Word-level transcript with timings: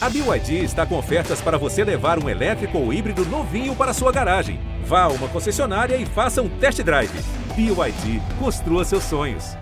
A 0.00 0.08
BYD 0.08 0.62
está 0.62 0.86
com 0.86 0.96
ofertas 0.96 1.40
para 1.40 1.58
você 1.58 1.82
levar 1.82 2.22
um 2.22 2.28
elétrico 2.28 2.78
ou 2.78 2.92
híbrido 2.92 3.24
novinho 3.24 3.74
para 3.74 3.92
sua 3.92 4.12
garagem. 4.12 4.60
Vá 4.84 5.02
a 5.02 5.08
uma 5.08 5.26
concessionária 5.26 5.96
e 5.96 6.06
faça 6.06 6.40
um 6.40 6.48
test 6.48 6.80
drive. 6.84 7.10
BYD, 7.56 8.22
construa 8.38 8.84
seus 8.84 9.02
sonhos. 9.02 9.56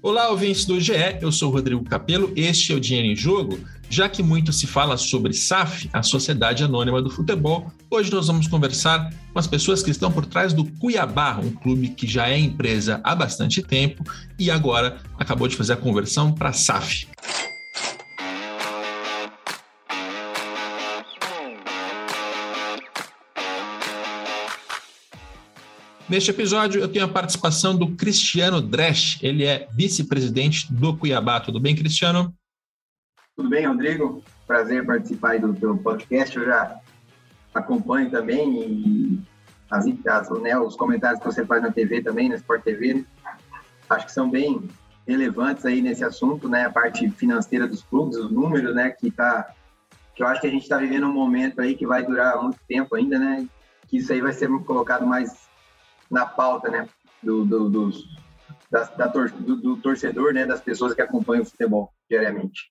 Olá, 0.00 0.28
ouvintes 0.30 0.64
do 0.64 0.78
GE, 0.80 0.92
eu 1.20 1.32
sou 1.32 1.50
Rodrigo 1.50 1.82
Capello, 1.82 2.32
este 2.36 2.72
é 2.72 2.76
o 2.76 2.80
Dinheiro 2.80 3.08
em 3.08 3.16
Jogo. 3.16 3.58
Já 3.92 4.08
que 4.08 4.22
muito 4.22 4.52
se 4.52 4.68
fala 4.68 4.96
sobre 4.96 5.32
SAF, 5.32 5.90
a 5.92 6.00
Sociedade 6.00 6.62
Anônima 6.62 7.02
do 7.02 7.10
Futebol, 7.10 7.72
hoje 7.90 8.08
nós 8.12 8.28
vamos 8.28 8.46
conversar 8.46 9.12
com 9.32 9.38
as 9.38 9.48
pessoas 9.48 9.82
que 9.82 9.90
estão 9.90 10.12
por 10.12 10.24
trás 10.24 10.52
do 10.52 10.64
Cuiabá, 10.78 11.40
um 11.40 11.50
clube 11.50 11.88
que 11.88 12.06
já 12.06 12.28
é 12.28 12.38
empresa 12.38 13.00
há 13.02 13.16
bastante 13.16 13.60
tempo 13.60 14.04
e 14.38 14.48
agora 14.48 15.00
acabou 15.18 15.48
de 15.48 15.56
fazer 15.56 15.72
a 15.72 15.76
conversão 15.76 16.32
para 16.32 16.52
SAF. 16.52 17.08
Neste 26.08 26.30
episódio, 26.30 26.80
eu 26.80 26.86
tenho 26.86 27.06
a 27.06 27.08
participação 27.08 27.76
do 27.76 27.88
Cristiano 27.96 28.60
Dresch. 28.60 29.18
Ele 29.20 29.44
é 29.44 29.68
vice-presidente 29.72 30.72
do 30.72 30.96
Cuiabá. 30.96 31.40
Tudo 31.40 31.58
bem, 31.58 31.74
Cristiano? 31.74 32.32
Tudo 33.40 33.48
bem, 33.48 33.66
Rodrigo? 33.66 34.22
Prazer 34.46 34.84
participar 34.84 35.40
do 35.40 35.54
teu 35.54 35.74
podcast. 35.78 36.36
Eu 36.36 36.44
já 36.44 36.78
acompanho 37.54 38.10
também 38.10 38.60
e 38.60 39.22
as, 39.70 39.86
as, 40.06 40.30
né, 40.42 40.58
os 40.58 40.76
comentários 40.76 41.20
que 41.20 41.24
você 41.24 41.46
faz 41.46 41.62
na 41.62 41.72
TV 41.72 42.02
também, 42.02 42.28
na 42.28 42.34
Sport 42.34 42.62
TV. 42.62 42.92
Né? 42.92 43.04
Acho 43.88 44.04
que 44.04 44.12
são 44.12 44.28
bem 44.28 44.68
relevantes 45.08 45.64
aí 45.64 45.80
nesse 45.80 46.04
assunto, 46.04 46.50
né? 46.50 46.66
A 46.66 46.70
parte 46.70 47.08
financeira 47.12 47.66
dos 47.66 47.82
clubes, 47.82 48.18
os 48.18 48.30
números, 48.30 48.74
né? 48.74 48.90
Que 48.90 49.10
tá, 49.10 49.54
que 50.14 50.22
eu 50.22 50.26
acho 50.26 50.42
que 50.42 50.46
a 50.46 50.50
gente 50.50 50.64
está 50.64 50.76
vivendo 50.76 51.06
um 51.06 51.14
momento 51.14 51.62
aí 51.62 51.74
que 51.74 51.86
vai 51.86 52.04
durar 52.04 52.42
muito 52.42 52.58
tempo 52.68 52.94
ainda, 52.94 53.18
né? 53.18 53.48
Que 53.88 53.96
isso 53.96 54.12
aí 54.12 54.20
vai 54.20 54.34
ser 54.34 54.50
colocado 54.64 55.06
mais 55.06 55.48
na 56.10 56.26
pauta, 56.26 56.68
né, 56.68 56.86
do, 57.22 57.46
do, 57.46 57.70
dos, 57.70 58.04
da, 58.70 58.84
da 58.84 59.08
tor 59.08 59.30
do, 59.30 59.56
do, 59.56 59.76
torcedor, 59.78 60.34
né, 60.34 60.44
das 60.44 60.60
pessoas 60.60 60.92
que 60.92 61.00
acompanham 61.00 61.42
o 61.42 61.46
futebol 61.46 61.90
diariamente. 62.06 62.70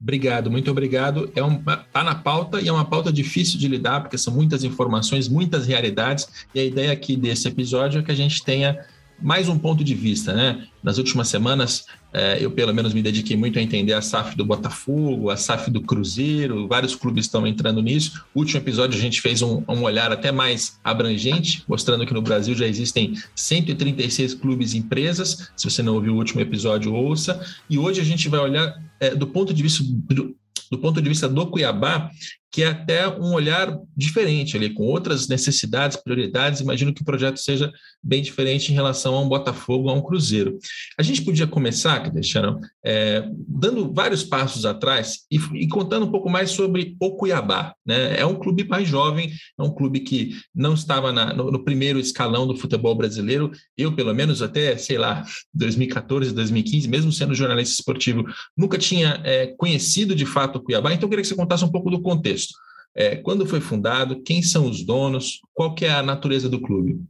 Obrigado, 0.00 0.50
muito 0.50 0.70
obrigado. 0.70 1.30
É 1.34 1.42
um, 1.42 1.62
tá 1.62 2.02
na 2.04 2.14
pauta 2.14 2.60
e 2.60 2.68
é 2.68 2.72
uma 2.72 2.84
pauta 2.84 3.12
difícil 3.12 3.58
de 3.58 3.68
lidar, 3.68 4.00
porque 4.00 4.16
são 4.16 4.32
muitas 4.32 4.64
informações, 4.64 5.28
muitas 5.28 5.66
realidades, 5.66 6.28
e 6.54 6.60
a 6.60 6.64
ideia 6.64 6.92
aqui 6.92 7.16
desse 7.16 7.48
episódio 7.48 8.00
é 8.00 8.02
que 8.02 8.10
a 8.10 8.14
gente 8.14 8.42
tenha 8.42 8.78
mais 9.20 9.48
um 9.48 9.58
ponto 9.58 9.84
de 9.84 9.94
vista, 9.94 10.32
né? 10.32 10.66
Nas 10.82 10.98
últimas 10.98 11.28
semanas, 11.28 11.86
é, 12.12 12.38
eu 12.40 12.50
pelo 12.50 12.72
menos 12.74 12.94
me 12.94 13.02
dediquei 13.02 13.36
muito 13.36 13.58
a 13.58 13.62
entender 13.62 13.92
a 13.92 14.00
SAF 14.00 14.36
do 14.36 14.44
Botafogo, 14.44 15.30
a 15.30 15.36
SAF 15.36 15.70
do 15.70 15.80
Cruzeiro, 15.80 16.66
vários 16.66 16.94
clubes 16.94 17.26
estão 17.26 17.46
entrando 17.46 17.82
nisso. 17.82 18.24
O 18.34 18.40
último 18.40 18.60
episódio 18.60 18.98
a 18.98 19.00
gente 19.00 19.20
fez 19.20 19.42
um, 19.42 19.62
um 19.68 19.82
olhar 19.82 20.10
até 20.10 20.32
mais 20.32 20.80
abrangente, 20.82 21.62
mostrando 21.68 22.06
que 22.06 22.14
no 22.14 22.22
Brasil 22.22 22.54
já 22.54 22.66
existem 22.66 23.14
136 23.34 24.34
clubes 24.34 24.74
e 24.74 24.78
empresas. 24.78 25.50
Se 25.56 25.70
você 25.70 25.82
não 25.82 25.94
ouviu 25.94 26.14
o 26.14 26.16
último 26.16 26.40
episódio, 26.40 26.94
ouça. 26.94 27.44
E 27.68 27.78
hoje 27.78 28.00
a 28.00 28.04
gente 28.04 28.28
vai 28.28 28.40
olhar 28.40 28.74
é, 28.98 29.14
do 29.14 29.26
ponto 29.26 29.52
de 29.52 29.62
vista 29.62 29.84
do, 29.84 30.34
do 30.70 30.78
ponto 30.78 31.02
de 31.02 31.08
vista 31.08 31.28
do 31.28 31.46
Cuiabá, 31.46 32.10
que 32.50 32.62
é 32.62 32.68
até 32.68 33.08
um 33.08 33.32
olhar 33.32 33.78
diferente 33.96 34.56
ali, 34.56 34.70
com 34.70 34.82
outras 34.82 35.28
necessidades, 35.28 35.96
prioridades. 35.96 36.60
Imagino 36.60 36.92
que 36.92 37.02
o 37.02 37.04
projeto 37.04 37.38
seja 37.38 37.70
bem 38.02 38.20
diferente 38.20 38.72
em 38.72 38.74
relação 38.74 39.14
a 39.14 39.20
um 39.20 39.28
Botafogo, 39.28 39.88
a 39.88 39.92
um 39.92 40.02
Cruzeiro. 40.02 40.58
A 40.98 41.02
gente 41.02 41.22
podia 41.22 41.46
começar, 41.46 42.00
Cristiano, 42.10 42.60
é, 42.84 43.24
dando 43.46 43.92
vários 43.92 44.24
passos 44.24 44.64
atrás 44.64 45.20
e, 45.30 45.36
e, 45.54 45.68
contando 45.68 46.06
um 46.06 46.10
pouco 46.10 46.28
mais 46.28 46.50
sobre 46.50 46.96
o 47.00 47.12
Cuiabá. 47.16 47.74
Né? 47.86 48.18
É 48.18 48.26
um 48.26 48.34
clube 48.34 48.66
mais 48.66 48.88
jovem, 48.88 49.30
é 49.58 49.62
um 49.62 49.72
clube 49.72 50.00
que 50.00 50.36
não 50.52 50.74
estava 50.74 51.12
na, 51.12 51.32
no, 51.32 51.52
no, 51.52 51.62
primeiro 51.62 52.00
escalão 52.00 52.46
do 52.48 52.56
futebol 52.56 52.96
brasileiro. 52.96 53.52
Eu, 53.76 53.94
pelo 53.94 54.12
menos, 54.12 54.42
até, 54.42 54.76
sei 54.76 54.98
lá, 54.98 55.24
2014, 55.54 56.32
2015, 56.32 56.88
mesmo 56.88 57.12
sendo 57.12 57.34
jornalista 57.34 57.74
esportivo, 57.74 58.24
nunca 58.56 58.76
tinha 58.76 59.20
é, 59.24 59.46
conhecido 59.56 60.16
de 60.16 60.26
fato 60.26 60.56
o 60.56 60.62
Cuiabá. 60.62 60.92
Então, 60.92 61.06
eu 61.06 61.10
queria 61.10 61.22
que 61.22 61.28
você 61.28 61.36
contasse 61.36 61.64
um 61.64 61.70
pouco 61.70 61.90
do 61.90 62.02
contexto 62.02 62.39
contexto. 62.40 62.54
É, 62.94 63.16
quando 63.16 63.46
foi 63.46 63.60
fundado, 63.60 64.22
quem 64.22 64.42
são 64.42 64.68
os 64.68 64.84
donos, 64.84 65.40
qual 65.54 65.74
que 65.74 65.84
é 65.84 65.92
a 65.92 66.02
natureza 66.02 66.48
do 66.48 66.60
clube? 66.60 67.00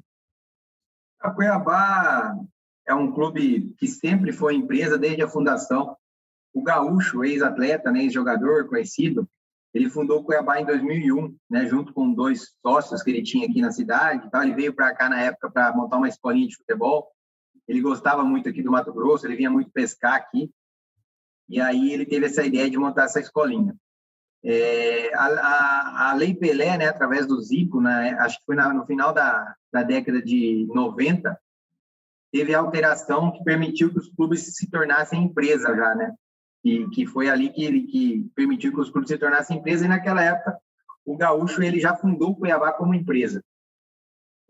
A 1.21 1.31
Cuiabá 1.31 2.35
é 2.87 2.95
um 2.95 3.13
clube 3.13 3.75
que 3.79 3.87
sempre 3.87 4.33
foi 4.33 4.55
empresa 4.55 4.99
desde 4.99 5.23
a 5.23 5.29
fundação. 5.29 5.97
O 6.53 6.63
Gaúcho, 6.63 7.25
ex-atleta, 7.25 7.91
né, 7.91 8.03
ex-jogador 8.03 8.69
conhecido, 8.69 9.29
ele 9.73 9.89
fundou 9.89 10.21
o 10.21 10.25
Cuiabá 10.25 10.61
em 10.61 10.67
2001, 10.67 11.37
né, 11.49 11.67
junto 11.67 11.95
com 11.95 12.13
dois 12.13 12.55
sócios 12.61 13.03
que 13.03 13.11
ele 13.11 13.23
tinha 13.23 13.47
aqui 13.47 13.63
na 13.63 13.71
cidade. 13.71 14.27
Então, 14.27 14.43
ele 14.43 14.55
veio 14.55 14.75
para 14.75 14.95
cá 14.95 15.09
na 15.09 15.21
época 15.21 15.51
para 15.51 15.75
montar 15.75 15.97
uma 15.97 16.09
escolinha 16.09 16.49
de 16.49 16.57
futebol. 16.57 17.09
Ele 17.69 17.81
gostava 17.81 18.25
muito 18.25 18.49
aqui 18.49 18.63
do 18.63 18.73
Mato 18.73 18.93
Grosso, 18.93 19.27
ele 19.27 19.37
vinha 19.37 19.51
muito 19.51 19.71
pescar 19.71 20.15
aqui. 20.15 20.51
E 21.49 21.61
aí 21.61 21.93
ele 21.93 22.05
teve 22.05 22.27
essa 22.27 22.45
ideia 22.45 22.69
de 22.69 22.77
montar 22.77 23.05
essa 23.05 23.21
escolinha. 23.21 23.77
É, 24.43 25.15
a, 25.15 25.27
a, 25.27 26.11
a, 26.11 26.15
Lei 26.15 26.35
Pelé, 26.35 26.79
né, 26.79 26.89
através 26.89 27.27
do 27.27 27.41
Zico, 27.43 27.81
né, 27.81 28.17
acho 28.21 28.39
que 28.39 28.47
foi 28.47 28.57
na, 28.57 28.73
no 28.73 28.87
final 28.87 29.13
da, 29.13 29.55
da 29.71 29.83
década 29.83 30.23
de 30.23 30.67
90, 30.73 31.39
teve 32.33 32.55
alteração 32.55 33.33
que 33.33 33.45
permitiu 33.45 33.91
que 33.91 33.99
os 33.99 34.09
clubes 34.09 34.55
se 34.55 34.71
tornassem 34.71 35.25
empresa 35.25 35.75
já, 35.75 35.95
né? 35.95 36.15
E 36.65 36.87
que 36.89 37.07
foi 37.07 37.29
ali 37.29 37.51
que, 37.51 37.83
que 37.83 38.31
permitiu 38.35 38.73
que 38.73 38.81
os 38.81 38.91
clubes 38.91 39.09
se 39.09 39.19
tornassem 39.19 39.59
empresa, 39.59 39.85
e 39.85 39.89
naquela 39.89 40.23
época 40.23 40.59
o 41.05 41.17
Gaúcho 41.17 41.63
ele 41.63 41.81
já 41.81 41.97
fundou 41.97 42.31
o 42.31 42.37
Cuiabá 42.37 42.73
como 42.73 42.95
empresa. 42.95 43.43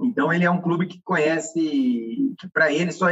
Então 0.01 0.33
ele 0.33 0.45
é 0.45 0.51
um 0.51 0.61
clube 0.61 0.87
que 0.87 1.01
conhece, 1.03 2.35
que 2.39 2.49
para 2.53 2.73
ele 2.73 2.91
só, 2.91 3.07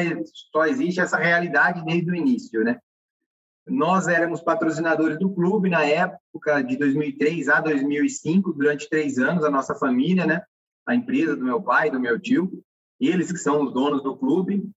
só 0.52 0.66
existe 0.66 1.00
essa 1.00 1.16
realidade 1.16 1.84
desde 1.84 2.10
o 2.10 2.14
início, 2.14 2.64
né? 2.64 2.78
Nós 3.68 4.08
éramos 4.08 4.40
patrocinadores 4.40 5.18
do 5.18 5.30
clube 5.30 5.68
na 5.68 5.84
época 5.84 6.62
de 6.62 6.76
2003 6.76 7.48
a 7.48 7.60
2005, 7.60 8.52
durante 8.52 8.88
três 8.88 9.18
anos, 9.18 9.44
a 9.44 9.50
nossa 9.50 9.74
família, 9.74 10.26
né? 10.26 10.42
A 10.86 10.94
empresa 10.94 11.36
do 11.36 11.44
meu 11.44 11.60
pai, 11.60 11.90
do 11.90 12.00
meu 12.00 12.18
tio, 12.18 12.62
eles 13.00 13.30
que 13.30 13.38
são 13.38 13.62
os 13.62 13.72
donos 13.72 14.02
do 14.02 14.16
clube, 14.16 14.70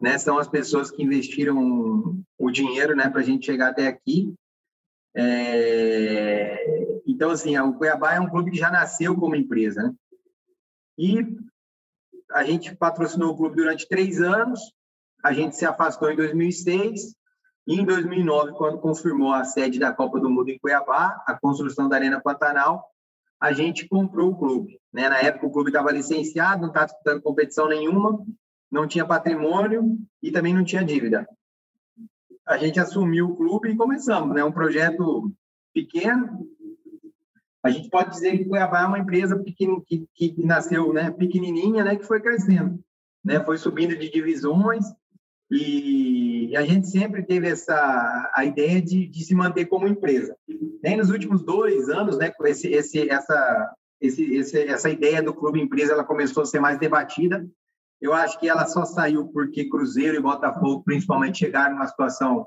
né? 0.00 0.18
São 0.18 0.38
as 0.38 0.48
pessoas 0.48 0.90
que 0.90 1.02
investiram 1.02 2.22
o 2.38 2.50
dinheiro, 2.50 2.96
né? 2.96 3.08
Para 3.08 3.20
a 3.20 3.24
gente 3.24 3.46
chegar 3.46 3.70
até 3.70 3.86
aqui. 3.86 4.34
É... 5.14 7.00
Então, 7.06 7.30
assim, 7.30 7.58
o 7.58 7.74
Cuiabá 7.74 8.14
é 8.14 8.20
um 8.20 8.28
clube 8.28 8.50
que 8.50 8.58
já 8.58 8.70
nasceu 8.70 9.16
como 9.16 9.36
empresa, 9.36 9.82
né? 9.82 9.94
E 10.98 11.26
a 12.32 12.44
gente 12.44 12.74
patrocinou 12.76 13.32
o 13.32 13.36
clube 13.36 13.56
durante 13.56 13.88
três 13.88 14.20
anos, 14.20 14.60
a 15.22 15.32
gente 15.32 15.56
se 15.56 15.66
afastou 15.66 16.10
em 16.10 16.16
2006 16.16 17.14
em 17.66 17.84
2009, 17.84 18.52
quando 18.52 18.78
confirmou 18.78 19.32
a 19.32 19.44
sede 19.44 19.78
da 19.78 19.92
Copa 19.92 20.18
do 20.18 20.30
Mundo 20.30 20.48
em 20.50 20.58
Cuiabá, 20.58 21.22
a 21.26 21.38
construção 21.38 21.88
da 21.88 21.96
Arena 21.96 22.20
Pantanal, 22.20 22.84
a 23.40 23.52
gente 23.52 23.88
comprou 23.88 24.30
o 24.30 24.36
clube. 24.36 24.80
Né? 24.92 25.08
Na 25.08 25.18
época, 25.18 25.46
o 25.46 25.50
clube 25.50 25.70
estava 25.70 25.92
licenciado, 25.92 26.62
não 26.62 26.68
estava 26.68 26.86
disputando 26.86 27.22
competição 27.22 27.68
nenhuma, 27.68 28.24
não 28.70 28.86
tinha 28.86 29.06
patrimônio 29.06 29.98
e 30.22 30.30
também 30.30 30.54
não 30.54 30.64
tinha 30.64 30.84
dívida. 30.84 31.28
A 32.46 32.56
gente 32.58 32.80
assumiu 32.80 33.28
o 33.28 33.36
clube 33.36 33.70
e 33.70 33.76
começamos. 33.76 34.34
Né? 34.34 34.42
Um 34.44 34.52
projeto 34.52 35.32
pequeno. 35.72 36.46
A 37.62 37.70
gente 37.70 37.88
pode 37.88 38.10
dizer 38.10 38.36
que 38.38 38.44
Cuiabá 38.46 38.82
é 38.82 38.86
uma 38.86 38.98
empresa 38.98 39.38
pequeno, 39.38 39.82
que, 39.86 40.06
que 40.14 40.34
nasceu 40.44 40.92
né, 40.92 41.10
pequenininha, 41.10 41.84
né, 41.84 41.96
que 41.96 42.04
foi 42.04 42.20
crescendo. 42.20 42.80
Né? 43.24 43.38
Foi 43.44 43.58
subindo 43.58 43.96
de 43.96 44.10
divisões 44.10 44.84
e 45.50 46.56
a 46.56 46.62
gente 46.62 46.86
sempre 46.86 47.24
teve 47.24 47.48
essa 47.48 48.30
a 48.34 48.44
ideia 48.44 48.80
de, 48.80 49.06
de 49.08 49.24
se 49.24 49.34
manter 49.34 49.66
como 49.66 49.88
empresa. 49.88 50.36
Nem 50.82 50.96
nos 50.96 51.10
últimos 51.10 51.42
dois 51.42 51.88
anos, 51.88 52.16
né, 52.16 52.32
esse, 52.44 52.68
esse, 52.68 53.10
essa, 53.10 53.74
esse, 54.00 54.34
esse, 54.34 54.62
essa 54.62 54.88
ideia 54.88 55.22
do 55.22 55.34
clube 55.34 55.60
empresa 55.60 55.92
ela 55.92 56.04
começou 56.04 56.44
a 56.44 56.46
ser 56.46 56.60
mais 56.60 56.78
debatida. 56.78 57.44
Eu 58.00 58.14
acho 58.14 58.38
que 58.38 58.48
ela 58.48 58.64
só 58.66 58.84
saiu 58.84 59.26
porque 59.28 59.68
Cruzeiro 59.68 60.16
e 60.16 60.22
Botafogo, 60.22 60.82
principalmente, 60.84 61.38
chegaram 61.38 61.74
numa 61.74 61.88
situação 61.88 62.46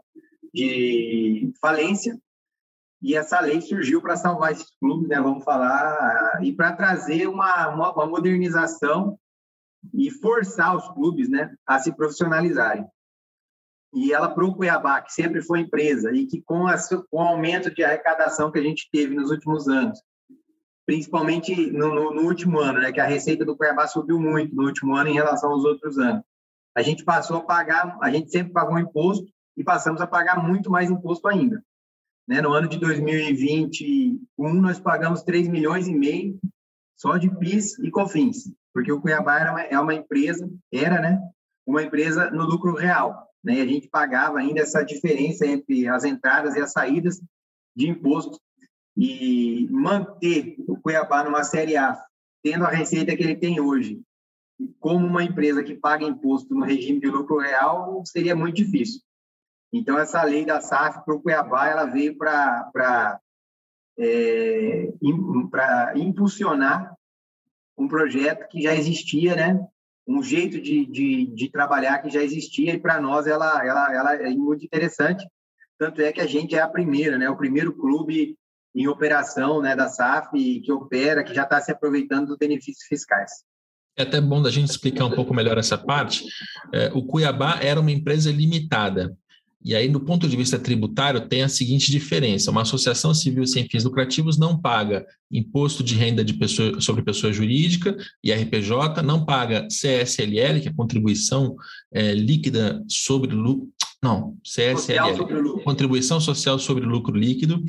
de 0.54 1.52
falência. 1.62 2.18
E 3.02 3.16
essa 3.16 3.42
lei 3.42 3.60
surgiu 3.60 4.02
para 4.02 4.16
salvar 4.16 4.54
esses 4.54 4.72
clubes, 4.80 5.10
né, 5.10 5.20
vamos 5.22 5.44
falar, 5.44 6.40
e 6.42 6.54
para 6.54 6.72
trazer 6.72 7.28
uma, 7.28 7.68
uma, 7.68 7.92
uma 7.92 8.06
modernização 8.06 9.20
e 9.94 10.12
forçar 10.12 10.75
os 10.75 10.88
clubes 10.89 11.30
né, 11.30 11.53
a 11.65 11.80
se 11.80 11.91
profissionalizarem. 11.95 12.85
E 13.94 14.12
ela 14.12 14.30
para 14.30 14.44
o 14.44 14.56
Cuiabá, 14.56 15.01
que 15.01 15.13
sempre 15.13 15.41
foi 15.41 15.59
empresa, 15.59 16.12
e 16.12 16.25
que 16.25 16.41
com, 16.41 16.68
a, 16.68 16.75
com 17.09 17.18
o 17.18 17.21
aumento 17.21 17.74
de 17.74 17.83
arrecadação 17.83 18.51
que 18.51 18.59
a 18.59 18.63
gente 18.63 18.89
teve 18.91 19.15
nos 19.15 19.30
últimos 19.30 19.68
anos, 19.68 20.01
principalmente 20.85 21.71
no, 21.71 21.94
no, 21.94 22.13
no, 22.13 22.21
último 22.24 22.59
ano, 22.59 22.80
né, 22.80 22.91
que 22.91 23.00
a 23.00 23.06
receita 23.06 23.45
do 23.45 23.56
Cuiabá 23.56 23.88
subiu 23.88 24.19
muito 24.19 24.56
no 24.56 24.65
último 24.65 24.95
ano 24.95 25.09
em 25.09 25.13
relação 25.13 25.51
aos 25.51 25.63
outros 25.63 25.97
anos. 25.97 26.24
A 26.75 26.81
gente 26.81 27.03
passou 27.03 27.38
a 27.38 27.44
pagar, 27.44 27.97
a 28.01 28.09
gente 28.09 28.31
sempre 28.31 28.51
pagou 28.51 28.80
imposto 28.80 29.27
e 29.56 29.63
passamos 29.63 30.01
a 30.01 30.07
pagar 30.07 30.44
muito 30.44 30.71
mais 30.71 30.89
imposto 30.89 31.27
ainda. 31.27 31.63
Né? 32.27 32.41
No 32.41 32.51
ano 32.51 32.68
de 32.68 32.80
2021, 32.80 34.53
nós 34.56 34.80
pagamos 34.80 35.21
3 35.21 35.47
milhões 35.47 35.88
e 35.88 35.94
meio 35.94 36.39
só 36.97 37.18
de 37.18 37.30
PIS 37.30 37.77
e 37.80 37.91
COFINS, 37.91 38.51
porque 38.74 38.92
o 38.92 39.00
Cuiabá 39.00 39.40
era 39.40 39.52
uma, 39.52 39.62
é 39.62 39.80
uma 39.80 39.94
empresa, 39.94 40.50
era, 40.72 41.00
né, 41.00 41.20
uma 41.66 41.84
empresa 41.84 42.31
no 42.31 42.44
lucro 42.44 42.74
real, 42.75 43.28
né? 43.44 43.56
E 43.56 43.62
a 43.62 43.66
gente 43.66 43.88
pagava 43.88 44.40
ainda 44.40 44.62
essa 44.62 44.84
diferença 44.84 45.46
entre 45.46 45.88
as 45.88 46.04
entradas 46.04 46.56
e 46.56 46.62
as 46.62 46.72
saídas 46.72 47.22
de 47.75 47.88
imposto 47.88 48.40
e 48.96 49.68
manter 49.72 50.56
o 50.68 50.78
Cuiabá 50.78 51.24
numa 51.24 51.44
série 51.44 51.75
A, 51.75 51.98
tendo 52.44 52.66
a 52.66 52.70
receita 52.70 53.16
que 53.16 53.24
ele 53.24 53.36
tem 53.36 53.60
hoje, 53.60 54.02
como 54.80 55.06
uma 55.06 55.24
empresa 55.24 55.64
que 55.64 55.76
paga 55.76 56.06
imposto 56.06 56.54
no 56.54 56.64
regime 56.64 57.00
de 57.00 57.08
lucro 57.08 57.38
real, 57.38 58.04
seria 58.06 58.36
muito 58.36 58.56
difícil. 58.56 59.02
Então, 59.72 59.98
essa 59.98 60.22
lei 60.24 60.46
da 60.46 60.62
SAF 60.62 61.04
para 61.04 61.16
o 61.16 61.22
Cuiabá, 61.22 61.68
ela 61.68 61.86
veio 61.86 62.16
para 62.16 63.19
é, 63.98 64.94
impulsionar 65.96 66.96
um 67.78 67.88
projeto 67.88 68.48
que 68.48 68.62
já 68.62 68.75
existia, 68.75 69.36
né? 69.36 69.60
um 70.08 70.22
jeito 70.22 70.62
de, 70.62 70.86
de, 70.86 71.25
de 71.28 71.50
trabalhar 71.50 72.00
que 72.00 72.10
já 72.10 72.22
existia 72.22 72.74
e 72.74 72.80
para 72.80 73.00
nós 73.00 73.25
ela, 73.25 73.66
ela, 73.66 73.94
ela 73.94 74.16
é 74.16 74.30
muito 74.30 74.66
interessante. 74.66 75.25
Tanto 75.78 76.02
é 76.02 76.12
que 76.12 76.22
a 76.22 76.28
gente 76.28 76.56
é 76.56 76.62
a 76.62 76.68
primeira, 76.68 77.18
né? 77.18 77.30
o 77.30 77.38
primeiro 77.38 77.74
clube 77.74 78.38
em 78.75 78.88
operação 78.88 79.62
né, 79.62 79.75
da 79.75 79.88
SAF 79.88 80.31
que 80.31 80.72
opera, 80.72 81.24
que 81.24 81.34
já 81.34 81.44
está 81.44 81.62
se 81.62 81.72
aproveitando 81.72 82.28
dos 82.28 82.38
benefícios 82.38 82.86
fiscais. 82.88 83.31
É 83.96 84.02
até 84.02 84.19
bom 84.19 84.42
da 84.42 84.50
gente 84.50 84.69
explicar 84.69 85.06
um 85.06 85.12
pouco 85.12 85.34
melhor 85.34 85.58
essa 85.58 85.78
parte. 85.78 86.26
É, 86.74 86.92
o 86.96 87.06
Cuiabá 87.06 87.60
era 87.62 87.80
uma 87.80 87.92
empresa 87.92 88.31
limitada. 88.31 89.16
E 89.63 89.74
aí, 89.74 89.88
do 89.88 90.00
ponto 90.00 90.27
de 90.27 90.36
vista 90.36 90.60
tributário, 90.60 91.27
tem 91.27 91.42
a 91.42 91.50
seguinte 91.50 91.89
diferença: 91.89 92.51
uma 92.51 92.63
associação 92.63 93.13
civil 93.13 93.45
sem 93.48 93.68
fins 93.68 93.83
lucrativos 93.83 94.38
não 94.38 94.60
paga 94.60 95.06
imposto 95.31 95.83
de 95.83 95.95
renda 95.95 96.24
de 96.24 96.33
pessoa, 96.33 96.80
sobre 96.81 97.01
pessoa 97.01 97.31
jurídica 97.31 97.95
e 98.24 98.31
RPJ, 98.31 99.01
não 99.01 99.25
paga 99.25 99.68
CSLL, 99.68 100.62
que 100.62 100.68
é 100.68 100.74
contribuição 100.74 101.56
é, 101.92 102.13
líquida 102.13 102.83
sobre 102.88 103.33
lucro. 103.33 103.69
Não, 104.01 104.36
CSLL, 104.44 105.63
contribuição 105.63 106.19
social 106.19 106.59
sobre 106.59 106.86
lucro 106.86 107.16
líquido. 107.16 107.63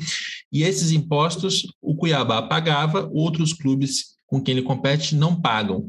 E 0.51 0.63
esses 0.63 0.91
impostos 0.91 1.65
o 1.81 1.95
Cuiabá 1.95 2.41
pagava, 2.41 3.09
outros 3.13 3.53
clubes 3.53 4.14
com 4.27 4.41
quem 4.41 4.53
ele 4.53 4.65
compete 4.65 5.15
não 5.15 5.39
pagam. 5.39 5.87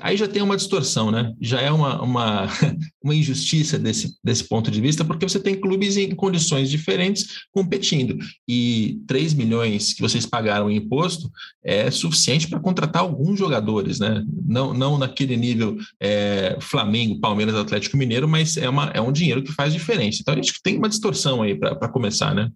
Aí 0.00 0.16
já 0.16 0.26
tem 0.26 0.42
uma 0.42 0.56
distorção, 0.56 1.10
né? 1.10 1.32
Já 1.40 1.60
é 1.60 1.70
uma, 1.70 2.02
uma, 2.02 2.46
uma 3.02 3.14
injustiça 3.14 3.78
desse, 3.78 4.18
desse 4.22 4.46
ponto 4.48 4.70
de 4.70 4.80
vista, 4.80 5.04
porque 5.04 5.26
você 5.26 5.40
tem 5.40 5.58
clubes 5.58 5.96
em 5.96 6.14
condições 6.14 6.68
diferentes 6.68 7.46
competindo. 7.52 8.18
E 8.46 9.00
3 9.06 9.34
milhões 9.34 9.94
que 9.94 10.02
vocês 10.02 10.26
pagaram 10.26 10.70
em 10.70 10.76
imposto 10.76 11.30
é 11.64 11.90
suficiente 11.90 12.48
para 12.48 12.60
contratar 12.60 13.02
alguns 13.02 13.38
jogadores, 13.38 13.98
né? 13.98 14.22
Não, 14.44 14.74
não 14.74 14.98
naquele 14.98 15.36
nível 15.36 15.76
é, 16.00 16.58
Flamengo, 16.60 17.20
Palmeiras, 17.20 17.54
Atlético 17.54 17.96
Mineiro, 17.96 18.28
mas 18.28 18.56
é, 18.56 18.68
uma, 18.68 18.90
é 18.94 19.00
um 19.00 19.12
dinheiro 19.12 19.42
que 19.42 19.52
faz 19.52 19.72
diferença. 19.72 20.18
Então 20.20 20.34
a 20.34 20.36
gente 20.36 20.52
tem 20.62 20.76
uma 20.76 20.88
distorção 20.88 21.40
aí 21.40 21.54
para 21.54 21.88
começar, 21.88 22.34
né? 22.34 22.50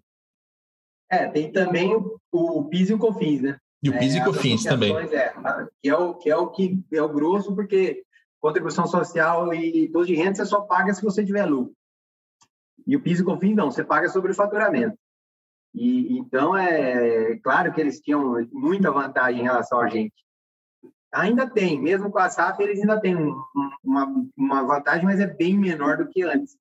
É, 1.09 1.27
tem 1.27 1.51
também 1.51 1.93
o, 1.93 2.17
o 2.31 2.63
PIS 2.65 2.89
e 2.89 2.93
o 2.93 2.97
COFINS, 2.97 3.41
né? 3.41 3.57
E 3.83 3.89
o 3.89 3.99
PIS 3.99 4.15
é, 4.15 4.17
e 4.19 4.23
COFINS 4.23 4.63
também. 4.63 4.95
É, 4.95 5.33
que 5.81 5.89
é 5.89 5.95
o 5.95 6.13
que 6.15 6.29
é 6.29 6.37
o 6.37 6.47
que 6.47 6.83
é 6.93 7.01
o 7.01 7.09
grosso, 7.09 7.53
porque 7.53 8.03
contribuição 8.39 8.87
social 8.87 9.53
e 9.53 9.85
imposto 9.85 10.07
de 10.07 10.15
renda 10.15 10.35
você 10.35 10.45
só 10.45 10.61
paga 10.61 10.93
se 10.93 11.03
você 11.03 11.25
tiver 11.25 11.45
lucro. 11.45 11.75
E 12.87 12.95
o 12.95 13.01
PIS 13.01 13.19
e 13.19 13.23
COFINS 13.23 13.55
não, 13.55 13.69
você 13.69 13.83
paga 13.83 14.07
sobre 14.07 14.31
o 14.31 14.35
faturamento. 14.35 14.97
E 15.75 16.17
então 16.17 16.55
é 16.55 17.37
claro 17.43 17.73
que 17.73 17.81
eles 17.81 17.99
tinham 17.99 18.47
muita 18.53 18.89
vantagem 18.89 19.41
em 19.41 19.43
relação 19.43 19.81
a 19.81 19.89
gente. 19.89 20.13
Ainda 21.11 21.47
tem, 21.47 21.79
mesmo 21.79 22.09
com 22.09 22.19
a 22.19 22.29
SAF, 22.29 22.61
eles 22.63 22.79
ainda 22.79 22.99
têm 22.99 23.15
um, 23.15 23.35
uma, 23.83 24.25
uma 24.35 24.63
vantagem, 24.63 25.05
mas 25.05 25.19
é 25.19 25.27
bem 25.27 25.57
menor 25.57 25.97
do 25.97 26.07
que 26.07 26.23
antes. 26.23 26.57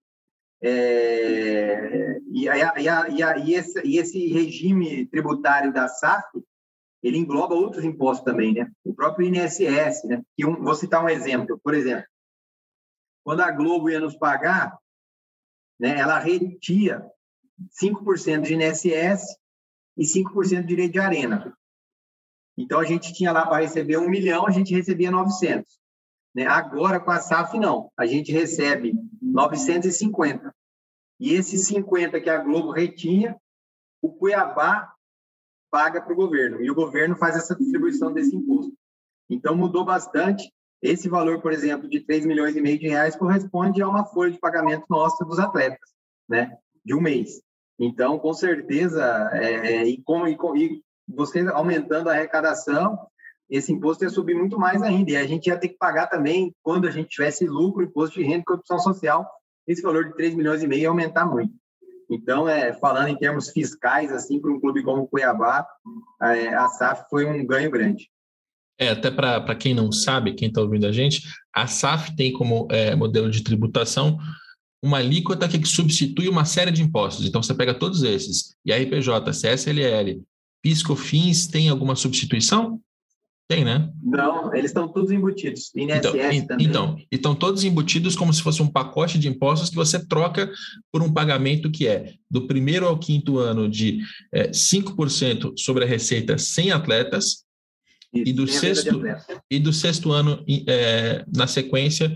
É, 0.62 2.20
e, 2.30 2.48
a, 2.48 2.56
e, 2.56 2.88
a, 2.88 3.08
e, 3.08 3.22
a, 3.22 3.38
e, 3.38 3.54
esse, 3.54 3.80
e 3.84 3.98
esse 3.98 4.26
regime 4.28 5.06
tributário 5.06 5.72
da 5.72 5.88
SAF, 5.88 6.26
ele 7.02 7.18
engloba 7.18 7.54
outros 7.54 7.84
impostos 7.84 8.24
também, 8.24 8.54
né? 8.54 8.70
O 8.84 8.94
próprio 8.94 9.26
INSS, 9.26 10.04
né? 10.04 10.22
Que 10.36 10.46
um, 10.46 10.62
vou 10.62 10.74
citar 10.74 11.04
um 11.04 11.08
exemplo. 11.08 11.60
Por 11.62 11.74
exemplo, 11.74 12.06
quando 13.24 13.40
a 13.40 13.50
Globo 13.50 13.90
ia 13.90 14.00
nos 14.00 14.16
pagar, 14.16 14.78
né, 15.78 15.98
ela 15.98 16.18
retia 16.18 17.04
5% 17.82 18.42
de 18.42 18.54
INSS 18.54 19.36
e 19.96 20.04
5% 20.04 20.60
de 20.60 20.66
direito 20.66 20.92
de 20.92 21.00
arena. 21.00 21.56
Então, 22.56 22.78
a 22.78 22.84
gente 22.84 23.12
tinha 23.12 23.32
lá 23.32 23.46
para 23.46 23.62
receber 23.62 23.96
um 23.96 24.08
milhão, 24.08 24.46
a 24.46 24.50
gente 24.50 24.74
recebia 24.74 25.10
900. 25.10 25.80
Né? 26.34 26.46
Agora, 26.46 27.00
com 27.00 27.10
a 27.10 27.18
SAF, 27.18 27.58
não. 27.58 27.90
A 27.96 28.06
gente 28.06 28.30
recebe 28.30 28.94
950. 29.20 30.54
E 31.18 31.32
esses 31.32 31.66
50 31.66 32.20
que 32.20 32.28
a 32.28 32.38
Globo 32.38 32.70
retinha, 32.70 33.36
o 34.02 34.12
Cuiabá 34.12 34.91
paga 35.72 36.02
para 36.02 36.12
o 36.12 36.16
governo, 36.16 36.62
e 36.62 36.70
o 36.70 36.74
governo 36.74 37.16
faz 37.16 37.34
essa 37.34 37.56
distribuição 37.56 38.12
desse 38.12 38.36
imposto. 38.36 38.74
Então, 39.30 39.56
mudou 39.56 39.86
bastante. 39.86 40.52
Esse 40.82 41.08
valor, 41.08 41.40
por 41.40 41.50
exemplo, 41.50 41.88
de 41.88 42.00
3 42.00 42.26
milhões 42.26 42.54
e 42.54 42.60
meio 42.60 42.78
de 42.78 42.88
reais 42.88 43.16
corresponde 43.16 43.80
a 43.80 43.88
uma 43.88 44.04
folha 44.04 44.32
de 44.32 44.38
pagamento 44.38 44.84
nossa 44.90 45.24
dos 45.24 45.38
atletas, 45.38 45.88
né? 46.28 46.58
De 46.84 46.94
um 46.94 47.00
mês. 47.00 47.40
Então, 47.78 48.18
com 48.18 48.34
certeza, 48.34 49.30
é, 49.32 49.76
é 49.76 49.84
e, 49.88 50.02
com, 50.02 50.28
e, 50.28 50.36
com, 50.36 50.54
e 50.54 50.82
você 51.08 51.40
aumentando 51.48 52.10
a 52.10 52.12
arrecadação, 52.12 52.98
esse 53.48 53.72
imposto 53.72 54.04
ia 54.04 54.10
subir 54.10 54.34
muito 54.34 54.58
mais 54.58 54.82
ainda. 54.82 55.12
E 55.12 55.16
a 55.16 55.26
gente 55.26 55.46
ia 55.46 55.56
ter 55.56 55.68
que 55.68 55.78
pagar 55.78 56.08
também, 56.08 56.54
quando 56.62 56.86
a 56.86 56.90
gente 56.90 57.08
tivesse 57.08 57.46
lucro, 57.46 57.82
imposto 57.82 58.18
de 58.18 58.24
renda 58.26 58.40
e 58.40 58.44
corrupção 58.44 58.78
social, 58.78 59.26
esse 59.66 59.80
valor 59.80 60.04
de 60.04 60.16
3 60.16 60.34
milhões 60.34 60.62
e 60.62 60.66
meio 60.66 60.82
ia 60.82 60.88
aumentar 60.88 61.24
muito. 61.24 61.54
Então, 62.14 62.48
é, 62.48 62.72
falando 62.74 63.08
em 63.08 63.16
termos 63.16 63.50
fiscais, 63.50 64.12
assim, 64.12 64.40
para 64.40 64.52
um 64.52 64.60
clube 64.60 64.82
como 64.82 65.02
o 65.02 65.08
Cuiabá, 65.08 65.66
é, 66.22 66.54
a 66.54 66.68
SAF 66.68 67.08
foi 67.08 67.24
um 67.24 67.44
ganho 67.46 67.70
grande. 67.70 68.10
É, 68.78 68.90
até 68.90 69.10
para 69.10 69.54
quem 69.54 69.74
não 69.74 69.92
sabe, 69.92 70.34
quem 70.34 70.48
está 70.48 70.60
ouvindo 70.60 70.86
a 70.86 70.92
gente, 70.92 71.22
a 71.54 71.66
SAF 71.66 72.14
tem 72.16 72.32
como 72.32 72.66
é, 72.70 72.94
modelo 72.94 73.30
de 73.30 73.42
tributação 73.42 74.18
uma 74.84 74.98
alíquota 74.98 75.48
que 75.48 75.64
substitui 75.64 76.28
uma 76.28 76.44
série 76.44 76.72
de 76.72 76.82
impostos. 76.82 77.24
Então, 77.24 77.40
você 77.42 77.54
pega 77.54 77.72
todos 77.72 78.02
esses, 78.02 78.56
IRPJ, 78.66 79.30
CSLL, 79.30 80.20
PIS/COFINS, 80.60 81.46
tem 81.46 81.68
alguma 81.68 81.94
substituição? 81.94 82.80
Tem, 83.54 83.64
né? 83.64 83.90
Não, 84.02 84.54
eles 84.54 84.70
estão 84.70 84.88
todos 84.88 85.10
embutidos. 85.10 85.70
INSS 85.74 85.98
então, 85.98 86.12
também. 86.46 86.66
Então, 86.66 86.96
estão 87.10 87.34
todos 87.34 87.64
embutidos 87.64 88.16
como 88.16 88.32
se 88.32 88.42
fosse 88.42 88.62
um 88.62 88.68
pacote 88.68 89.18
de 89.18 89.28
impostos 89.28 89.68
que 89.68 89.76
você 89.76 90.04
troca 90.06 90.50
por 90.90 91.02
um 91.02 91.12
pagamento 91.12 91.70
que 91.70 91.86
é 91.86 92.14
do 92.30 92.46
primeiro 92.46 92.86
ao 92.86 92.98
quinto 92.98 93.38
ano 93.38 93.68
de 93.68 94.00
é, 94.32 94.50
5% 94.50 95.52
sobre 95.58 95.84
a 95.84 95.86
receita 95.86 96.38
sem 96.38 96.70
atletas, 96.70 97.44
e, 98.14 98.30
do 98.32 98.46
sexto, 98.46 99.02
e 99.50 99.58
do 99.58 99.72
sexto 99.72 100.12
ano 100.12 100.44
é, 100.68 101.24
na 101.34 101.46
sequência 101.46 102.14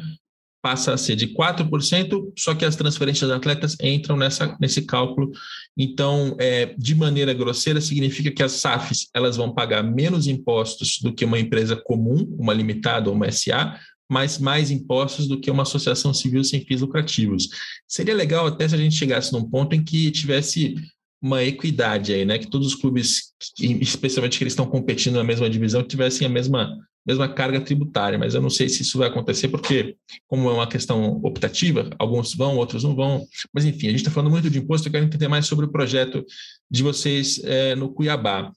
passa 0.67 0.93
a 0.93 0.99
ser 0.99 1.15
de 1.15 1.29
4%, 1.29 2.33
só 2.37 2.53
que 2.53 2.65
as 2.65 2.75
transferências 2.75 3.31
de 3.31 3.37
atletas 3.37 3.77
entram 3.81 4.17
nessa, 4.17 4.57
nesse 4.61 4.83
cálculo. 4.83 5.31
Então, 5.79 6.35
é, 6.41 6.75
de 6.77 6.93
maneira 6.93 7.33
grosseira, 7.33 7.81
significa 7.81 8.33
que 8.33 8.43
as 8.43 8.51
SAFs 8.51 9.09
elas 9.15 9.37
vão 9.37 9.55
pagar 9.55 9.85
menos 9.85 10.27
impostos 10.27 10.99
do 11.01 11.15
que 11.15 11.25
uma 11.25 11.39
empresa 11.39 11.77
comum, 11.77 12.35
uma 12.37 12.53
limitada 12.53 13.09
ou 13.09 13.15
uma 13.15 13.31
SA, 13.31 13.79
mas 14.11 14.41
mais 14.41 14.73
impostos 14.73 15.29
do 15.29 15.39
que 15.39 15.53
uma 15.53 15.63
associação 15.63 16.13
civil 16.13 16.43
sem 16.43 16.65
fins 16.65 16.81
lucrativos. 16.81 17.49
Seria 17.87 18.13
legal 18.17 18.45
até 18.49 18.67
se 18.67 18.75
a 18.75 18.79
gente 18.79 18.97
chegasse 18.97 19.33
num 19.33 19.49
ponto 19.49 19.73
em 19.73 19.85
que 19.85 20.11
tivesse 20.11 20.75
uma 21.23 21.45
equidade 21.45 22.13
aí, 22.13 22.25
né? 22.25 22.39
Que 22.39 22.51
todos 22.51 22.67
os 22.67 22.75
clubes, 22.75 23.33
especialmente 23.81 24.37
que 24.37 24.43
eles 24.43 24.53
estão 24.53 24.67
competindo 24.67 25.15
na 25.15 25.25
mesma 25.25 25.49
divisão, 25.49 25.85
tivessem 25.85 26.27
a 26.27 26.31
mesma 26.31 26.77
mesma 27.07 27.29
carga 27.29 27.61
tributária, 27.61 28.19
mas 28.19 28.35
eu 28.35 28.43
não 28.43 28.51
sei 28.51 28.69
se 28.69 28.83
isso 28.83 28.99
vai 28.99 29.09
acontecer, 29.09 29.49
porque, 29.49 29.97
como 30.27 30.51
é 30.51 30.53
uma 30.53 30.67
questão 30.67 31.21
optativa, 31.23 31.89
alguns 31.99 32.35
vão, 32.35 32.57
outros 32.57 32.83
não 32.83 32.97
vão. 32.97 33.25
Mas, 33.53 33.65
enfim, 33.65 33.87
a 33.87 33.91
gente 33.91 34.01
está 34.01 34.11
falando 34.11 34.31
muito 34.31 34.51
de 34.51 34.59
imposto, 34.59 34.89
eu 34.89 34.93
quero 34.93 35.05
entender 35.05 35.29
mais 35.29 35.47
sobre 35.47 35.67
o 35.67 35.71
projeto 35.71 36.25
de 36.71 36.83
vocês 36.83 37.41
é, 37.45 37.75
no 37.77 37.91
Cuiabá. 37.91 38.51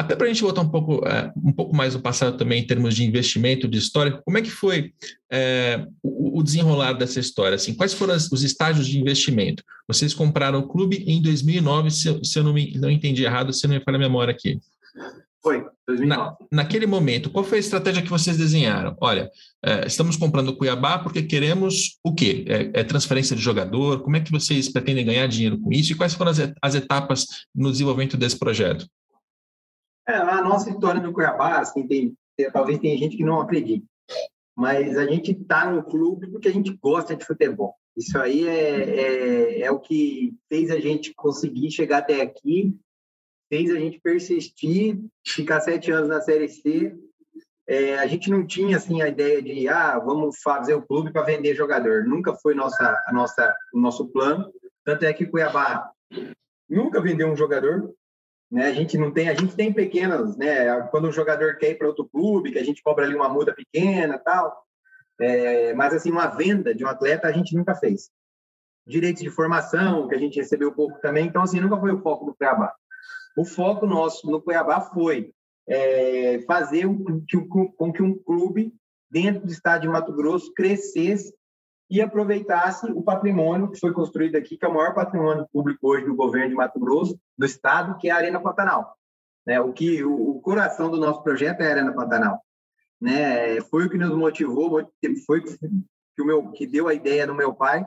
Até 0.00 0.14
para 0.14 0.26
a 0.26 0.28
gente 0.28 0.42
voltar 0.42 0.60
um 0.60 0.68
pouco, 0.68 1.04
é, 1.08 1.32
um 1.44 1.52
pouco 1.52 1.74
mais 1.74 1.92
no 1.92 2.00
passado 2.00 2.36
também, 2.36 2.62
em 2.62 2.66
termos 2.66 2.94
de 2.94 3.04
investimento, 3.04 3.66
de 3.66 3.78
história, 3.78 4.22
como 4.24 4.38
é 4.38 4.42
que 4.42 4.50
foi 4.50 4.92
é, 5.28 5.84
o, 6.00 6.38
o, 6.38 6.42
desenrolar 6.44 6.92
dessa 6.92 7.18
história? 7.18 7.56
Assim, 7.56 7.74
quais 7.74 7.94
foram 7.94 8.14
as, 8.14 8.30
os 8.30 8.44
estágios 8.44 8.86
de 8.86 8.96
investimento? 8.96 9.64
Vocês 9.88 10.14
compraram 10.14 10.60
o 10.60 10.68
clube 10.68 11.02
em 11.04 11.20
2009, 11.20 11.90
se, 11.90 12.20
se 12.22 12.38
eu 12.38 12.44
não, 12.44 12.52
me, 12.52 12.78
não 12.78 12.88
entendi 12.88 13.24
errado, 13.24 13.52
se 13.52 13.66
não 13.66 13.74
me 13.74 13.82
falha 13.82 13.96
a 13.96 13.98
memória 13.98 14.32
aqui. 14.32 14.60
Foi, 15.42 15.64
2009. 15.86 16.06
Na, 16.06 16.36
naquele 16.50 16.86
momento, 16.86 17.30
qual 17.30 17.44
foi 17.44 17.58
a 17.58 17.60
estratégia 17.60 18.02
que 18.02 18.10
vocês 18.10 18.36
desenharam? 18.36 18.96
Olha, 19.00 19.30
é, 19.64 19.86
estamos 19.86 20.16
comprando 20.16 20.48
o 20.48 20.56
Cuiabá 20.56 20.98
porque 20.98 21.22
queremos 21.22 21.98
o 22.04 22.12
quê? 22.12 22.44
É, 22.48 22.80
é, 22.80 22.84
transferência 22.84 23.36
de 23.36 23.42
jogador? 23.42 24.02
Como 24.02 24.16
é 24.16 24.20
que 24.20 24.32
vocês 24.32 24.68
pretendem 24.68 25.06
ganhar 25.06 25.26
dinheiro 25.28 25.58
com 25.60 25.72
isso? 25.72 25.92
E 25.92 25.96
quais 25.96 26.14
foram 26.14 26.32
as, 26.32 26.38
as 26.60 26.74
etapas 26.74 27.26
no 27.54 27.70
desenvolvimento 27.70 28.16
desse 28.16 28.38
projeto? 28.38 28.86
É, 30.08 30.14
a 30.14 30.42
nossa 30.42 30.70
história 30.70 31.00
no 31.00 31.12
Cuiabá, 31.12 31.58
assim, 31.58 31.86
tem, 31.86 32.16
talvez 32.52 32.78
tenha 32.78 32.96
gente 32.96 33.16
que 33.16 33.24
não 33.24 33.40
acredite, 33.40 33.84
mas 34.56 34.96
a 34.96 35.06
gente 35.06 35.32
está 35.32 35.70
no 35.70 35.84
clube 35.84 36.26
porque 36.28 36.48
a 36.48 36.52
gente 36.52 36.76
gosta 36.82 37.14
de 37.14 37.24
futebol. 37.24 37.74
Isso 37.96 38.16
aí 38.16 38.46
é, 38.46 38.82
é, 38.82 39.60
é, 39.62 39.70
o 39.70 39.78
que 39.80 40.32
fez 40.48 40.70
a 40.70 40.78
gente 40.78 41.12
conseguir 41.14 41.70
chegar 41.70 41.98
até 41.98 42.22
aqui, 42.22 42.74
fez 43.48 43.70
a 43.70 43.78
gente 43.78 44.00
persistir, 44.00 44.98
ficar 45.26 45.60
sete 45.60 45.90
anos 45.90 46.08
na 46.08 46.20
Série 46.20 46.48
C. 46.48 46.96
É, 47.66 47.98
a 47.98 48.06
gente 48.06 48.30
não 48.30 48.46
tinha 48.46 48.78
assim 48.78 49.02
a 49.02 49.08
ideia 49.08 49.42
de 49.42 49.68
ah 49.68 49.98
vamos 49.98 50.40
fazer 50.40 50.74
o 50.74 50.82
clube 50.82 51.12
para 51.12 51.22
vender 51.22 51.54
jogador. 51.54 52.04
Nunca 52.04 52.34
foi 52.34 52.54
nossa 52.54 52.96
a 53.06 53.12
nossa 53.12 53.54
o 53.74 53.80
nosso 53.80 54.08
plano. 54.08 54.50
Tanto 54.84 55.04
é 55.04 55.12
que 55.12 55.26
Cuiabá 55.26 55.90
nunca 56.68 57.00
vendeu 57.00 57.28
um 57.28 57.36
jogador. 57.36 57.92
Né? 58.50 58.66
A 58.66 58.72
gente 58.72 58.96
não 58.96 59.12
tem, 59.12 59.28
a 59.28 59.34
gente 59.34 59.54
tem 59.54 59.72
pequenas, 59.72 60.36
né? 60.36 60.80
Quando 60.90 61.08
um 61.08 61.12
jogador 61.12 61.56
quer 61.58 61.70
ir 61.70 61.74
para 61.76 61.88
outro 61.88 62.08
clube, 62.08 62.52
que 62.52 62.58
a 62.58 62.64
gente 62.64 62.82
cobra 62.82 63.04
ali 63.04 63.14
uma 63.14 63.28
multa 63.28 63.52
pequena, 63.52 64.18
tal. 64.18 64.64
É, 65.20 65.74
mas, 65.74 65.92
assim, 65.92 66.10
uma 66.10 66.28
venda 66.28 66.74
de 66.74 66.84
um 66.84 66.88
atleta 66.88 67.26
a 67.26 67.32
gente 67.32 67.54
nunca 67.56 67.74
fez. 67.74 68.10
Direitos 68.86 69.22
de 69.22 69.30
formação, 69.30 70.08
que 70.08 70.14
a 70.14 70.18
gente 70.18 70.38
recebeu 70.38 70.72
pouco 70.72 70.98
também. 71.00 71.26
Então, 71.26 71.42
assim, 71.42 71.60
nunca 71.60 71.78
foi 71.78 71.92
o 71.92 72.00
foco 72.00 72.24
do 72.24 72.34
Cuiabá. 72.34 72.72
O 73.38 73.44
foco 73.44 73.86
nosso 73.86 74.28
no 74.30 74.42
Cuiabá 74.42 74.80
foi 74.80 75.32
é, 75.68 76.40
fazer 76.46 76.86
com 76.86 77.92
que, 77.92 78.02
um 78.02 78.18
clube 78.18 78.74
dentro 79.10 79.46
do 79.46 79.52
estado 79.52 79.82
de 79.82 79.88
Mato 79.88 80.12
Grosso 80.12 80.52
crescesse 80.52 81.32
e 81.90 82.00
aproveitasse 82.02 82.90
o 82.90 83.02
patrimônio 83.02 83.70
que 83.70 83.78
foi 83.78 83.92
construído 83.92 84.36
aqui, 84.36 84.58
que 84.58 84.64
é 84.64 84.68
o 84.68 84.74
maior 84.74 84.94
patrimônio 84.94 85.46
público 85.52 85.88
hoje 85.88 86.04
do 86.04 86.16
governo 86.16 86.50
de 86.50 86.54
Mato 86.54 86.78
Grosso, 86.78 87.18
do 87.36 87.46
estado, 87.46 87.96
que 87.96 88.08
é 88.08 88.10
a 88.10 88.16
Arena 88.16 88.40
Pantanal. 88.40 88.94
Né? 89.46 89.60
O 89.60 89.72
que 89.72 90.02
o, 90.04 90.30
o 90.30 90.40
coração 90.40 90.90
do 90.90 90.98
nosso 90.98 91.22
projeto 91.22 91.60
é 91.60 91.68
a 91.68 91.70
Arena 91.70 91.94
Pantanal 91.94 92.42
né? 93.00 93.60
Foi 93.62 93.86
o 93.86 93.90
que 93.90 93.96
nos 93.96 94.16
motivou, 94.16 94.86
foi 95.26 95.42
que 95.42 96.22
o 96.22 96.24
meu 96.24 96.50
que 96.50 96.66
deu 96.66 96.88
a 96.88 96.94
ideia 96.94 97.26
no 97.26 97.34
meu 97.34 97.54
pai 97.54 97.86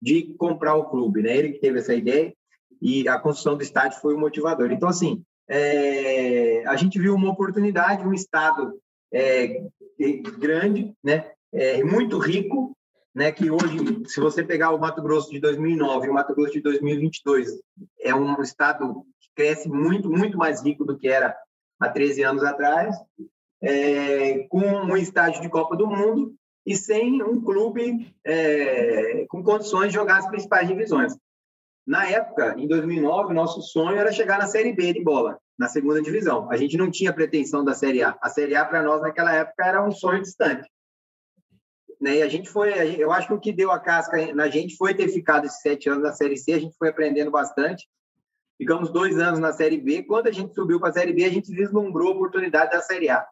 de 0.00 0.34
comprar 0.34 0.76
o 0.76 0.88
clube, 0.88 1.22
né? 1.22 1.36
Ele 1.36 1.52
que 1.52 1.60
teve 1.60 1.78
essa 1.78 1.94
ideia 1.94 2.32
e 2.80 3.08
a 3.08 3.18
construção 3.18 3.56
do 3.56 3.62
estádio 3.62 4.00
foi 4.00 4.14
o 4.14 4.18
motivador. 4.18 4.70
Então 4.70 4.88
assim, 4.88 5.22
é, 5.48 6.64
a 6.66 6.76
gente 6.76 6.98
viu 6.98 7.14
uma 7.14 7.30
oportunidade, 7.30 8.06
um 8.06 8.14
estado 8.14 8.78
é, 9.12 9.62
grande, 10.38 10.94
né? 11.02 11.30
É, 11.52 11.84
muito 11.84 12.18
rico, 12.18 12.76
né? 13.14 13.30
Que 13.30 13.50
hoje, 13.50 14.04
se 14.06 14.20
você 14.20 14.42
pegar 14.42 14.70
o 14.72 14.78
Mato 14.78 15.02
Grosso 15.02 15.30
de 15.30 15.40
2009 15.40 16.06
e 16.06 16.10
o 16.10 16.14
Mato 16.14 16.34
Grosso 16.34 16.52
de 16.52 16.60
2022, 16.60 17.60
é 18.00 18.14
um 18.14 18.40
estado 18.42 19.04
que 19.20 19.28
cresce 19.34 19.68
muito, 19.68 20.10
muito 20.10 20.36
mais 20.36 20.62
rico 20.62 20.84
do 20.84 20.96
que 20.96 21.08
era 21.08 21.36
há 21.78 21.88
13 21.88 22.22
anos 22.22 22.42
atrás 22.42 22.96
é, 23.64 24.46
com 24.48 24.60
um 24.60 24.96
estádio 24.96 25.40
de 25.40 25.48
Copa 25.48 25.76
do 25.76 25.86
Mundo 25.86 26.34
e 26.66 26.76
sem 26.76 27.22
um 27.22 27.40
clube 27.42 28.14
é, 28.24 29.26
com 29.28 29.42
condições 29.42 29.88
de 29.88 29.94
jogar 29.94 30.18
as 30.18 30.28
principais 30.28 30.68
divisões. 30.68 31.16
Na 31.86 32.08
época, 32.08 32.54
em 32.58 32.66
2009, 32.66 33.34
nosso 33.34 33.60
sonho 33.62 33.98
era 33.98 34.12
chegar 34.12 34.38
na 34.38 34.46
Série 34.46 34.72
B 34.72 34.92
de 34.92 35.02
bola, 35.02 35.38
na 35.58 35.68
segunda 35.68 36.00
divisão. 36.00 36.50
A 36.50 36.56
gente 36.56 36.76
não 36.76 36.90
tinha 36.90 37.12
pretensão 37.12 37.64
da 37.64 37.74
Série 37.74 38.02
A. 38.02 38.16
A 38.20 38.30
Série 38.30 38.56
A, 38.56 38.64
para 38.64 38.82
nós, 38.82 39.02
naquela 39.02 39.32
época, 39.32 39.64
era 39.64 39.86
um 39.86 39.92
sonho 39.92 40.22
distante. 40.22 40.68
Né? 42.00 42.18
E 42.18 42.22
a 42.22 42.28
gente 42.28 42.48
foi, 42.48 42.72
eu 43.00 43.12
acho 43.12 43.28
que 43.28 43.34
o 43.34 43.40
que 43.40 43.52
deu 43.52 43.70
a 43.70 43.78
casca 43.78 44.34
na 44.34 44.48
gente 44.48 44.76
foi 44.76 44.94
ter 44.94 45.08
ficado 45.08 45.46
esses 45.46 45.60
sete 45.60 45.88
anos 45.88 46.02
na 46.02 46.12
Série 46.12 46.36
C, 46.36 46.54
a 46.54 46.58
gente 46.58 46.76
foi 46.76 46.88
aprendendo 46.88 47.30
bastante. 47.30 47.86
Ficamos 48.56 48.90
dois 48.90 49.18
anos 49.18 49.40
na 49.40 49.52
Série 49.52 49.78
B. 49.78 50.02
Quando 50.04 50.28
a 50.28 50.32
gente 50.32 50.54
subiu 50.54 50.80
para 50.80 50.90
a 50.90 50.92
Série 50.92 51.12
B, 51.12 51.24
a 51.24 51.30
gente 51.30 51.54
vislumbrou 51.54 52.08
a 52.08 52.14
oportunidade 52.14 52.70
da 52.70 52.80
Série 52.80 53.10
A 53.10 53.26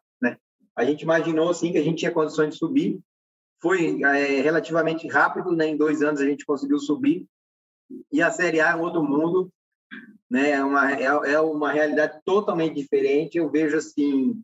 a 0.75 0.83
gente 0.83 1.01
imaginou 1.01 1.49
assim 1.49 1.71
que 1.71 1.77
a 1.77 1.83
gente 1.83 1.99
tinha 1.99 2.11
condições 2.11 2.51
de 2.51 2.57
subir. 2.57 2.99
Foi 3.61 4.01
é, 4.01 4.41
relativamente 4.41 5.07
rápido, 5.07 5.51
né? 5.51 5.67
Em 5.67 5.77
dois 5.77 6.01
anos 6.01 6.19
a 6.19 6.25
gente 6.25 6.45
conseguiu 6.45 6.79
subir. 6.79 7.25
E 8.11 8.21
a 8.21 8.31
Série 8.31 8.59
A 8.59 8.71
é 8.71 8.75
um 8.75 8.81
outro 8.81 9.03
mundo, 9.03 9.51
né? 10.29 10.51
É 10.51 10.63
uma, 10.63 10.91
é, 10.91 11.03
é 11.03 11.39
uma 11.39 11.71
realidade 11.71 12.19
totalmente 12.25 12.75
diferente. 12.75 13.37
Eu 13.37 13.49
vejo 13.49 13.77
assim, 13.77 14.41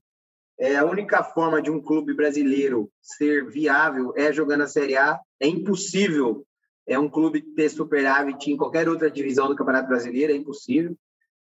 é 0.59 0.75
a 0.75 0.85
única 0.85 1.23
forma 1.23 1.61
de 1.61 1.71
um 1.71 1.81
clube 1.81 2.13
brasileiro 2.13 2.91
ser 3.01 3.47
viável 3.49 4.13
é 4.15 4.31
jogando 4.31 4.61
a 4.61 4.67
Série 4.67 4.97
A. 4.97 5.19
É 5.39 5.47
impossível 5.47 6.45
é 6.89 6.97
um 6.97 7.07
clube 7.07 7.41
ter 7.41 7.69
superávit 7.69 8.51
em 8.51 8.57
qualquer 8.57 8.89
outra 8.89 9.11
divisão 9.11 9.47
do 9.47 9.55
Campeonato 9.55 9.87
Brasileiro, 9.87 10.33
é 10.33 10.35
impossível, 10.35 10.97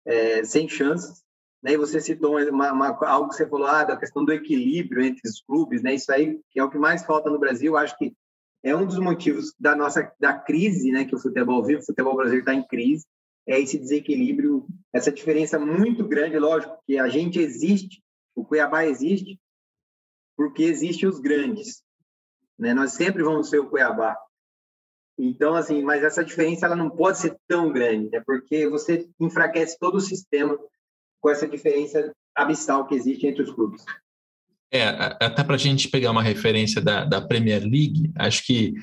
é, 0.05 0.43
sem 0.43 0.69
chances. 0.69 1.23
Né? 1.63 1.75
E 1.75 1.77
você 1.77 2.01
citou 2.01 2.37
uma, 2.37 2.73
uma, 2.73 2.89
algo 3.07 3.29
que 3.29 3.37
você 3.37 3.49
falou, 3.49 3.69
ah, 3.69 3.85
da 3.85 3.97
questão 3.97 4.25
do 4.25 4.33
equilíbrio 4.33 5.05
entre 5.05 5.23
os 5.25 5.41
clubes, 5.41 5.83
né? 5.83 5.95
Isso 5.95 6.11
aí 6.11 6.41
que 6.51 6.59
é 6.59 6.65
o 6.65 6.71
que 6.71 6.77
mais 6.77 7.05
falta 7.05 7.31
no 7.31 7.39
Brasil. 7.39 7.77
Acho 7.77 7.97
que 7.97 8.13
é 8.67 8.75
um 8.75 8.85
dos 8.85 8.99
motivos 8.99 9.55
da 9.61 9.77
nossa 9.77 10.13
da 10.19 10.37
crise, 10.37 10.91
né? 10.91 11.05
Que 11.05 11.15
o 11.15 11.21
futebol 11.21 11.65
vive, 11.65 11.81
o 11.81 11.87
futebol 11.87 12.17
brasileiro 12.17 12.43
está 12.43 12.53
em 12.53 12.67
crise. 12.67 13.07
É 13.47 13.61
esse 13.61 13.79
desequilíbrio, 13.79 14.67
essa 14.93 15.13
diferença 15.13 15.57
muito 15.57 16.05
grande. 16.05 16.37
Lógico 16.37 16.77
que 16.85 16.99
a 16.99 17.09
gente 17.09 17.39
existe, 17.39 18.03
o 18.35 18.45
Cuiabá 18.45 18.85
existe, 18.85 19.41
porque 20.37 20.65
existem 20.65 21.09
os 21.09 21.21
grandes. 21.21 21.81
Né? 22.59 22.75
Nós 22.75 22.95
sempre 22.95 23.23
vamos 23.23 23.49
ser 23.49 23.61
o 23.61 23.71
Cuiabá. 23.71 24.19
Então, 25.17 25.55
assim, 25.55 25.81
mas 25.83 26.03
essa 26.03 26.25
diferença 26.25 26.67
ela 26.67 26.75
não 26.75 26.91
pode 26.91 27.19
ser 27.19 27.39
tão 27.47 27.73
grande, 27.73 28.11
né? 28.11 28.21
porque 28.27 28.69
você 28.69 29.09
enfraquece 29.21 29.79
todo 29.79 29.95
o 29.95 30.01
sistema 30.01 30.59
com 31.21 31.31
essa 31.31 31.47
diferença 31.47 32.13
abissal 32.35 32.85
que 32.89 32.97
existe 32.97 33.29
entre 33.29 33.45
os 33.45 33.53
clubes. 33.53 33.85
É, 34.73 34.85
até 35.21 35.45
para 35.45 35.55
a 35.55 35.59
gente 35.59 35.89
pegar 35.89 36.11
uma 36.11 36.23
referência 36.23 36.81
da, 36.81 37.05
da 37.05 37.21
Premier 37.21 37.63
League, 37.63 38.11
acho 38.17 38.45
que 38.45 38.75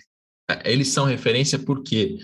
é, 0.49 0.71
eles 0.71 0.89
são 0.89 1.05
referência 1.05 1.59
porque 1.59 2.17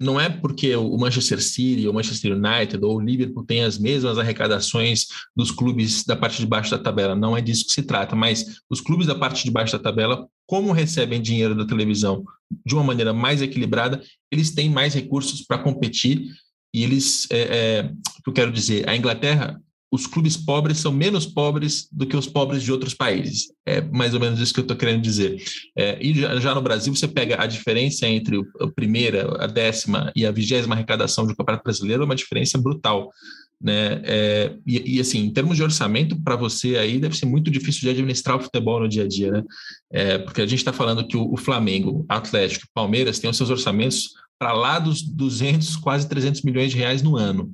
não 0.00 0.20
é 0.20 0.28
porque 0.28 0.76
o 0.76 0.96
Manchester 0.98 1.42
City, 1.42 1.88
o 1.88 1.94
Manchester 1.94 2.32
United 2.32 2.84
ou 2.84 2.96
o 2.96 3.00
Liverpool 3.00 3.44
têm 3.44 3.64
as 3.64 3.78
mesmas 3.78 4.18
arrecadações 4.18 5.06
dos 5.34 5.50
clubes 5.50 6.04
da 6.04 6.14
parte 6.14 6.38
de 6.38 6.46
baixo 6.46 6.70
da 6.70 6.78
tabela, 6.78 7.16
não 7.16 7.36
é 7.36 7.40
disso 7.40 7.66
que 7.66 7.72
se 7.72 7.82
trata, 7.82 8.14
mas 8.14 8.60
os 8.68 8.80
clubes 8.80 9.06
da 9.06 9.14
parte 9.14 9.42
de 9.42 9.50
baixo 9.50 9.72
da 9.72 9.82
tabela, 9.82 10.28
como 10.46 10.72
recebem 10.72 11.22
dinheiro 11.22 11.54
da 11.54 11.64
televisão 11.64 12.24
de 12.64 12.74
uma 12.74 12.84
maneira 12.84 13.14
mais 13.14 13.40
equilibrada, 13.40 14.02
eles 14.30 14.54
têm 14.54 14.68
mais 14.68 14.92
recursos 14.92 15.40
para 15.40 15.58
competir 15.58 16.26
e 16.74 16.84
eles, 16.84 17.26
é, 17.30 17.40
é, 17.40 17.90
eu 18.26 18.32
quero 18.34 18.52
dizer, 18.52 18.86
a 18.88 18.94
Inglaterra, 18.94 19.58
os 19.96 20.06
clubes 20.06 20.36
pobres 20.36 20.78
são 20.78 20.92
menos 20.92 21.24
pobres 21.24 21.88
do 21.90 22.06
que 22.06 22.16
os 22.16 22.26
pobres 22.26 22.62
de 22.62 22.70
outros 22.70 22.92
países. 22.92 23.50
É 23.64 23.80
mais 23.80 24.12
ou 24.12 24.20
menos 24.20 24.38
isso 24.38 24.52
que 24.52 24.60
eu 24.60 24.62
estou 24.62 24.76
querendo 24.76 25.02
dizer. 25.02 25.42
É, 25.76 25.98
e 26.00 26.14
já, 26.14 26.38
já, 26.38 26.54
no 26.54 26.60
Brasil, 26.60 26.94
você 26.94 27.08
pega 27.08 27.42
a 27.42 27.46
diferença 27.46 28.06
entre 28.06 28.38
a 28.60 28.68
primeira, 28.68 29.42
a 29.42 29.46
décima 29.46 30.12
e 30.14 30.26
a 30.26 30.30
vigésima 30.30 30.74
arrecadação 30.74 31.26
do 31.26 31.34
Campeonato 31.34 31.64
Brasileiro, 31.64 32.02
é 32.02 32.04
uma 32.04 32.14
diferença 32.14 32.58
brutal. 32.58 33.10
Né? 33.58 34.02
É, 34.04 34.54
e, 34.66 34.96
e, 34.96 35.00
assim, 35.00 35.20
em 35.20 35.32
termos 35.32 35.56
de 35.56 35.62
orçamento, 35.62 36.20
para 36.22 36.36
você 36.36 36.76
aí 36.76 37.00
deve 37.00 37.16
ser 37.16 37.24
muito 37.24 37.50
difícil 37.50 37.80
de 37.80 37.88
administrar 37.88 38.36
o 38.36 38.42
futebol 38.42 38.80
no 38.80 38.88
dia 38.88 39.04
a 39.04 39.08
dia, 39.08 39.30
né? 39.30 39.42
É, 39.90 40.18
porque 40.18 40.42
a 40.42 40.46
gente 40.46 40.58
está 40.58 40.74
falando 40.74 41.08
que 41.08 41.16
o, 41.16 41.32
o 41.32 41.38
Flamengo, 41.38 42.04
Atlético, 42.06 42.66
Palmeiras 42.74 43.18
têm 43.18 43.30
os 43.30 43.36
seus 43.36 43.48
orçamentos 43.48 44.10
para 44.38 44.52
lá 44.52 44.78
dos 44.78 45.00
200, 45.00 45.76
quase 45.76 46.06
300 46.06 46.42
milhões 46.42 46.70
de 46.70 46.76
reais 46.76 47.02
no 47.02 47.16
ano. 47.16 47.50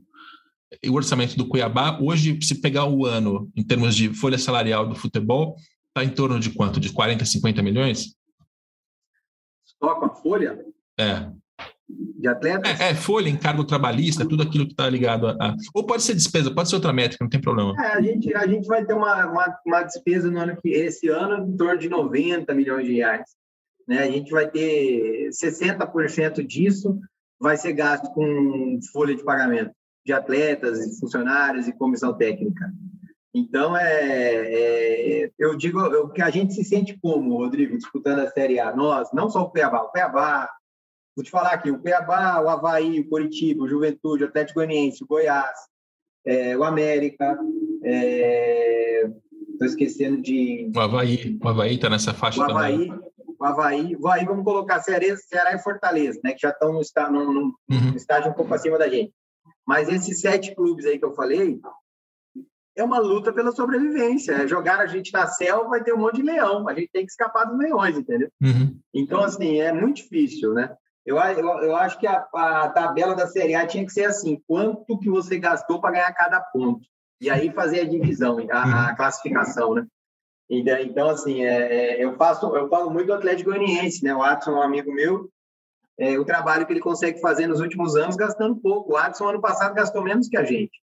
O 0.88 0.94
orçamento 0.94 1.36
do 1.36 1.46
Cuiabá, 1.46 1.98
hoje, 2.00 2.38
se 2.42 2.60
pegar 2.60 2.86
o 2.86 3.04
ano 3.04 3.50
em 3.56 3.64
termos 3.64 3.94
de 3.94 4.12
folha 4.14 4.38
salarial 4.38 4.88
do 4.88 4.94
futebol, 4.94 5.56
está 5.88 6.04
em 6.04 6.08
torno 6.08 6.40
de 6.40 6.50
quanto? 6.50 6.80
De 6.80 6.92
40, 6.92 7.24
50 7.24 7.62
milhões? 7.62 8.14
Só 9.64 9.94
com 9.96 10.06
a 10.06 10.14
folha? 10.14 10.58
É. 10.98 11.30
De 11.88 12.28
atletas? 12.28 12.80
É, 12.80 12.90
é 12.90 12.94
folha, 12.94 13.28
encargo 13.28 13.64
trabalhista, 13.64 14.26
tudo 14.26 14.42
aquilo 14.42 14.66
que 14.66 14.72
está 14.72 14.88
ligado 14.88 15.26
a, 15.26 15.32
a, 15.32 15.56
Ou 15.74 15.84
pode 15.84 16.02
ser 16.02 16.14
despesa, 16.14 16.54
pode 16.54 16.68
ser 16.68 16.76
outra 16.76 16.92
métrica, 16.92 17.24
não 17.24 17.30
tem 17.30 17.40
problema. 17.40 17.74
É, 17.84 17.92
a, 17.92 18.00
gente, 18.00 18.34
a 18.34 18.46
gente 18.46 18.66
vai 18.66 18.84
ter 18.84 18.94
uma, 18.94 19.26
uma, 19.26 19.58
uma 19.66 19.82
despesa 19.82 20.30
no 20.30 20.40
ano 20.40 20.56
que 20.56 20.70
esse 20.70 21.08
ano 21.08 21.46
em 21.46 21.56
torno 21.56 21.78
de 21.78 21.88
90 21.88 22.54
milhões 22.54 22.86
de 22.86 22.94
reais. 22.94 23.30
Né? 23.86 23.98
A 23.98 24.10
gente 24.10 24.30
vai 24.30 24.48
ter 24.48 25.28
60% 25.30 26.46
disso 26.46 26.98
vai 27.38 27.56
ser 27.56 27.72
gasto 27.72 28.08
com 28.14 28.78
folha 28.92 29.16
de 29.16 29.24
pagamento 29.24 29.72
de 30.04 30.12
atletas, 30.12 30.98
funcionários 30.98 31.68
e 31.68 31.72
comissão 31.72 32.12
técnica. 32.16 32.72
Então, 33.34 33.76
é, 33.76 35.24
é 35.24 35.30
eu 35.38 35.56
digo 35.56 35.80
eu, 35.80 36.08
que 36.08 36.20
a 36.20 36.30
gente 36.30 36.54
se 36.54 36.64
sente 36.64 36.98
como, 37.00 37.38
Rodrigo, 37.38 37.76
disputando 37.76 38.20
a 38.20 38.30
Série 38.30 38.60
A. 38.60 38.74
Nós, 38.74 39.08
não 39.12 39.30
só 39.30 39.42
o 39.42 39.50
Cuiabá, 39.50 39.82
o 39.82 39.88
Cuiabá, 39.88 40.50
vou 41.16 41.24
te 41.24 41.30
falar 41.30 41.52
aqui, 41.52 41.70
o 41.70 41.78
Cuiabá, 41.78 42.40
o 42.42 42.48
Havaí, 42.48 43.00
o 43.00 43.08
Curitiba, 43.08 43.64
o 43.64 43.68
Juventude, 43.68 44.24
o 44.24 44.26
Atlético 44.26 44.60
Goianiense, 44.60 45.02
o 45.02 45.06
Goiás, 45.06 45.56
é, 46.24 46.56
o 46.56 46.64
América, 46.64 47.38
Estou 47.82 47.90
é... 47.90 49.66
esquecendo 49.66 50.22
de. 50.22 50.70
O 50.74 50.80
Havaí. 50.80 51.38
O 51.42 51.48
Havaí 51.48 51.74
está 51.74 51.90
nessa 51.90 52.14
faixa 52.14 52.40
o 52.40 52.44
Havaí, 52.44 52.88
também. 52.88 53.12
O 53.38 53.44
Havaí, 53.44 53.96
o 53.96 54.06
Havaí, 54.06 54.24
vamos 54.24 54.44
colocar 54.44 54.80
Ceará, 54.80 55.16
Ceará 55.16 55.54
e 55.54 55.58
Fortaleza, 55.58 56.20
né? 56.22 56.32
Que 56.32 56.42
já 56.42 56.50
estão 56.50 56.72
no, 56.72 57.32
no 57.32 57.54
uhum. 57.70 57.96
estágio 57.96 58.30
um 58.30 58.34
pouco 58.34 58.54
acima 58.54 58.78
da 58.78 58.88
gente. 58.88 59.12
Mas 59.72 59.88
esses 59.88 60.20
sete 60.20 60.54
clubes 60.54 60.84
aí 60.84 60.98
que 60.98 61.04
eu 61.06 61.14
falei, 61.14 61.58
é 62.76 62.84
uma 62.84 62.98
luta 62.98 63.32
pela 63.32 63.52
sobrevivência. 63.52 64.32
É 64.32 64.46
jogar 64.46 64.80
a 64.80 64.86
gente 64.86 65.10
na 65.14 65.26
selva, 65.26 65.70
vai 65.70 65.82
ter 65.82 65.94
um 65.94 65.98
monte 65.98 66.16
de 66.16 66.22
leão. 66.24 66.68
A 66.68 66.74
gente 66.74 66.90
tem 66.92 67.06
que 67.06 67.10
escapar 67.10 67.46
dos 67.46 67.56
leões, 67.56 67.96
entendeu? 67.96 68.28
Uhum. 68.42 68.78
Então, 68.92 69.24
assim, 69.24 69.62
é 69.62 69.72
muito 69.72 70.02
difícil, 70.02 70.52
né? 70.52 70.76
Eu, 71.06 71.16
eu, 71.16 71.48
eu 71.62 71.74
acho 71.74 71.98
que 71.98 72.06
a, 72.06 72.22
a, 72.34 72.68
tabela 72.68 73.14
da 73.14 73.26
Série 73.26 73.54
A 73.54 73.66
tinha 73.66 73.86
que 73.86 73.92
ser 73.92 74.04
assim: 74.04 74.42
quanto 74.46 74.98
que 74.98 75.08
você 75.08 75.38
gastou 75.38 75.80
para 75.80 75.92
ganhar 75.92 76.12
cada 76.12 76.38
ponto? 76.38 76.86
E 77.18 77.30
aí 77.30 77.50
fazer 77.50 77.80
a 77.80 77.88
divisão, 77.88 78.36
a, 78.50 78.62
a 78.62 78.90
uhum. 78.90 78.96
classificação, 78.96 79.74
né? 79.74 79.86
Então, 80.50 81.08
assim, 81.08 81.46
é, 81.46 81.94
é, 81.96 82.04
eu 82.04 82.14
faço, 82.18 82.54
eu 82.54 82.68
falo 82.68 82.90
muito 82.90 83.06
do 83.06 83.14
Atlético 83.14 83.48
Goianiense, 83.48 84.04
né? 84.04 84.14
O 84.14 84.22
Adson 84.22 84.50
é 84.50 84.54
um 84.56 84.62
amigo 84.62 84.92
meu, 84.92 85.30
é, 86.02 86.18
o 86.18 86.24
trabalho 86.24 86.66
que 86.66 86.72
ele 86.72 86.80
consegue 86.80 87.20
fazer 87.20 87.46
nos 87.46 87.60
últimos 87.60 87.94
anos 87.94 88.16
gastando 88.16 88.56
pouco. 88.56 88.94
O 88.94 88.96
Adson, 88.96 89.28
ano 89.28 89.40
passado, 89.40 89.72
gastou 89.72 90.02
menos 90.02 90.28
que 90.28 90.36
a 90.36 90.42
gente, 90.42 90.82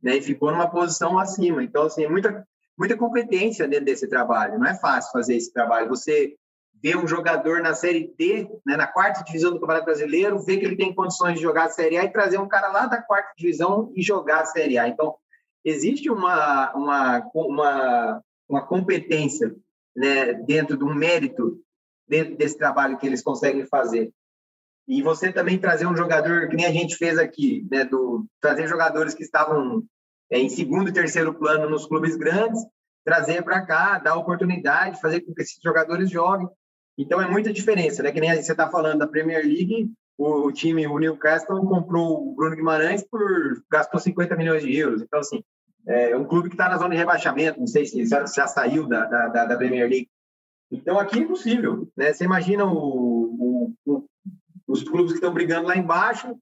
né? 0.00 0.16
E 0.16 0.22
ficou 0.22 0.52
numa 0.52 0.70
posição 0.70 1.18
acima. 1.18 1.64
Então, 1.64 1.82
assim, 1.82 2.04
é 2.04 2.08
muita, 2.08 2.46
muita 2.78 2.96
competência 2.96 3.66
dentro 3.66 3.86
desse 3.86 4.06
trabalho. 4.06 4.60
Não 4.60 4.66
é 4.68 4.78
fácil 4.78 5.10
fazer 5.10 5.34
esse 5.34 5.52
trabalho. 5.52 5.88
Você 5.88 6.36
ver 6.80 6.96
um 6.96 7.06
jogador 7.08 7.60
na 7.60 7.74
Série 7.74 8.14
D, 8.16 8.48
né, 8.64 8.76
na 8.76 8.86
quarta 8.86 9.24
divisão 9.24 9.50
do 9.50 9.58
Campeonato 9.58 9.86
Brasileiro, 9.86 10.38
ver 10.38 10.58
que 10.58 10.66
ele 10.66 10.76
tem 10.76 10.94
condições 10.94 11.34
de 11.34 11.42
jogar 11.42 11.64
a 11.64 11.70
Série 11.70 11.98
A 11.98 12.04
e 12.04 12.12
trazer 12.12 12.38
um 12.38 12.46
cara 12.46 12.68
lá 12.68 12.86
da 12.86 13.02
quarta 13.02 13.32
divisão 13.36 13.92
e 13.96 14.02
jogar 14.02 14.42
a 14.42 14.46
Série 14.46 14.78
A. 14.78 14.86
Então, 14.86 15.16
existe 15.64 16.08
uma, 16.08 16.72
uma, 16.74 17.30
uma, 17.34 18.22
uma 18.48 18.64
competência 18.64 19.52
né, 19.96 20.32
dentro 20.32 20.76
de 20.76 20.84
um 20.84 20.94
mérito 20.94 21.60
dentro 22.08 22.36
desse 22.36 22.56
trabalho 22.56 22.98
que 22.98 23.06
eles 23.06 23.22
conseguem 23.22 23.66
fazer. 23.66 24.12
E 24.90 25.02
você 25.02 25.32
também 25.32 25.56
trazer 25.56 25.86
um 25.86 25.96
jogador, 25.96 26.48
que 26.48 26.56
nem 26.56 26.66
a 26.66 26.72
gente 26.72 26.96
fez 26.96 27.16
aqui, 27.16 27.64
né, 27.70 27.84
do, 27.84 28.26
trazer 28.40 28.66
jogadores 28.66 29.14
que 29.14 29.22
estavam 29.22 29.84
é, 30.28 30.36
em 30.36 30.48
segundo 30.48 30.90
e 30.90 30.92
terceiro 30.92 31.32
plano 31.32 31.70
nos 31.70 31.86
clubes 31.86 32.16
grandes, 32.16 32.60
trazer 33.04 33.40
para 33.44 33.64
cá, 33.64 34.00
dar 34.00 34.16
oportunidade, 34.16 35.00
fazer 35.00 35.20
com 35.20 35.32
que 35.32 35.42
esses 35.42 35.60
jogadores 35.62 36.10
joguem. 36.10 36.48
Então 36.98 37.22
é 37.22 37.30
muita 37.30 37.52
diferença, 37.52 38.02
né? 38.02 38.10
Que 38.10 38.20
nem 38.20 38.34
você 38.34 38.50
está 38.50 38.68
falando 38.68 38.98
da 38.98 39.06
Premier 39.06 39.44
League, 39.44 39.92
o, 40.18 40.50
time, 40.50 40.84
o 40.88 40.98
Newcastle 40.98 41.64
comprou 41.68 42.28
o 42.28 42.34
Bruno 42.34 42.56
Guimarães 42.56 43.04
por 43.08 43.22
gastou 43.70 44.00
50 44.00 44.34
milhões 44.34 44.64
de 44.64 44.76
euros. 44.76 45.02
Então 45.02 45.20
assim, 45.20 45.44
é 45.86 46.16
um 46.16 46.24
clube 46.24 46.48
que 46.48 46.56
está 46.56 46.68
na 46.68 46.78
zona 46.78 46.90
de 46.90 46.96
rebaixamento, 46.96 47.60
não 47.60 47.66
sei 47.68 47.86
se 47.86 48.04
já, 48.06 48.26
já 48.26 48.48
saiu 48.48 48.88
da, 48.88 49.06
da, 49.06 49.44
da, 49.44 49.56
Premier 49.56 49.88
League. 49.88 50.08
Então 50.68 50.98
aqui 50.98 51.20
é 51.20 51.22
impossível, 51.22 51.88
né? 51.96 52.12
Você 52.12 52.24
imagina 52.24 52.64
o, 52.64 52.74
o, 52.74 53.74
o, 53.86 54.09
os 54.70 54.82
clubes 54.84 55.12
que 55.12 55.18
estão 55.18 55.34
brigando 55.34 55.66
lá 55.66 55.76
embaixo 55.76 56.34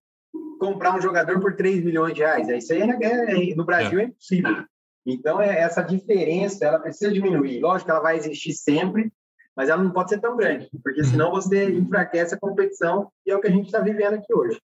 comprar 0.59 0.97
um 0.97 1.01
jogador 1.01 1.41
por 1.41 1.57
3 1.57 1.85
milhões 1.85 2.15
de 2.15 2.21
reais. 2.21 2.49
Isso 2.49 2.73
aí 2.73 2.83
é, 2.83 3.51
é, 3.51 3.55
no 3.55 3.65
Brasil 3.65 3.99
é. 3.99 4.03
é 4.03 4.07
impossível. 4.07 4.65
Então, 5.07 5.41
é, 5.41 5.59
essa 5.59 5.83
diferença, 5.83 6.65
ela 6.67 6.79
precisa 6.79 7.13
diminuir. 7.13 7.61
Lógico 7.61 7.87
que 7.87 7.91
ela 7.91 8.01
vai 8.01 8.17
existir 8.17 8.53
sempre, 8.53 9.11
mas 9.57 9.69
ela 9.69 9.83
não 9.83 9.91
pode 9.91 10.11
ser 10.11 10.21
tão 10.21 10.37
grande, 10.37 10.69
porque 10.83 11.03
senão 11.03 11.31
você 11.31 11.71
enfraquece 11.71 12.35
a 12.35 12.39
competição 12.39 13.11
e 13.27 13.31
é 13.31 13.37
o 13.37 13.41
que 13.41 13.49
a 13.49 13.51
gente 13.51 13.67
está 13.67 13.81
vivendo 13.81 14.15
aqui 14.15 14.33
hoje. 14.33 14.59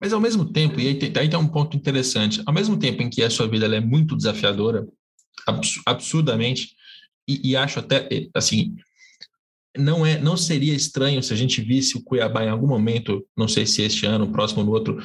Mas 0.00 0.12
ao 0.12 0.20
mesmo 0.20 0.52
tempo, 0.52 0.80
e 0.80 0.88
aí 0.88 0.98
tem, 0.98 1.12
tem 1.12 1.38
um 1.38 1.46
ponto 1.46 1.76
interessante, 1.76 2.42
ao 2.44 2.52
mesmo 2.52 2.78
tempo 2.78 3.00
em 3.02 3.08
que 3.08 3.22
a 3.22 3.30
sua 3.30 3.48
vida 3.48 3.66
é 3.66 3.80
muito 3.80 4.16
desafiadora, 4.16 4.86
absurdamente, 5.86 6.76
e, 7.28 7.50
e, 7.50 7.56
acho 7.56 7.78
até, 7.78 8.08
assim, 8.34 8.74
não 9.78 10.04
é, 10.04 10.18
não 10.18 10.36
seria 10.36 10.74
estranho 10.74 11.22
se 11.22 11.32
a 11.32 11.36
gente 11.36 11.62
visse 11.62 11.96
o 11.96 12.02
Cuiabá 12.02 12.44
em 12.44 12.48
algum 12.48 12.66
momento, 12.66 13.24
não 13.36 13.46
sei 13.46 13.64
se 13.64 13.82
este 13.82 14.04
ano, 14.04 14.30
próximo 14.30 14.64
no 14.64 14.72
outro, 14.72 14.98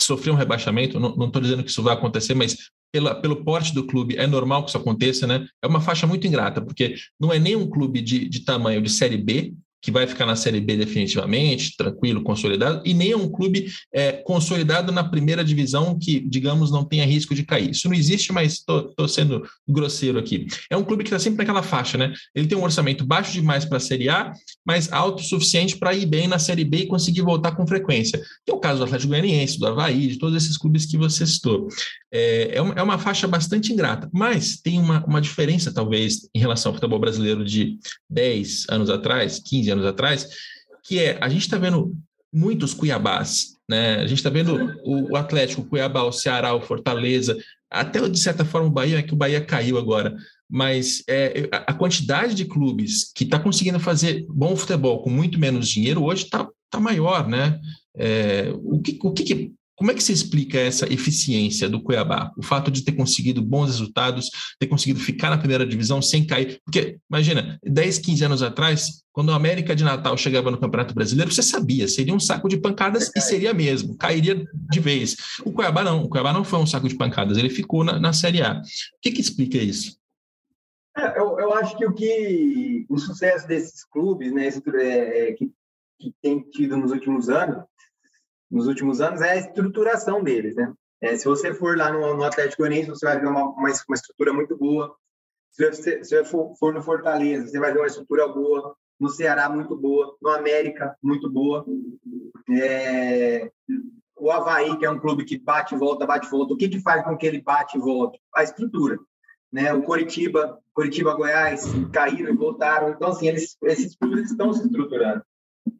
sofrer 0.00 0.30
um 0.30 0.36
rebaixamento, 0.36 1.00
não 1.00 1.26
estou 1.26 1.42
dizendo 1.42 1.64
que 1.64 1.70
isso 1.70 1.82
vai 1.82 1.94
acontecer, 1.94 2.34
mas 2.34 2.56
pela, 2.92 3.14
pelo 3.14 3.42
porte 3.44 3.74
do 3.74 3.86
clube, 3.86 4.16
é 4.16 4.26
normal 4.26 4.62
que 4.62 4.70
isso 4.70 4.78
aconteça, 4.78 5.26
né? 5.26 5.46
É 5.62 5.66
uma 5.66 5.80
faixa 5.80 6.06
muito 6.06 6.26
ingrata, 6.26 6.60
porque 6.60 6.94
não 7.18 7.32
é 7.32 7.38
nem 7.38 7.56
um 7.56 7.68
clube 7.68 8.00
de, 8.00 8.28
de 8.28 8.40
tamanho 8.40 8.80
de 8.80 8.90
Série 8.90 9.16
B, 9.16 9.54
que 9.82 9.90
vai 9.90 10.06
ficar 10.06 10.24
na 10.24 10.36
Série 10.36 10.60
B 10.60 10.76
definitivamente, 10.76 11.76
tranquilo, 11.76 12.22
consolidado, 12.22 12.80
e 12.84 12.94
nem 12.94 13.10
é 13.10 13.16
um 13.16 13.28
clube 13.28 13.66
é, 13.92 14.12
consolidado 14.12 14.92
na 14.92 15.02
primeira 15.02 15.44
divisão 15.44 15.98
que, 15.98 16.20
digamos, 16.20 16.70
não 16.70 16.84
tenha 16.84 17.04
risco 17.04 17.34
de 17.34 17.42
cair. 17.42 17.70
Isso 17.70 17.88
não 17.88 17.94
existe, 17.94 18.32
mas 18.32 18.52
estou 18.54 19.08
sendo 19.08 19.42
grosseiro 19.68 20.20
aqui. 20.20 20.46
É 20.70 20.76
um 20.76 20.84
clube 20.84 21.02
que 21.02 21.08
está 21.08 21.18
sempre 21.18 21.38
naquela 21.38 21.64
faixa, 21.64 21.98
né? 21.98 22.12
Ele 22.32 22.46
tem 22.46 22.56
um 22.56 22.62
orçamento 22.62 23.04
baixo 23.04 23.32
demais 23.32 23.64
para 23.64 23.78
a 23.78 23.80
Série 23.80 24.08
A, 24.08 24.32
mas 24.64 24.92
alto 24.92 25.20
o 25.20 25.24
suficiente 25.24 25.76
para 25.76 25.92
ir 25.92 26.06
bem 26.06 26.28
na 26.28 26.38
Série 26.38 26.64
B 26.64 26.78
e 26.78 26.86
conseguir 26.86 27.22
voltar 27.22 27.52
com 27.52 27.66
frequência. 27.66 28.20
Que 28.46 28.52
é 28.52 28.54
o 28.54 28.60
caso 28.60 28.78
do 28.78 28.84
Atlético 28.84 29.10
Goianiense, 29.10 29.58
do 29.58 29.66
Havaí, 29.66 30.06
de 30.06 30.18
todos 30.18 30.36
esses 30.36 30.56
clubes 30.56 30.86
que 30.86 30.96
você 30.96 31.26
citou. 31.26 31.66
É, 32.14 32.58
é, 32.58 32.62
uma, 32.62 32.74
é 32.74 32.82
uma 32.82 32.98
faixa 32.98 33.26
bastante 33.26 33.72
ingrata, 33.72 34.08
mas 34.12 34.60
tem 34.60 34.78
uma, 34.78 35.04
uma 35.06 35.20
diferença, 35.20 35.72
talvez, 35.72 36.28
em 36.34 36.38
relação 36.38 36.70
ao 36.70 36.74
futebol 36.74 37.00
brasileiro 37.00 37.44
de 37.44 37.78
10 38.08 38.66
anos 38.68 38.90
atrás, 38.90 39.40
15 39.44 39.71
anos 39.72 39.86
atrás, 39.86 40.28
que 40.84 40.98
é 40.98 41.18
a 41.20 41.28
gente 41.28 41.42
está 41.42 41.58
vendo 41.58 41.94
muitos 42.32 42.72
Cuiabás, 42.72 43.56
né? 43.68 43.96
A 43.96 44.06
gente 44.06 44.18
está 44.18 44.30
vendo 44.30 44.74
o, 44.84 45.12
o, 45.12 45.16
Atlético, 45.16 45.62
o 45.62 45.64
Cuiabá, 45.64 46.02
o 46.02 46.12
Ceará, 46.12 46.54
o 46.54 46.62
Fortaleza, 46.62 47.36
até 47.70 48.06
de 48.08 48.18
certa 48.18 48.44
forma 48.44 48.68
o 48.68 48.72
Bahia, 48.72 48.98
é 48.98 49.02
que 49.02 49.14
o 49.14 49.16
Bahia 49.16 49.40
caiu 49.40 49.78
agora, 49.78 50.14
mas 50.48 51.02
é, 51.08 51.48
a 51.50 51.72
quantidade 51.72 52.34
de 52.34 52.44
clubes 52.44 53.10
que 53.14 53.24
está 53.24 53.38
conseguindo 53.38 53.80
fazer 53.80 54.26
bom 54.28 54.54
futebol 54.56 55.02
com 55.02 55.10
muito 55.10 55.38
menos 55.38 55.68
dinheiro 55.68 56.04
hoje 56.04 56.24
está 56.24 56.48
tá 56.70 56.80
maior, 56.80 57.28
né? 57.28 57.58
É, 57.96 58.52
o 58.62 58.80
que, 58.80 58.98
o 59.02 59.12
que 59.12 59.52
como 59.76 59.90
é 59.90 59.94
que 59.94 60.02
se 60.02 60.12
explica 60.12 60.58
essa 60.58 60.92
eficiência 60.92 61.68
do 61.68 61.82
Cuiabá? 61.82 62.30
O 62.36 62.42
fato 62.42 62.70
de 62.70 62.84
ter 62.84 62.92
conseguido 62.92 63.42
bons 63.42 63.66
resultados, 63.66 64.30
ter 64.58 64.66
conseguido 64.66 65.00
ficar 65.00 65.30
na 65.30 65.38
primeira 65.38 65.66
divisão 65.66 66.00
sem 66.00 66.26
cair. 66.26 66.60
Porque, 66.64 66.98
imagina, 67.10 67.58
10, 67.64 67.98
15 67.98 68.24
anos 68.24 68.42
atrás, 68.42 69.02
quando 69.12 69.30
o 69.30 69.34
América 69.34 69.74
de 69.74 69.84
Natal 69.84 70.16
chegava 70.16 70.50
no 70.50 70.58
Campeonato 70.58 70.94
Brasileiro, 70.94 71.32
você 71.32 71.42
sabia, 71.42 71.88
seria 71.88 72.14
um 72.14 72.20
saco 72.20 72.48
de 72.48 72.58
pancadas 72.58 73.10
e 73.14 73.20
seria 73.20 73.52
mesmo, 73.52 73.96
cairia 73.96 74.44
de 74.70 74.80
vez. 74.80 75.16
O 75.44 75.52
Cuiabá 75.52 75.82
não, 75.82 76.04
o 76.04 76.08
Cuiabá 76.08 76.32
não 76.32 76.44
foi 76.44 76.58
um 76.58 76.66
saco 76.66 76.88
de 76.88 76.96
pancadas, 76.96 77.36
ele 77.36 77.50
ficou 77.50 77.82
na, 77.82 77.98
na 77.98 78.12
Série 78.12 78.42
A. 78.42 78.54
O 78.54 78.62
que, 79.00 79.10
que 79.10 79.20
explica 79.20 79.58
isso? 79.58 79.96
É, 80.96 81.18
eu, 81.18 81.38
eu, 81.40 81.54
acho 81.54 81.76
que 81.76 81.86
o 81.86 81.92
que 81.92 82.84
o 82.88 82.98
sucesso 82.98 83.48
desses 83.48 83.84
clubes, 83.84 84.32
né, 84.32 84.48
é, 84.48 85.30
é, 85.30 85.32
que, 85.32 85.50
que 85.98 86.14
tem 86.22 86.40
tido 86.50 86.76
nos 86.76 86.90
últimos 86.90 87.30
anos, 87.30 87.64
nos 88.52 88.66
últimos 88.66 89.00
anos 89.00 89.22
é 89.22 89.30
a 89.30 89.36
estruturação 89.36 90.22
deles, 90.22 90.54
né? 90.54 90.72
É, 91.00 91.16
se 91.16 91.24
você 91.24 91.52
for 91.54 91.76
lá 91.76 91.90
no, 91.90 92.14
no 92.14 92.22
Atlético 92.22 92.62
Goianiense, 92.62 92.90
você 92.90 93.06
vai 93.06 93.18
ver 93.18 93.26
uma, 93.26 93.42
uma, 93.44 93.68
uma 93.68 93.94
estrutura 93.94 94.32
muito 94.32 94.56
boa. 94.56 94.94
Se 95.50 95.68
você, 95.68 96.04
se 96.04 96.10
você 96.10 96.24
for, 96.24 96.54
for, 96.56 96.72
no 96.72 96.82
Fortaleza, 96.82 97.48
você 97.48 97.58
vai 97.58 97.72
ver 97.72 97.80
uma 97.80 97.86
estrutura 97.86 98.28
boa. 98.28 98.76
No 99.00 99.08
Ceará, 99.08 99.48
muito 99.48 99.76
boa. 99.76 100.16
No 100.22 100.30
América, 100.30 100.96
muito 101.02 101.28
boa. 101.28 101.64
É, 102.50 103.50
o 104.16 104.30
Havaí, 104.30 104.76
que 104.78 104.84
é 104.84 104.90
um 104.90 105.00
clube 105.00 105.24
que 105.24 105.38
bate 105.38 105.74
e 105.74 105.78
volta, 105.78 106.06
bate 106.06 106.28
e 106.28 106.30
volta. 106.30 106.54
O 106.54 106.56
que, 106.56 106.68
que 106.68 106.80
faz 106.80 107.02
com 107.02 107.16
que 107.16 107.26
ele 107.26 107.40
bate 107.40 107.76
e 107.76 107.80
volta? 107.80 108.16
A 108.34 108.44
estrutura. 108.44 108.96
Né? 109.50 109.72
O 109.72 109.82
Coritiba, 109.82 110.60
Coritiba, 110.72 111.14
Goiás, 111.14 111.64
caíram 111.92 112.32
e 112.32 112.36
voltaram. 112.36 112.90
Então, 112.90 113.08
assim, 113.08 113.26
eles, 113.26 113.56
esses 113.64 113.96
clubes 113.96 114.30
estão 114.30 114.52
se 114.52 114.64
estruturando. 114.64 115.22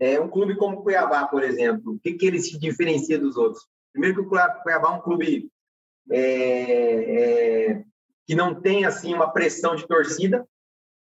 É, 0.03 0.19
um 0.19 0.29
clube 0.29 0.57
como 0.57 0.79
o 0.79 0.83
Cuiabá, 0.83 1.29
por 1.29 1.45
exemplo, 1.45 1.93
o 1.93 1.99
que, 2.01 2.15
que 2.15 2.27
ele 2.27 2.41
se 2.41 2.59
diferencia 2.59 3.17
dos 3.17 3.37
outros? 3.37 3.69
Primeiro 3.93 4.17
que 4.17 4.23
o 4.23 4.29
Cuiabá 4.29 4.89
é 4.89 4.97
um 4.97 5.01
clube 5.01 5.49
é, 6.11 7.71
é, 7.71 7.85
que 8.27 8.35
não 8.35 8.53
tem 8.53 8.85
assim 8.85 9.15
uma 9.15 9.33
pressão 9.33 9.77
de 9.77 9.87
torcida, 9.87 10.45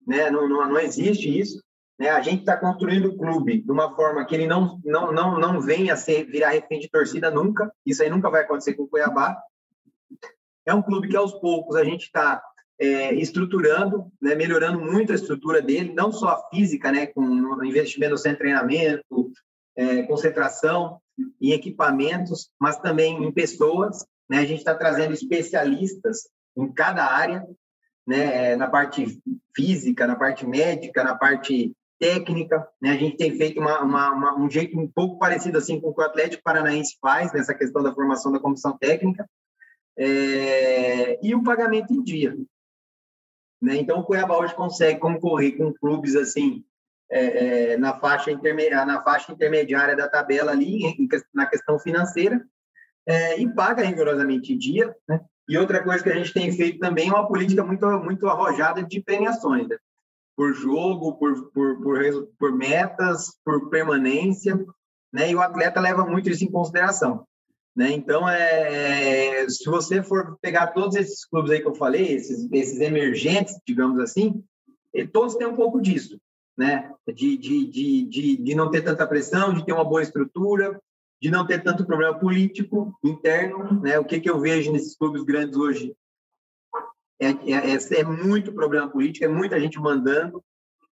né? 0.06 0.30
não, 0.30 0.46
não, 0.50 0.68
não 0.68 0.78
existe 0.78 1.40
isso. 1.40 1.64
Né? 1.98 2.10
A 2.10 2.20
gente 2.20 2.42
está 2.42 2.58
construindo 2.58 3.06
o 3.06 3.18
clube 3.18 3.62
de 3.62 3.72
uma 3.72 3.96
forma 3.96 4.26
que 4.26 4.36
ele 4.36 4.46
não, 4.46 4.78
não, 4.84 5.14
não, 5.14 5.40
não 5.40 5.62
venha 5.62 5.94
a 5.94 5.98
ser, 5.98 6.26
virar 6.26 6.50
refém 6.50 6.82
de 6.82 6.90
torcida 6.90 7.32
nunca. 7.32 7.72
Isso 7.86 8.04
aí 8.04 8.10
nunca 8.10 8.30
vai 8.30 8.42
acontecer 8.42 8.74
com 8.74 8.84
o 8.84 8.90
Cuiabá. 8.90 9.42
É 10.66 10.74
um 10.74 10.82
clube 10.82 11.08
que 11.08 11.16
aos 11.16 11.32
poucos 11.36 11.78
a 11.78 11.86
gente 11.86 12.08
está 12.08 12.44
é, 12.82 13.14
estruturando, 13.14 14.12
né, 14.20 14.34
melhorando 14.34 14.82
muito 14.82 15.12
a 15.12 15.16
estrutura 15.16 15.62
dele, 15.62 15.94
não 15.94 16.12
só 16.12 16.30
a 16.30 16.50
física, 16.50 16.92
né, 16.92 17.06
com 17.06 17.24
investimento 17.64 18.16
no 18.16 18.36
treinamento, 18.36 19.32
é, 19.78 20.02
concentração 20.04 21.00
em 21.40 21.52
equipamentos, 21.52 22.50
mas 22.60 22.80
também 22.80 23.24
em 23.24 23.32
pessoas. 23.32 24.04
Né, 24.28 24.40
a 24.40 24.46
gente 24.46 24.60
está 24.60 24.74
trazendo 24.74 25.14
especialistas 25.14 26.28
em 26.58 26.74
cada 26.74 27.06
área, 27.06 27.46
né, 28.08 28.56
na 28.56 28.68
parte 28.68 29.22
física, 29.56 30.08
na 30.08 30.16
parte 30.16 30.48
médica, 30.48 31.04
na 31.04 31.14
parte 31.14 31.74
técnica. 32.00 32.68
Né, 32.82 32.90
a 32.90 32.98
gente 32.98 33.16
tem 33.16 33.38
feito 33.38 33.60
uma, 33.60 33.80
uma, 33.82 34.12
uma, 34.12 34.40
um 34.40 34.50
jeito 34.50 34.80
um 34.80 34.88
pouco 34.88 35.20
parecido 35.20 35.60
assim 35.60 35.80
com 35.80 35.90
o 35.90 35.94
que 35.94 36.02
o 36.02 36.06
Atlético 36.06 36.42
Paranaense 36.42 36.98
faz 37.00 37.32
nessa 37.32 37.54
questão 37.54 37.84
da 37.84 37.94
formação 37.94 38.32
da 38.32 38.40
comissão 38.40 38.76
técnica, 38.76 39.30
é, 39.96 41.20
e 41.24 41.36
o 41.36 41.44
pagamento 41.44 41.94
em 41.94 42.02
dia. 42.02 42.36
Né? 43.62 43.76
Então, 43.78 44.00
o 44.00 44.04
Cuiabá 44.04 44.38
hoje 44.38 44.56
consegue 44.56 45.00
concorrer 45.00 45.56
com 45.56 45.74
clubes 45.74 46.16
assim 46.16 46.64
é, 47.10 47.74
é, 47.74 47.78
na, 47.78 48.00
faixa 48.00 48.32
na 48.86 49.04
faixa 49.04 49.32
intermediária 49.32 49.96
da 49.96 50.08
tabela 50.08 50.52
ali, 50.52 50.86
em, 50.86 51.08
na 51.34 51.46
questão 51.46 51.78
financeira, 51.78 52.42
é, 53.06 53.40
e 53.40 53.54
paga 53.54 53.84
rigorosamente 53.84 54.54
em 54.54 54.58
dia. 54.58 54.96
Né? 55.08 55.20
E 55.48 55.58
outra 55.58 55.84
coisa 55.84 56.04
que 56.04 56.10
a 56.10 56.16
gente 56.16 56.34
tem 56.34 56.52
feito 56.52 56.80
também 56.80 57.10
é 57.10 57.12
uma 57.12 57.28
política 57.28 57.64
muito, 57.64 57.86
muito 58.00 58.28
arrojada 58.28 58.82
de 58.82 59.02
premiações, 59.02 59.68
né? 59.68 59.78
por 60.36 60.54
jogo, 60.54 61.18
por, 61.18 61.52
por, 61.52 61.82
por, 61.82 62.28
por 62.40 62.52
metas, 62.54 63.38
por 63.44 63.70
permanência, 63.70 64.56
né? 65.14 65.30
e 65.30 65.36
o 65.36 65.42
atleta 65.42 65.80
leva 65.80 66.06
muito 66.06 66.30
isso 66.30 66.46
em 66.46 66.52
consideração. 66.52 67.28
Né? 67.76 67.92
Então, 67.92 68.28
é, 68.28 69.48
se 69.48 69.66
você 69.70 70.04
for 70.04 70.38
pegar 70.42 70.68
todos 70.68 70.96
esses 70.96 71.26
clubes 71.26 71.52
aí 71.52 71.62
que 71.62 71.68
eu 71.68 71.76
falei, 71.76 72.14
esses, 72.14 72.52
esses 72.52 72.80
emergentes, 72.82 73.60
digamos 73.66 74.00
assim, 74.00 74.44
todos 75.14 75.36
têm 75.36 75.48
um 75.48 75.56
pouco 75.56 75.82
disso, 75.82 76.20
né? 76.58 76.92
De, 77.08 77.38
de, 77.38 77.66
de, 77.68 78.04
de, 78.04 78.38
de 78.38 78.56
não 78.56 78.70
ter 78.70 78.82
tanta 78.82 79.08
pressão, 79.08 79.54
de 79.54 79.66
ter 79.66 79.72
uma 79.72 79.86
boa 79.86 80.02
estrutura, 80.02 80.82
de 81.22 81.32
não 81.32 81.48
ter 81.48 81.64
tanto 81.64 81.86
problema 81.86 82.18
político 82.20 82.94
interno, 83.04 83.80
né? 83.82 83.98
O 83.98 84.06
que, 84.06 84.20
que 84.20 84.30
eu 84.30 84.40
vejo 84.40 84.72
nesses 84.72 84.98
clubes 84.98 85.24
grandes 85.24 85.56
hoje 85.56 85.96
é, 87.22 87.30
é, 87.30 87.76
é, 87.76 88.00
é 88.00 88.04
muito 88.04 88.52
problema 88.52 88.90
político, 88.90 89.24
é 89.24 89.30
muita 89.30 89.60
gente 89.60 89.80
mandando, 89.80 90.44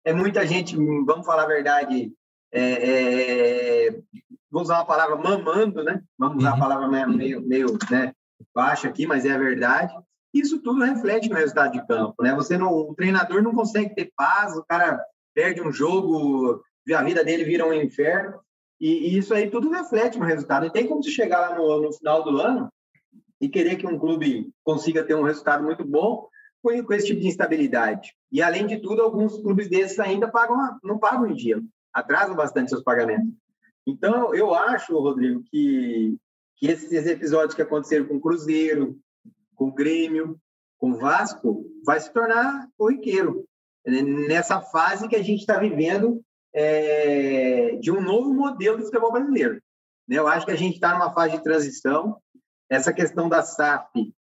é 0.04 0.14
muita 0.14 0.46
gente, 0.46 0.76
vamos 1.04 1.26
falar 1.26 1.42
a 1.42 1.48
verdade, 1.48 2.12
é, 2.52 3.86
é, 3.86 4.00
vou 4.50 4.62
usar 4.62 4.76
uma 4.76 4.86
palavra 4.86 5.16
mamando, 5.16 5.84
né? 5.84 6.02
Vamos 6.18 6.38
usar 6.38 6.50
uhum. 6.50 6.56
a 6.56 6.60
palavra 6.60 6.88
meio, 6.88 7.40
meio 7.40 7.78
né, 7.90 8.12
baixa 8.54 8.88
aqui, 8.88 9.06
mas 9.06 9.24
é 9.24 9.32
a 9.32 9.38
verdade. 9.38 9.94
Isso 10.32 10.60
tudo 10.60 10.84
reflete 10.84 11.28
no 11.28 11.36
resultado 11.36 11.72
de 11.72 11.86
campo, 11.86 12.22
né? 12.22 12.34
Você 12.34 12.56
não, 12.56 12.72
o 12.72 12.94
treinador 12.94 13.42
não 13.42 13.54
consegue 13.54 13.94
ter 13.94 14.12
paz, 14.16 14.56
o 14.56 14.64
cara 14.64 15.02
perde 15.34 15.60
um 15.60 15.72
jogo, 15.72 16.62
a 16.92 17.02
vida 17.02 17.24
dele 17.24 17.44
vira 17.44 17.66
um 17.66 17.72
inferno, 17.72 18.40
e, 18.80 19.08
e 19.08 19.18
isso 19.18 19.34
aí 19.34 19.50
tudo 19.50 19.70
reflete 19.70 20.18
no 20.18 20.24
resultado. 20.24 20.66
E 20.66 20.72
tem 20.72 20.86
como 20.86 21.02
você 21.02 21.10
chegar 21.10 21.40
lá 21.40 21.56
no, 21.56 21.82
no 21.82 21.92
final 21.92 22.22
do 22.24 22.40
ano 22.40 22.72
e 23.40 23.48
querer 23.48 23.76
que 23.76 23.86
um 23.86 23.98
clube 23.98 24.50
consiga 24.64 25.04
ter 25.04 25.14
um 25.14 25.22
resultado 25.22 25.64
muito 25.64 25.84
bom 25.84 26.28
com, 26.62 26.82
com 26.84 26.92
esse 26.92 27.06
tipo 27.06 27.20
de 27.20 27.28
instabilidade. 27.28 28.14
E 28.30 28.42
além 28.42 28.66
de 28.66 28.78
tudo, 28.78 29.02
alguns 29.02 29.36
clubes 29.40 29.68
desses 29.68 29.98
ainda 29.98 30.28
pagam, 30.28 30.56
não 30.82 30.98
pagam 30.98 31.26
em 31.26 31.34
dia, 31.34 31.60
atrasam 31.92 32.34
bastante 32.34 32.70
seus 32.70 32.82
pagamentos. 32.82 33.34
Então, 33.86 34.34
eu 34.34 34.54
acho, 34.54 34.98
Rodrigo, 34.98 35.42
que, 35.50 36.16
que 36.56 36.66
esses 36.66 37.06
episódios 37.06 37.54
que 37.54 37.62
aconteceram 37.62 38.06
com 38.06 38.16
o 38.16 38.20
Cruzeiro, 38.20 38.98
com 39.54 39.68
o 39.68 39.74
Grêmio, 39.74 40.38
com 40.78 40.92
o 40.92 40.98
Vasco, 40.98 41.64
vai 41.84 42.00
se 42.00 42.12
tornar 42.12 42.68
corriqueiro. 42.76 43.44
Né, 43.86 44.02
nessa 44.02 44.60
fase 44.60 45.08
que 45.08 45.16
a 45.16 45.22
gente 45.22 45.40
está 45.40 45.58
vivendo 45.58 46.22
é, 46.54 47.76
de 47.76 47.90
um 47.90 48.00
novo 48.00 48.32
modelo 48.32 48.78
de 48.78 48.84
futebol 48.84 49.12
brasileiro. 49.12 49.60
Né? 50.08 50.18
Eu 50.18 50.26
acho 50.26 50.46
que 50.46 50.52
a 50.52 50.56
gente 50.56 50.74
está 50.74 50.92
numa 50.92 51.12
fase 51.12 51.36
de 51.36 51.42
transição. 51.42 52.20
Essa 52.68 52.92
questão 52.92 53.28
da 53.28 53.42
SAF, 53.42 54.14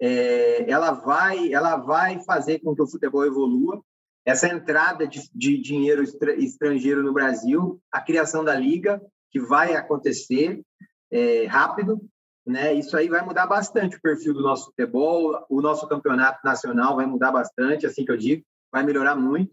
é, 0.00 0.70
ela 0.70 0.92
vai, 0.92 1.52
ela 1.52 1.76
vai 1.76 2.18
fazer 2.24 2.58
com 2.60 2.74
que 2.74 2.82
o 2.82 2.86
futebol 2.86 3.24
evolua 3.24 3.82
essa 4.24 4.48
entrada 4.48 5.06
de, 5.06 5.28
de 5.34 5.58
dinheiro 5.58 6.02
estrangeiro 6.38 7.02
no 7.02 7.12
Brasil, 7.12 7.80
a 7.92 8.00
criação 8.00 8.42
da 8.42 8.54
liga, 8.54 9.00
que 9.30 9.38
vai 9.38 9.74
acontecer 9.74 10.62
é, 11.10 11.46
rápido, 11.46 12.00
né? 12.46 12.72
Isso 12.72 12.96
aí 12.96 13.08
vai 13.08 13.22
mudar 13.22 13.46
bastante 13.46 13.96
o 13.96 14.00
perfil 14.00 14.34
do 14.34 14.42
nosso 14.42 14.66
futebol, 14.66 15.44
o 15.48 15.60
nosso 15.60 15.86
campeonato 15.88 16.40
nacional 16.44 16.96
vai 16.96 17.06
mudar 17.06 17.32
bastante, 17.32 17.86
assim 17.86 18.04
que 18.04 18.12
eu 18.12 18.16
digo, 18.16 18.42
vai 18.72 18.82
melhorar 18.82 19.14
muito. 19.14 19.52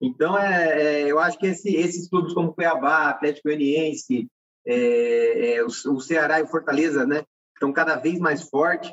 Então, 0.00 0.38
é, 0.38 0.82
é 0.82 1.02
eu 1.06 1.18
acho 1.18 1.38
que 1.38 1.46
esse, 1.46 1.74
esses 1.74 2.08
clubes 2.08 2.32
como 2.32 2.52
Cuiabá, 2.52 3.08
Atlético 3.08 3.48
Goianiense, 3.48 4.28
é, 4.66 5.54
é, 5.54 5.62
o, 5.62 5.66
o, 5.66 6.00
Ceará 6.00 6.40
e 6.40 6.44
o 6.44 6.48
Fortaleza, 6.48 7.06
né, 7.06 7.24
estão 7.54 7.72
cada 7.72 7.96
vez 7.96 8.18
mais 8.18 8.42
fortes. 8.48 8.90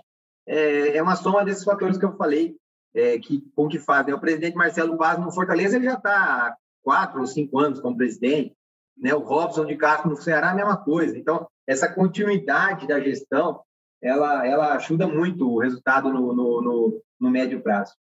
É, 0.48 0.98
é 0.98 1.02
uma 1.02 1.16
soma 1.16 1.44
desses 1.44 1.64
fatores 1.64 1.98
que 1.98 2.06
eu 2.06 2.16
falei 2.16 2.56
é, 2.96 3.20
que, 3.20 3.44
com 3.56 3.68
que 3.68 3.78
fazem. 3.78 4.14
O 4.14 4.20
presidente 4.20 4.56
Marcelo 4.56 4.98
Vaz 4.98 5.20
no 5.20 5.32
Fortaleza 5.32 5.76
ele 5.76 5.86
já 5.86 5.96
está 5.96 6.12
há 6.12 6.56
quatro 6.82 7.20
ou 7.20 7.28
cinco 7.28 7.60
anos 7.60 7.80
como 7.80 7.98
presidente. 7.98 8.54
Né? 8.98 9.14
O 9.14 9.20
Robson 9.20 9.66
de 9.66 9.76
Castro 9.76 10.10
no 10.10 10.16
Ceará 10.16 10.52
a 10.52 10.56
mesma 10.56 10.78
coisa. 10.78 11.18
Então, 11.18 11.46
essa 11.68 11.92
continuidade 11.92 12.88
da 12.88 13.00
gestão, 13.00 13.60
ela, 14.02 14.48
ela 14.48 14.76
ajuda 14.76 15.08
muito 15.08 15.50
o 15.50 15.60
resultado 15.60 16.12
no, 16.14 16.34
no, 16.34 16.62
no, 16.62 17.02
no 17.20 17.30
médio 17.30 17.62
prazo. 17.62 17.94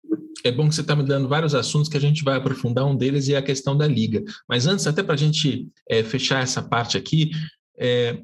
É 0.46 0.52
bom 0.52 0.68
que 0.68 0.76
você 0.76 0.82
está 0.82 0.96
me 0.96 1.04
dando 1.04 1.28
vários 1.28 1.56
assuntos 1.56 1.90
que 1.90 1.98
a 1.98 2.02
gente 2.02 2.24
vai 2.24 2.36
aprofundar. 2.36 2.86
Um 2.86 2.96
deles 2.96 3.30
é 3.30 3.38
a 3.38 3.42
questão 3.42 3.76
da 3.76 3.88
liga. 3.88 4.22
Mas 4.48 4.68
antes, 4.68 4.86
até 4.86 5.02
para 5.02 5.14
a 5.14 5.18
gente 5.18 5.70
é, 5.90 6.04
fechar 6.04 6.44
essa 6.44 6.62
parte 6.62 6.98
aqui, 6.98 7.32
é, 7.78 8.22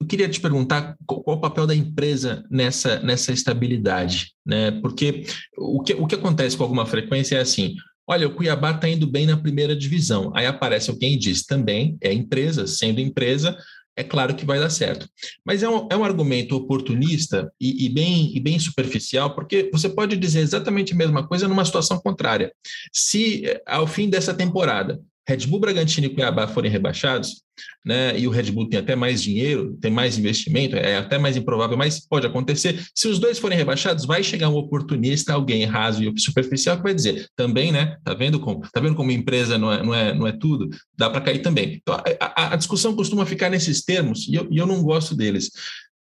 eu 0.00 0.06
queria 0.06 0.28
te 0.28 0.40
perguntar 0.40 0.96
qual, 1.06 1.22
o 1.26 1.40
papel 1.40 1.66
da 1.66 1.74
empresa 1.74 2.44
nessa, 2.50 3.00
nessa 3.00 3.32
estabilidade, 3.32 4.32
né? 4.46 4.70
Porque 4.80 5.24
o 5.56 5.82
que, 5.82 5.94
o 5.94 6.06
que 6.06 6.14
acontece 6.14 6.56
com 6.56 6.62
alguma 6.62 6.86
frequência 6.86 7.36
é 7.36 7.40
assim: 7.40 7.74
olha, 8.06 8.26
o 8.26 8.34
Cuiabá 8.34 8.70
está 8.70 8.88
indo 8.88 9.06
bem 9.06 9.26
na 9.26 9.36
primeira 9.36 9.74
divisão. 9.76 10.32
Aí 10.34 10.46
aparece 10.46 10.90
alguém 10.90 11.14
e 11.14 11.18
diz 11.18 11.44
também, 11.44 11.98
é 12.00 12.12
empresa, 12.12 12.66
sendo 12.66 13.00
empresa, 13.00 13.56
é 13.96 14.04
claro 14.04 14.36
que 14.36 14.46
vai 14.46 14.60
dar 14.60 14.70
certo. 14.70 15.08
Mas 15.44 15.64
é 15.64 15.68
um, 15.68 15.88
é 15.90 15.96
um 15.96 16.04
argumento 16.04 16.54
oportunista 16.54 17.52
e, 17.60 17.84
e, 17.84 17.88
bem, 17.88 18.30
e 18.34 18.38
bem 18.38 18.56
superficial, 18.56 19.34
porque 19.34 19.68
você 19.72 19.88
pode 19.88 20.16
dizer 20.16 20.40
exatamente 20.40 20.92
a 20.92 20.96
mesma 20.96 21.26
coisa 21.26 21.48
numa 21.48 21.64
situação 21.64 21.98
contrária. 21.98 22.52
Se 22.92 23.42
ao 23.66 23.88
fim 23.88 24.08
dessa 24.08 24.32
temporada 24.32 25.00
Red 25.28 25.46
Bull, 25.46 25.60
Bragantino 25.60 26.06
e 26.06 26.10
Cuiabá 26.10 26.48
forem 26.48 26.70
rebaixados, 26.70 27.42
né, 27.84 28.18
e 28.18 28.26
o 28.26 28.30
Red 28.30 28.50
Bull 28.50 28.66
tem 28.66 28.78
até 28.78 28.96
mais 28.96 29.22
dinheiro, 29.22 29.76
tem 29.78 29.90
mais 29.90 30.16
investimento, 30.16 30.74
é 30.74 30.96
até 30.96 31.18
mais 31.18 31.36
improvável, 31.36 31.76
mas 31.76 32.00
pode 32.00 32.26
acontecer. 32.26 32.82
Se 32.94 33.08
os 33.08 33.18
dois 33.18 33.38
forem 33.38 33.58
rebaixados, 33.58 34.06
vai 34.06 34.22
chegar 34.22 34.48
um 34.48 34.56
oportunista, 34.56 35.34
alguém 35.34 35.66
raso 35.66 36.02
e 36.02 36.18
superficial 36.18 36.78
que 36.78 36.82
vai 36.82 36.94
dizer, 36.94 37.28
também, 37.36 37.70
né? 37.70 37.98
Tá 38.02 38.14
vendo 38.14 38.40
como, 38.40 38.60
tá 38.72 38.80
vendo 38.80 38.94
como 38.94 39.10
empresa 39.10 39.58
não 39.58 39.70
é, 39.70 39.82
não 39.82 39.94
é, 39.94 40.14
não 40.14 40.26
é 40.26 40.32
tudo? 40.32 40.70
Dá 40.96 41.10
para 41.10 41.20
cair 41.20 41.42
também. 41.42 41.74
Então, 41.74 41.94
a, 42.18 42.54
a, 42.54 42.56
discussão 42.56 42.96
costuma 42.96 43.26
ficar 43.26 43.50
nesses 43.50 43.84
termos 43.84 44.26
e 44.28 44.34
eu, 44.34 44.48
e 44.50 44.56
eu 44.56 44.66
não 44.66 44.82
gosto 44.82 45.14
deles. 45.14 45.50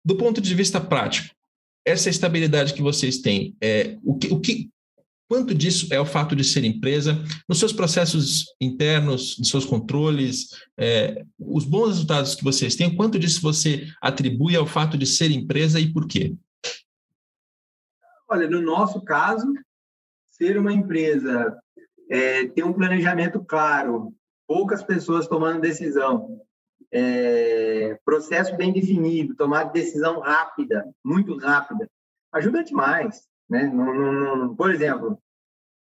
Do 0.06 0.16
ponto 0.16 0.40
de 0.40 0.56
vista 0.56 0.80
prático, 0.80 1.36
essa 1.86 2.10
estabilidade 2.10 2.74
que 2.74 2.82
vocês 2.82 3.18
têm, 3.18 3.56
é, 3.62 3.98
o, 4.04 4.18
que, 4.18 4.28
o 4.28 4.40
que 4.40 4.70
Quanto 5.30 5.54
disso 5.54 5.94
é 5.94 6.00
o 6.00 6.08
fato 6.08 6.36
de 6.36 6.44
ser 6.44 6.64
empresa, 6.64 7.16
nos 7.48 7.60
seus 7.60 7.72
processos 7.72 8.46
internos, 8.60 9.38
nos 9.38 9.50
seus 9.50 9.64
controles, 9.64 10.50
é, 10.76 11.24
os 11.38 11.66
bons 11.66 11.90
resultados 11.90 12.34
que 12.34 12.44
vocês 12.44 12.76
têm, 12.76 12.96
quanto 12.96 13.20
disso 13.20 13.40
você 13.40 13.86
atribui 14.02 14.56
ao 14.56 14.66
fato 14.66 14.98
de 14.98 15.06
ser 15.06 15.30
empresa 15.30 15.80
e 15.80 15.94
por 15.94 16.08
quê? 16.08 16.36
Olha, 18.28 18.50
no 18.50 18.60
nosso 18.60 19.02
caso, 19.02 19.46
ser 20.26 20.58
uma 20.58 20.74
empresa, 20.74 21.56
é, 22.10 22.48
ter 22.48 22.64
um 22.64 22.74
planejamento 22.74 23.40
claro, 23.46 24.12
poucas 24.48 24.82
pessoas 24.82 25.28
tomando 25.28 25.62
decisão, 25.62 26.42
é, 26.92 28.00
processo 28.04 28.58
bem 28.58 28.74
definido, 28.74 29.36
tomar 29.36 29.66
decisão 29.66 30.22
rápida, 30.22 30.90
muito 31.06 31.38
rápida, 31.38 31.88
ajuda 32.32 32.64
demais. 32.64 33.30
Né? 33.50 33.72
Por 34.56 34.72
exemplo, 34.72 35.20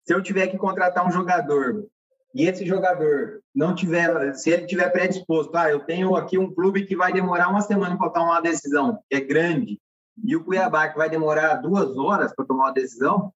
se 0.05 0.15
eu 0.15 0.23
tiver 0.23 0.47
que 0.47 0.57
contratar 0.57 1.07
um 1.07 1.11
jogador 1.11 1.87
e 2.35 2.45
esse 2.45 2.65
jogador 2.67 3.43
não 3.55 3.75
tiver, 3.75 4.35
se 4.35 4.51
ele 4.51 4.67
tiver 4.67 4.91
predisposto, 4.91 5.57
ah, 5.57 5.71
eu 5.71 5.81
tenho 5.81 6.15
aqui 6.15 6.39
um 6.39 6.53
clube 6.53 6.87
que 6.87 6.95
vai 6.95 7.13
demorar 7.13 7.49
uma 7.49 7.63
semana 7.63 7.97
para 7.97 8.11
tomar 8.11 8.33
uma 8.33 8.43
decisão, 8.43 9.03
que 9.09 9.17
é 9.17 9.21
grande, 9.21 9.81
e 10.23 10.37
o 10.37 10.45
Cuiabá 10.45 10.89
que 10.89 10.99
vai 10.99 11.11
demorar 11.11 11.57
duas 11.57 11.97
horas 11.97 12.35
para 12.35 12.45
tomar 12.45 12.65
uma 12.65 12.73
decisão, 12.73 13.33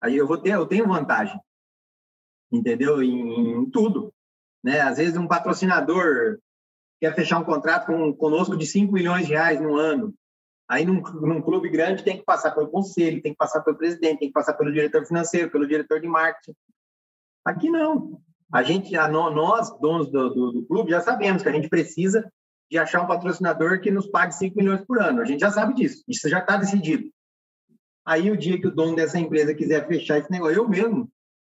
aí 0.00 0.16
eu 0.16 0.26
vou 0.26 0.38
ter, 0.38 0.50
eu 0.50 0.66
tenho 0.66 0.86
vantagem, 0.86 1.38
entendeu? 2.50 3.02
Em, 3.02 3.60
em 3.60 3.70
tudo, 3.70 4.12
né? 4.62 4.80
Às 4.80 4.98
vezes 4.98 5.16
um 5.16 5.28
patrocinador 5.28 6.38
quer 7.00 7.14
fechar 7.14 7.38
um 7.38 7.44
contrato 7.44 7.86
com, 7.86 8.12
conosco 8.14 8.56
de 8.56 8.66
5 8.66 8.92
milhões 8.92 9.26
de 9.26 9.32
reais 9.32 9.60
no 9.60 9.76
ano, 9.76 10.14
Aí, 10.68 10.84
num, 10.84 11.00
num, 11.00 11.40
clube 11.40 11.70
grande, 11.70 12.04
tem 12.04 12.18
que 12.18 12.24
passar 12.24 12.50
pelo 12.50 12.68
conselho, 12.68 13.22
tem 13.22 13.32
que 13.32 13.38
passar 13.38 13.62
pelo 13.62 13.76
presidente, 13.76 14.18
tem 14.18 14.28
que 14.28 14.34
passar 14.34 14.52
pelo 14.52 14.70
diretor 14.70 15.06
financeiro, 15.06 15.50
pelo 15.50 15.66
diretor 15.66 15.98
de 15.98 16.06
marketing. 16.06 16.54
Aqui 17.42 17.70
não. 17.70 18.20
A 18.52 18.62
gente, 18.62 18.94
a, 18.94 19.08
nós, 19.08 19.70
donos 19.80 20.10
do, 20.10 20.28
do, 20.28 20.52
do, 20.52 20.66
clube, 20.66 20.90
já 20.90 21.00
sabemos 21.00 21.42
que 21.42 21.48
a 21.48 21.52
gente 21.52 21.68
precisa 21.70 22.30
de 22.70 22.76
achar 22.76 23.02
um 23.02 23.06
patrocinador 23.06 23.80
que 23.80 23.90
nos 23.90 24.06
pague 24.06 24.34
5 24.34 24.56
milhões 24.56 24.82
por 24.82 25.00
ano. 25.00 25.22
A 25.22 25.24
gente 25.24 25.40
já 25.40 25.50
sabe 25.50 25.72
disso. 25.72 26.04
Isso 26.06 26.28
já 26.28 26.40
está 26.40 26.58
decidido. 26.58 27.10
Aí, 28.04 28.30
o 28.30 28.36
dia 28.36 28.60
que 28.60 28.66
o 28.66 28.74
dono 28.74 28.94
dessa 28.94 29.18
empresa 29.18 29.54
quiser 29.54 29.86
fechar 29.86 30.18
esse 30.18 30.30
negócio, 30.30 30.56
eu 30.56 30.68
mesmo, 30.68 31.10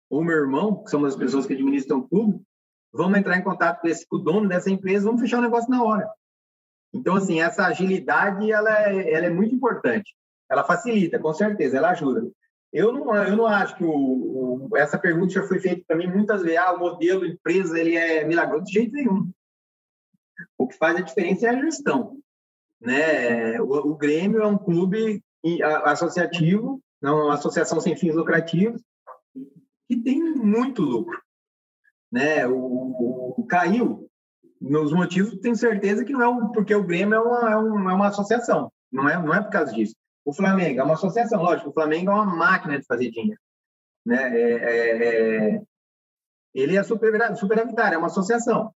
ou 0.10 0.24
meu 0.24 0.38
irmão, 0.38 0.84
que 0.84 0.90
são 0.90 1.04
as 1.04 1.16
pessoas 1.16 1.46
que 1.46 1.54
administram 1.54 2.00
o 2.00 2.08
clube, 2.08 2.42
vamos 2.94 3.18
entrar 3.18 3.38
em 3.38 3.44
contato 3.44 3.82
com, 3.82 3.88
esse, 3.88 4.08
com 4.08 4.18
o 4.18 4.20
dono 4.20 4.48
dessa 4.48 4.70
empresa, 4.70 5.06
vamos 5.06 5.22
fechar 5.22 5.40
o 5.40 5.42
negócio 5.42 5.70
na 5.70 5.84
hora. 5.84 6.10
Então, 6.94 7.16
assim, 7.16 7.42
essa 7.42 7.66
agilidade, 7.66 8.52
ela 8.52 8.90
é, 8.90 9.14
ela 9.14 9.26
é 9.26 9.30
muito 9.30 9.56
importante. 9.56 10.14
Ela 10.50 10.64
facilita, 10.64 11.18
com 11.18 11.34
certeza, 11.34 11.78
ela 11.78 11.92
ajuda. 11.92 12.30
Eu 12.74 12.94
não, 12.94 13.16
eu 13.16 13.36
não 13.36 13.46
acho 13.46 13.76
que 13.76 13.84
o, 13.84 14.70
o 14.70 14.78
essa 14.78 14.98
pergunta 14.98 15.34
já 15.34 15.44
foi 15.44 15.60
feita 15.60 15.84
para 15.86 15.98
mim 15.98 16.08
muitas 16.08 16.42
vezes. 16.42 16.58
Ah, 16.58 16.74
o 16.74 16.80
modelo 16.80 17.26
empresa 17.26 17.80
ele 17.80 17.96
é 17.96 18.26
milagroso 18.26 18.66
de 18.66 18.74
jeito 18.74 18.94
nenhum. 18.94 19.30
O 20.58 20.68
que 20.68 20.78
faz 20.78 20.96
a 20.96 21.02
diferença 21.02 21.48
é 21.48 21.50
a 21.50 21.62
gestão. 21.62 22.18
Né? 22.80 23.62
O, 23.62 23.92
o 23.92 23.96
Grêmio 23.96 24.42
é 24.42 24.48
um 24.48 24.58
clube 24.58 25.22
associativo, 25.84 26.82
não 27.02 27.26
uma 27.26 27.34
associação 27.34 27.82
sem 27.82 27.96
fins 27.96 28.16
lucrativos, 28.16 28.82
que 29.88 29.98
tem 29.98 30.22
muito 30.36 30.82
lucro. 30.82 31.22
Né? 32.12 32.48
O, 32.48 33.34
o 33.38 33.46
caiu. 33.48 34.10
Nos 34.62 34.94
motivos, 34.94 35.40
tenho 35.40 35.56
certeza 35.56 36.06
que 36.06 36.14
não 36.14 36.22
é 36.22 36.28
um, 36.28 36.48
porque 36.50 36.76
o 36.76 36.84
Grêmio 36.84 37.16
é 37.16 37.20
uma, 37.20 37.50
é 37.50 37.54
é 37.54 37.96
uma 37.96 38.08
associação. 38.08 38.72
Não 38.92 39.10
é, 39.10 39.18
não 39.18 39.34
é 39.34 39.42
por 39.42 39.50
causa 39.50 39.74
disso. 39.74 39.96
O 40.24 40.32
Flamengo 40.32 40.80
é 40.80 40.84
uma 40.84 40.94
associação, 40.94 41.42
lógico. 41.42 41.72
O 41.72 41.74
Flamengo 41.74 42.12
é 42.12 42.14
uma 42.14 42.26
máquina 42.26 42.80
de 42.80 42.86
fazer 42.86 43.10
dinheiro. 43.10 43.40
Né? 44.06 44.40
É, 44.40 44.52
é, 44.52 45.56
é, 45.56 45.62
ele 46.54 46.78
é 46.78 46.84
super, 46.84 47.12
superavitário, 47.36 47.96
é 47.96 47.98
uma 47.98 48.08
associação. 48.08 48.72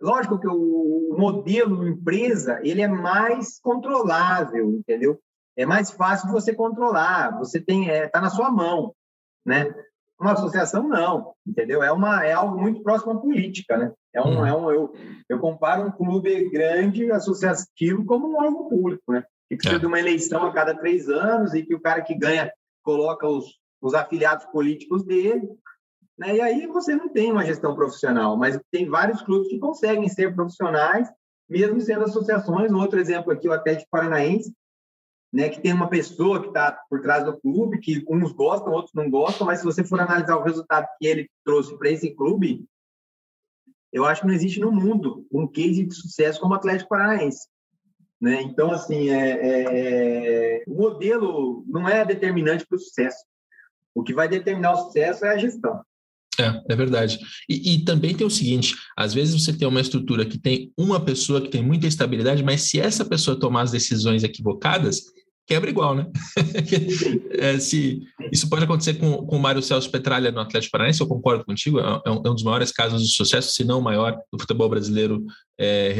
Lógico 0.00 0.38
que 0.38 0.48
o 0.48 1.16
modelo 1.16 1.86
empresa 1.86 2.60
ele 2.62 2.82
é 2.82 2.88
mais 2.88 3.58
controlável, 3.60 4.70
entendeu? 4.72 5.18
É 5.56 5.64
mais 5.64 5.90
fácil 5.90 6.26
de 6.26 6.32
você 6.32 6.52
controlar. 6.52 7.38
Você 7.38 7.60
tem 7.60 7.88
é, 7.88 8.08
tá 8.08 8.20
na 8.20 8.28
sua 8.28 8.50
mão, 8.50 8.94
né? 9.46 9.72
Uma 10.22 10.32
associação 10.32 10.88
não, 10.88 11.34
entendeu? 11.46 11.82
É 11.82 11.92
uma 11.92 12.24
é 12.24 12.32
algo 12.32 12.58
muito 12.58 12.82
próximo 12.82 13.12
à 13.12 13.20
política, 13.20 13.76
né? 13.76 13.92
É 14.14 14.20
um, 14.22 14.40
hum. 14.40 14.46
é 14.46 14.54
um 14.54 14.70
eu, 14.70 14.94
eu 15.28 15.38
comparo 15.38 15.86
um 15.86 15.90
clube 15.90 16.48
grande 16.48 17.10
associativo 17.10 18.04
como 18.04 18.28
um 18.28 18.36
órgão 18.36 18.68
público, 18.68 19.12
né? 19.12 19.24
Que 19.48 19.56
precisa 19.56 19.76
é. 19.76 19.80
de 19.80 19.86
uma 19.86 19.98
eleição 19.98 20.46
a 20.46 20.52
cada 20.52 20.74
três 20.74 21.08
anos 21.08 21.52
e 21.54 21.62
que 21.62 21.74
o 21.74 21.80
cara 21.80 22.00
que 22.02 22.14
ganha 22.14 22.50
coloca 22.82 23.28
os, 23.28 23.58
os 23.82 23.94
afiliados 23.94 24.46
políticos 24.46 25.04
dele 25.04 25.48
né? 26.18 26.36
E 26.36 26.40
aí 26.40 26.66
você 26.66 26.94
não 26.94 27.08
tem 27.08 27.32
uma 27.32 27.44
gestão 27.44 27.74
profissional, 27.74 28.36
mas 28.36 28.58
tem 28.70 28.88
vários 28.88 29.22
clubes 29.22 29.48
que 29.48 29.58
conseguem 29.58 30.08
ser 30.08 30.34
profissionais, 30.34 31.08
mesmo 31.48 31.80
sendo 31.80 32.04
associações. 32.04 32.72
Outro 32.72 33.00
exemplo 33.00 33.32
aqui, 33.32 33.48
o 33.48 33.52
Atlético 33.52 33.90
Paranaense, 33.90 34.52
né, 35.32 35.48
que 35.48 35.60
tem 35.60 35.72
uma 35.72 35.88
pessoa 35.88 36.42
que 36.42 36.48
está 36.48 36.72
por 36.90 37.00
trás 37.00 37.24
do 37.24 37.36
clube, 37.40 37.78
que 37.78 38.04
uns 38.08 38.32
gostam, 38.32 38.72
outros 38.72 38.94
não 38.94 39.08
gostam, 39.08 39.46
mas 39.46 39.60
se 39.60 39.64
você 39.64 39.82
for 39.82 39.98
analisar 39.98 40.36
o 40.36 40.42
resultado 40.42 40.86
que 40.98 41.06
ele 41.06 41.30
trouxe 41.44 41.76
para 41.78 41.90
esse 41.90 42.10
clube, 42.14 42.66
eu 43.90 44.04
acho 44.04 44.20
que 44.20 44.26
não 44.26 44.34
existe 44.34 44.60
no 44.60 44.70
mundo 44.70 45.26
um 45.32 45.46
case 45.46 45.84
de 45.84 45.94
sucesso 45.94 46.40
como 46.40 46.52
o 46.52 46.56
Atlético 46.56 46.90
Paranaense. 46.90 47.48
Né? 48.20 48.42
Então, 48.42 48.70
assim, 48.70 49.08
é, 49.08 49.30
é, 49.30 50.60
é 50.60 50.64
o 50.66 50.74
modelo 50.74 51.64
não 51.66 51.88
é 51.88 52.04
determinante 52.04 52.66
para 52.66 52.76
o 52.76 52.78
sucesso. 52.78 53.24
O 53.94 54.02
que 54.02 54.14
vai 54.14 54.28
determinar 54.28 54.72
o 54.72 54.84
sucesso 54.84 55.24
é 55.24 55.30
a 55.30 55.38
gestão. 55.38 55.82
É, 56.40 56.72
é 56.72 56.76
verdade. 56.76 57.18
E, 57.48 57.74
e, 57.74 57.84
também 57.84 58.16
tem 58.16 58.26
o 58.26 58.30
seguinte: 58.30 58.74
às 58.96 59.12
vezes 59.12 59.42
você 59.42 59.52
tem 59.52 59.68
uma 59.68 59.80
estrutura 59.80 60.24
que 60.24 60.38
tem 60.38 60.72
uma 60.78 61.04
pessoa 61.04 61.42
que 61.42 61.50
tem 61.50 61.62
muita 61.62 61.86
estabilidade, 61.86 62.42
mas 62.42 62.62
se 62.62 62.80
essa 62.80 63.04
pessoa 63.04 63.38
tomar 63.38 63.62
as 63.62 63.70
decisões 63.70 64.24
equivocadas, 64.24 65.02
quebra 65.46 65.70
igual, 65.70 65.94
né? 65.94 66.06
é, 67.38 67.58
se, 67.58 68.02
isso 68.30 68.48
pode 68.48 68.64
acontecer 68.64 68.94
com, 68.94 69.26
com 69.26 69.36
o 69.36 69.40
Mário 69.40 69.62
Celso 69.62 69.90
Petralha 69.90 70.30
no 70.30 70.40
Atlético 70.40 70.72
Paranaense, 70.72 71.00
eu 71.00 71.06
concordo 71.06 71.44
contigo, 71.44 71.78
é 71.80 72.10
um, 72.10 72.22
é 72.24 72.30
um 72.30 72.34
dos 72.34 72.42
maiores 72.42 72.70
casos 72.70 73.02
de 73.02 73.14
sucesso, 73.14 73.52
se 73.52 73.64
não 73.64 73.80
o 73.80 73.82
maior, 73.82 74.16
do 74.32 74.38
futebol 74.38 74.68
brasileiro 74.68 75.24
é, 75.58 75.94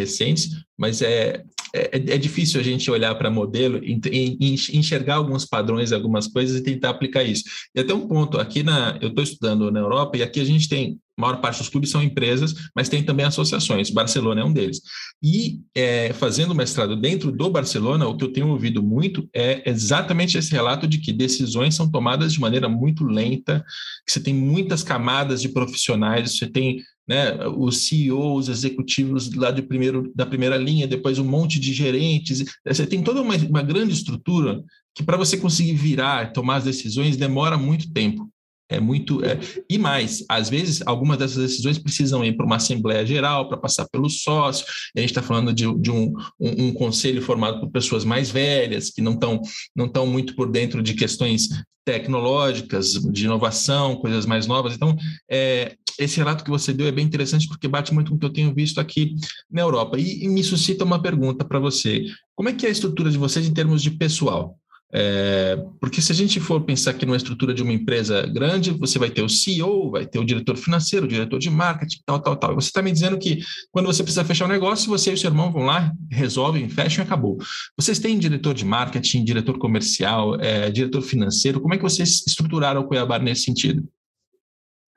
mas 0.79 1.03
é, 1.03 1.43
é, 1.75 1.97
é, 1.97 2.19
difícil 2.19 2.61
a 2.61 2.65
gente 2.65 2.91
olhar 2.91 3.15
para 3.15 3.31
modelo 3.31 3.79
e, 3.83 4.01
e, 4.11 4.55
enxergar 4.77 5.17
alguns 5.17 5.45
padrões, 5.45 5.93
algumas 5.93 6.27
coisas 6.27 6.59
e 6.59 6.63
tentar 6.63 6.91
aplicar 6.91 7.23
isso. 7.23 7.45
E 7.75 7.81
até 7.81 7.95
um 7.95 8.07
ponto, 8.07 8.39
aqui 8.39 8.63
na, 8.63 8.99
eu 9.01 9.09
estou 9.09 9.23
estudando 9.23 9.71
na 9.71 9.81
Europa 9.81 10.17
e 10.17 10.23
aqui 10.23 10.41
a 10.41 10.45
gente 10.45 10.69
tem 10.69 10.99
a 11.17 11.21
maior 11.21 11.41
parte 11.41 11.59
dos 11.59 11.69
clubes 11.69 11.91
são 11.91 12.03
empresas, 12.03 12.55
mas 12.75 12.89
tem 12.89 13.03
também 13.03 13.27
associações. 13.27 13.91
Barcelona 13.91 14.41
é 14.41 14.45
um 14.45 14.53
deles. 14.53 14.81
E 15.23 15.61
é, 15.75 16.13
fazendo 16.15 16.55
mestrado 16.55 16.97
dentro 16.97 17.31
do 17.31 17.51
Barcelona, 17.51 18.07
o 18.07 18.17
que 18.17 18.25
eu 18.25 18.33
tenho 18.33 18.49
ouvido 18.49 18.83
muito 18.83 19.29
é 19.35 19.69
exatamente 19.69 20.39
esse 20.39 20.51
relato 20.51 20.87
de 20.87 20.99
que 20.99 21.13
decisões 21.13 21.75
são 21.75 21.91
tomadas 21.91 22.33
de 22.33 22.41
maneira 22.41 22.69
muito 22.69 23.05
lenta, 23.05 23.65
que 24.07 24.13
você 24.13 24.21
tem 24.21 24.35
muitas 24.35 24.83
camadas 24.83 25.43
de 25.43 25.51
profissionais, 25.51 26.39
você 26.39 26.47
tem 26.47 26.83
né, 27.07 27.47
os 27.47 27.89
CEOs, 27.89 28.49
executivos 28.49 29.35
lá 29.35 29.51
de 29.51 29.61
primeiro, 29.61 30.11
da 30.15 30.25
primeira 30.25 30.57
linha, 30.57 30.87
depois 30.87 31.19
um 31.19 31.25
monte 31.25 31.61
de 31.61 31.73
gerentes. 31.73 32.45
Você 32.67 32.87
tem 32.87 33.03
toda 33.03 33.21
uma, 33.21 33.37
uma 33.37 33.63
grande 33.63 33.93
estrutura 33.93 34.63
que 34.95 35.03
para 35.03 35.17
você 35.17 35.37
conseguir 35.37 35.75
virar, 35.75 36.33
tomar 36.33 36.57
as 36.57 36.65
decisões, 36.65 37.17
demora 37.17 37.59
muito 37.59 37.93
tempo. 37.93 38.32
É 38.73 38.81
muito. 38.81 39.25
É, 39.25 39.39
e 39.69 39.77
mais, 39.77 40.25
às 40.29 40.49
vezes, 40.49 40.83
algumas 40.87 41.19
dessas 41.19 41.37
decisões 41.37 41.79
precisam 41.79 42.25
ir 42.25 42.37
para 42.37 42.47
uma 42.47 42.57
Assembleia 42.57 43.05
Geral, 43.05 43.49
para 43.49 43.59
passar 43.59 43.87
pelo 43.91 44.09
sócio. 44.09 44.65
a 44.97 45.01
gente 45.01 45.11
está 45.11 45.23
falando 45.23 45.53
de, 45.53 45.65
de 45.79 45.91
um, 45.91 46.13
um, 46.41 46.67
um, 46.67 46.73
conselho 46.73 47.21
formado 47.21 47.61
por 47.61 47.71
pessoas 47.71 48.05
mais 48.05 48.31
velhas, 48.31 48.91
que 48.91 49.03
não 49.03 49.13
estão 49.13 49.41
não 49.77 49.89
tão 49.89 50.07
muito 50.07 50.35
por 50.35 50.51
dentro 50.51 50.83
de 50.83 50.95
questões 50.95 51.49
tecnológicas, 51.85 52.93
de 52.93 53.25
inovação, 53.25 53.97
coisas 53.97 54.25
mais 54.25 54.47
novas. 54.47 54.75
Então, 54.75 54.97
é, 55.31 55.75
esse 55.99 56.17
relato 56.17 56.45
que 56.45 56.51
você 56.51 56.73
deu 56.73 56.87
é 56.87 56.93
bem 56.93 57.05
interessante 57.05 57.47
porque 57.49 57.69
bate 57.69 57.93
muito 57.93 58.11
com 58.11 58.17
o 58.17 58.19
que 58.19 58.27
eu 58.27 58.33
tenho 58.33 58.55
visto 58.55 58.81
aqui 58.81 59.17
na 59.51 59.61
Europa. 59.61 59.99
E, 59.99 60.25
e 60.25 60.29
me 60.29 60.43
suscita 60.43 60.85
uma 60.85 61.03
pergunta 61.03 61.45
para 61.45 61.59
você: 61.59 62.07
como 62.35 62.49
é 62.49 62.53
que 62.53 62.65
é 62.65 62.69
a 62.69 62.73
estrutura 62.73 63.11
de 63.11 63.19
vocês 63.19 63.47
em 63.47 63.53
termos 63.53 63.83
de 63.83 63.91
pessoal? 63.91 64.59
É, 64.95 65.57
porque 65.81 66.03
se 66.03 66.13
a 66.13 66.15
gente 66.15 66.39
for 66.39 66.61
pensar 66.61 66.91
aqui 66.91 67.07
numa 67.07 67.17
estrutura 67.17 67.55
de 67.55 67.63
uma 67.63 67.73
empresa 67.73 68.27
grande, 68.27 68.73
você 68.73 68.99
vai 68.99 69.09
ter 69.09 69.23
o 69.23 69.29
CEO, 69.29 69.91
vai 69.91 70.07
ter 70.07 70.19
o 70.19 70.25
diretor 70.25 70.55
financeiro, 70.55 71.07
o 71.07 71.09
diretor 71.09 71.39
de 71.39 71.49
marketing, 71.49 72.01
tal, 72.05 72.21
tal, 72.21 72.37
tal. 72.37 72.55
Você 72.55 72.69
está 72.69 72.83
me 72.83 72.93
dizendo 72.93 73.19
que 73.19 73.41
quando 73.71 73.87
você 73.87 74.03
precisa 74.03 74.25
fechar 74.25 74.45
um 74.45 74.49
negócio, 74.49 74.91
você 74.91 75.11
e 75.11 75.15
o 75.15 75.19
seu 75.19 75.31
irmão 75.31 75.51
vão 75.51 75.65
lá, 75.65 75.91
resolvem, 76.11 76.69
fecham 76.69 77.03
e 77.03 77.07
acabou. 77.07 77.39
Vocês 77.75 77.99
têm 77.99 78.19
diretor 78.19 78.53
de 78.53 78.67
marketing, 78.67 79.25
diretor 79.25 79.59
comercial, 79.59 80.39
é, 80.39 80.71
diretor 80.71 81.01
financeiro, 81.01 81.61
como 81.61 81.73
é 81.73 81.79
que 81.79 81.83
vocês 81.83 82.23
estruturaram 82.27 82.83
o 82.83 82.87
Cuiabá 82.87 83.19
nesse 83.19 83.45
sentido? 83.45 83.89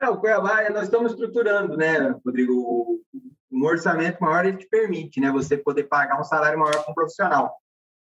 É, 0.02 0.10
o 0.10 0.18
Cuiabá, 0.18 0.68
nós 0.70 0.84
estamos 0.84 1.12
estruturando, 1.12 1.74
né, 1.74 2.14
Rodrigo? 2.24 3.00
Um 3.50 3.64
orçamento 3.64 4.18
maior 4.20 4.44
ele 4.44 4.58
te 4.58 4.68
permite, 4.68 5.18
né, 5.20 5.30
você 5.30 5.56
poder 5.56 5.84
pagar 5.84 6.20
um 6.20 6.24
salário 6.24 6.58
maior 6.58 6.82
para 6.82 6.90
um 6.90 6.94
profissional. 6.94 7.56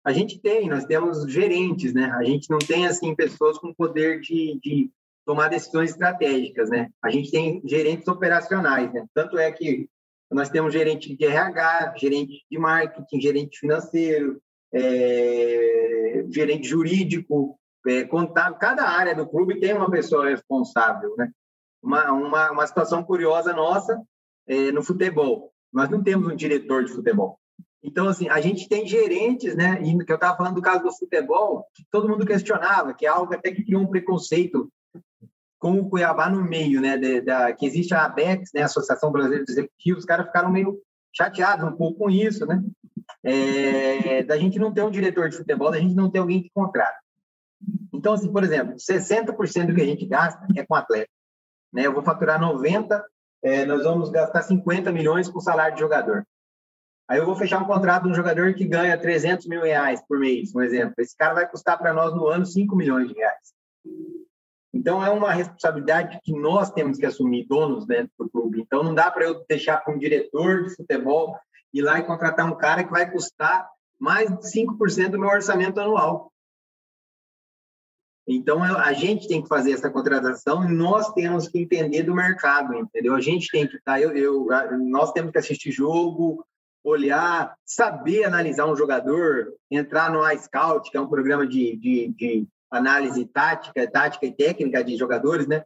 A 0.09 0.13
gente 0.15 0.39
tem, 0.39 0.71
nós 0.71 0.87
temos 0.87 1.31
gerentes, 1.31 1.93
né? 1.93 2.11
A 2.19 2.25
gente 2.25 2.49
não 2.49 2.59
tem, 2.59 2.87
assim, 2.87 3.15
pessoas 3.15 3.59
com 3.59 3.75
poder 3.75 4.23
de, 4.23 4.59
de 4.59 4.91
tomar 5.23 5.49
decisões 5.49 5.91
estratégicas, 5.91 6.71
né? 6.71 6.89
A 7.05 7.11
gente 7.11 7.31
tem 7.31 7.61
gerentes 7.67 8.09
operacionais, 8.09 8.91
né? 8.91 9.05
Tanto 9.13 9.37
é 9.37 9.53
que 9.53 9.87
nós 10.31 10.49
temos 10.49 10.73
gerente 10.73 11.15
de 11.15 11.27
RH, 11.27 11.97
gerente 11.99 12.43
de 12.51 12.59
marketing, 12.59 13.21
gerente 13.21 13.59
financeiro, 13.59 14.41
é, 14.73 16.25
gerente 16.31 16.67
jurídico, 16.67 17.61
é, 17.87 18.05
contábil. 18.05 18.59
Cada 18.59 18.89
área 18.89 19.15
do 19.15 19.29
clube 19.29 19.61
tem 19.61 19.75
uma 19.75 19.91
pessoa 19.91 20.31
responsável, 20.31 21.15
né? 21.19 21.31
Uma, 21.83 22.11
uma, 22.13 22.51
uma 22.51 22.67
situação 22.67 23.05
curiosa 23.05 23.53
nossa 23.53 24.03
é, 24.47 24.73
no 24.73 24.83
futebol. 24.83 25.53
Nós 25.71 25.91
não 25.91 26.03
temos 26.03 26.33
um 26.33 26.35
diretor 26.35 26.83
de 26.83 26.93
futebol. 26.93 27.39
Então, 27.83 28.09
assim, 28.09 28.29
a 28.29 28.41
gente 28.41 28.69
tem 28.69 28.87
gerentes, 28.87 29.55
né? 29.55 29.81
E 29.83 30.05
que 30.05 30.13
eu 30.13 30.17
estava 30.17 30.37
falando 30.37 30.57
do 30.57 30.63
caso 30.63 30.83
do 30.83 30.93
futebol, 30.93 31.67
que 31.75 31.85
todo 31.91 32.09
mundo 32.09 32.27
questionava, 32.27 32.93
que 32.93 33.07
é 33.07 33.09
algo 33.09 33.33
até 33.33 33.53
que 33.53 33.65
criou 33.65 33.83
um 33.83 33.87
preconceito 33.87 34.71
com 35.59 35.79
o 35.79 35.89
Cuiabá 35.89 36.29
no 36.29 36.43
meio, 36.43 36.81
né? 36.81 36.97
De, 36.97 37.21
de, 37.21 37.55
que 37.55 37.67
existe 37.67 37.95
a 37.95 38.05
ABEX, 38.05 38.51
né? 38.53 38.63
Associação 38.63 39.13
Brasileira 39.13 39.45
de 39.45 39.53
Executivos, 39.53 40.01
os 40.01 40.07
caras 40.07 40.27
ficaram 40.27 40.51
meio 40.51 40.81
chateados 41.15 41.67
um 41.67 41.77
pouco 41.77 41.99
com 42.01 42.11
isso, 42.11 42.47
né? 42.47 42.63
É, 43.23 44.23
da 44.23 44.37
gente 44.37 44.59
não 44.59 44.73
ter 44.73 44.83
um 44.83 44.91
diretor 44.91 45.29
de 45.29 45.37
futebol, 45.37 45.71
da 45.71 45.79
gente 45.79 45.95
não 45.95 46.11
ter 46.11 46.19
alguém 46.19 46.43
que 46.43 46.51
contrata. 46.51 46.99
Então, 47.93 48.13
assim, 48.13 48.31
por 48.33 48.45
exemplo, 48.45 48.77
60% 48.77 49.67
do 49.67 49.75
que 49.75 49.83
a 49.83 49.87
gente 49.87 50.07
gasta 50.07 50.47
é 50.57 50.65
com 50.65 50.75
atleta. 50.75 51.11
Né? 51.73 51.87
Eu 51.87 51.93
vou 51.93 52.03
faturar 52.03 52.41
90, 52.41 53.05
é, 53.43 53.65
nós 53.65 53.83
vamos 53.85 54.11
gastar 54.11 54.43
50 54.43 54.93
milhões 54.93 55.29
com 55.29 55.41
salário 55.41 55.75
de 55.75 55.81
jogador. 55.81 56.25
Aí 57.09 57.19
eu 57.19 57.25
vou 57.25 57.35
fechar 57.35 57.63
um 57.63 57.67
contrato 57.67 58.03
de 58.05 58.11
um 58.11 58.15
jogador 58.15 58.53
que 58.55 58.67
ganha 58.67 58.99
300 58.99 59.47
mil 59.47 59.63
reais 59.63 60.03
por 60.07 60.19
mês, 60.19 60.55
um 60.55 60.61
exemplo. 60.61 60.95
Esse 60.99 61.17
cara 61.17 61.35
vai 61.35 61.49
custar 61.49 61.79
para 61.79 61.93
nós 61.93 62.15
no 62.15 62.27
ano 62.27 62.45
5 62.45 62.77
milhões 62.77 63.09
de 63.09 63.15
reais. 63.15 63.55
Então 64.75 65.03
é 65.05 65.09
uma 65.09 65.33
responsabilidade 65.33 66.21
que 66.23 66.33
nós 66.33 66.71
temos 66.71 66.99
que 66.99 67.07
assumir, 67.07 67.47
donos 67.47 67.87
dentro 67.87 68.13
do 68.19 68.29
clube. 68.29 68.61
Então 68.61 68.83
não 68.83 68.95
dá 68.95 69.11
para 69.11 69.25
eu 69.25 69.43
deixar 69.49 69.79
para 69.79 69.95
um 69.95 69.99
diretor 69.99 70.65
de 70.65 70.77
futebol 70.77 71.35
ir 71.73 71.81
lá 71.81 71.99
e 71.99 72.05
contratar 72.05 72.47
um 72.47 72.57
cara 72.57 72.85
que 72.85 72.91
vai 72.91 73.11
custar 73.11 73.67
mais 73.99 74.29
de 74.29 74.45
5% 74.53 75.11
do 75.11 75.19
meu 75.19 75.29
orçamento 75.29 75.81
anual. 75.81 76.31
Então, 78.31 78.63
a 78.63 78.93
gente 78.93 79.27
tem 79.27 79.41
que 79.41 79.49
fazer 79.49 79.73
essa 79.73 79.89
contratação 79.89 80.63
e 80.63 80.71
nós 80.71 81.11
temos 81.15 81.49
que 81.49 81.59
entender 81.59 82.03
do 82.03 82.15
mercado, 82.15 82.75
entendeu? 82.75 83.15
A 83.15 83.23
gente 83.23 83.51
tem 83.51 83.67
que 83.67 83.77
estar, 83.77 83.93
tá, 83.93 84.01
eu, 84.01 84.15
eu, 84.15 84.47
nós 84.87 85.13
temos 85.13 85.33
que 85.33 85.39
assistir 85.39 85.73
jogo, 85.73 86.45
olhar, 86.85 87.55
saber 87.65 88.25
analisar 88.25 88.67
um 88.67 88.77
jogador, 88.77 89.53
entrar 89.71 90.11
no 90.11 90.29
iScout, 90.33 90.91
que 90.91 90.97
é 90.97 91.01
um 91.01 91.09
programa 91.09 91.47
de, 91.47 91.77
de, 91.77 92.09
de 92.09 92.49
análise 92.71 93.25
tática, 93.27 93.91
tática 93.91 94.27
e 94.27 94.33
técnica 94.33 94.83
de 94.83 94.97
jogadores, 94.97 95.47
né? 95.47 95.65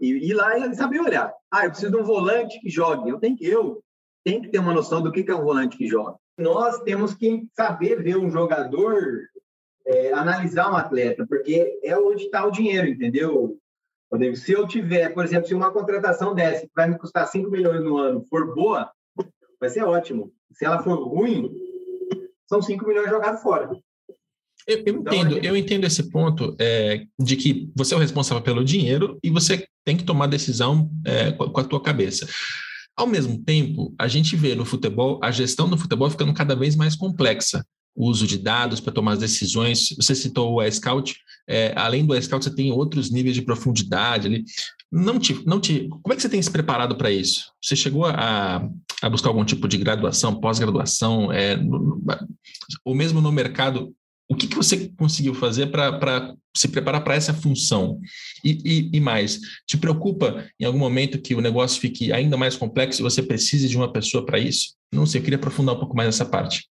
E 0.00 0.30
ir 0.30 0.34
lá 0.34 0.56
e 0.56 0.74
saber 0.74 1.00
olhar. 1.00 1.32
Ah, 1.50 1.64
eu 1.64 1.70
preciso 1.70 1.92
de 1.92 1.98
um 1.98 2.04
volante 2.04 2.58
que 2.60 2.70
jogue. 2.70 3.10
Eu 3.10 3.18
tenho 3.18 3.36
que 3.36 3.46
eu 3.46 3.82
tenho 4.24 4.42
que 4.42 4.48
ter 4.48 4.58
uma 4.58 4.72
noção 4.72 5.02
do 5.02 5.12
que 5.12 5.28
é 5.30 5.34
um 5.34 5.44
volante 5.44 5.76
que 5.76 5.86
joga. 5.86 6.16
Nós 6.38 6.80
temos 6.80 7.14
que 7.14 7.46
saber 7.54 8.02
ver 8.02 8.16
um 8.16 8.30
jogador, 8.30 9.28
é, 9.86 10.12
analisar 10.12 10.70
um 10.70 10.76
atleta, 10.76 11.26
porque 11.26 11.78
é 11.82 11.98
onde 11.98 12.24
está 12.24 12.44
o 12.46 12.50
dinheiro, 12.50 12.88
entendeu? 12.88 13.58
Se 14.34 14.52
eu 14.52 14.66
tiver, 14.66 15.12
por 15.14 15.24
exemplo, 15.24 15.48
se 15.48 15.54
uma 15.54 15.72
contratação 15.72 16.34
dessa 16.34 16.66
que 16.66 16.72
vai 16.74 16.88
me 16.88 16.98
custar 16.98 17.26
5 17.26 17.50
milhões 17.50 17.82
no 17.82 17.96
ano 17.96 18.24
for 18.28 18.54
boa, 18.54 18.90
vai 19.62 19.70
ser 19.70 19.84
ótimo. 19.84 20.32
Se 20.52 20.64
ela 20.64 20.82
for 20.82 20.96
ruim, 21.08 21.48
são 22.48 22.60
5 22.60 22.84
milhões 22.84 23.08
jogados 23.08 23.40
fora. 23.40 23.70
Eu, 24.66 24.78
eu 24.84 24.94
então, 24.96 25.14
entendo, 25.14 25.38
eu 25.38 25.56
entendo 25.56 25.84
esse 25.84 26.10
ponto 26.10 26.56
é, 26.58 27.04
de 27.16 27.36
que 27.36 27.70
você 27.74 27.94
é 27.94 27.96
o 27.96 28.00
responsável 28.00 28.42
pelo 28.42 28.64
dinheiro 28.64 29.18
e 29.22 29.30
você 29.30 29.64
tem 29.84 29.96
que 29.96 30.04
tomar 30.04 30.26
decisão 30.26 30.90
é, 31.06 31.30
com, 31.30 31.48
com 31.48 31.60
a 31.60 31.64
tua 31.64 31.80
cabeça. 31.80 32.28
Ao 32.96 33.06
mesmo 33.06 33.38
tempo, 33.42 33.94
a 33.96 34.08
gente 34.08 34.34
vê 34.34 34.54
no 34.56 34.64
futebol 34.64 35.20
a 35.22 35.30
gestão 35.30 35.68
do 35.68 35.78
futebol 35.78 36.10
ficando 36.10 36.34
cada 36.34 36.56
vez 36.56 36.74
mais 36.74 36.96
complexa 36.96 37.64
o 37.94 38.08
uso 38.08 38.26
de 38.26 38.38
dados 38.38 38.80
para 38.80 38.92
tomar 38.92 39.12
as 39.12 39.18
decisões. 39.20 39.94
Você 39.96 40.14
citou 40.14 40.58
o 40.58 40.70
Scout, 40.70 41.14
é, 41.48 41.72
além 41.76 42.04
do 42.04 42.20
Scout, 42.20 42.44
você 42.44 42.54
tem 42.54 42.72
outros 42.72 43.10
níveis 43.10 43.36
de 43.36 43.42
profundidade 43.42 44.26
ali. 44.26 44.44
Não 44.90 45.18
te, 45.20 45.40
não 45.46 45.60
te, 45.60 45.88
como 45.88 46.12
é 46.12 46.16
que 46.16 46.22
você 46.22 46.28
tem 46.28 46.42
se 46.42 46.50
preparado 46.50 46.96
para 46.96 47.10
isso? 47.10 47.52
Você 47.62 47.76
chegou 47.76 48.06
a, 48.06 48.68
a, 49.02 49.10
buscar 49.10 49.28
algum 49.28 49.44
tipo 49.44 49.66
de 49.66 49.76
graduação, 49.76 50.40
pós-graduação, 50.40 51.32
é, 51.32 51.58
ou 52.84 52.94
mesmo 52.94 53.20
no 53.20 53.32
mercado? 53.32 53.94
O 54.28 54.34
que, 54.34 54.46
que 54.46 54.56
você 54.56 54.88
conseguiu 54.96 55.34
fazer 55.34 55.66
para 55.66 56.34
se 56.56 56.68
preparar 56.68 57.04
para 57.04 57.14
essa 57.14 57.34
função? 57.34 58.00
E, 58.42 58.58
e, 58.64 58.96
e, 58.96 59.00
mais, 59.00 59.38
te 59.66 59.76
preocupa 59.76 60.46
em 60.58 60.64
algum 60.64 60.78
momento 60.78 61.20
que 61.20 61.34
o 61.34 61.40
negócio 61.40 61.80
fique 61.80 62.12
ainda 62.12 62.36
mais 62.36 62.56
complexo 62.56 63.00
e 63.00 63.02
você 63.02 63.22
precise 63.22 63.68
de 63.68 63.76
uma 63.76 63.92
pessoa 63.92 64.24
para 64.24 64.38
isso? 64.38 64.74
Não 64.92 65.04
sei, 65.04 65.20
eu 65.20 65.24
queria 65.24 65.38
aprofundar 65.38 65.74
um 65.74 65.78
pouco 65.78 65.96
mais 65.96 66.08
essa 66.08 66.24
parte. 66.24 66.66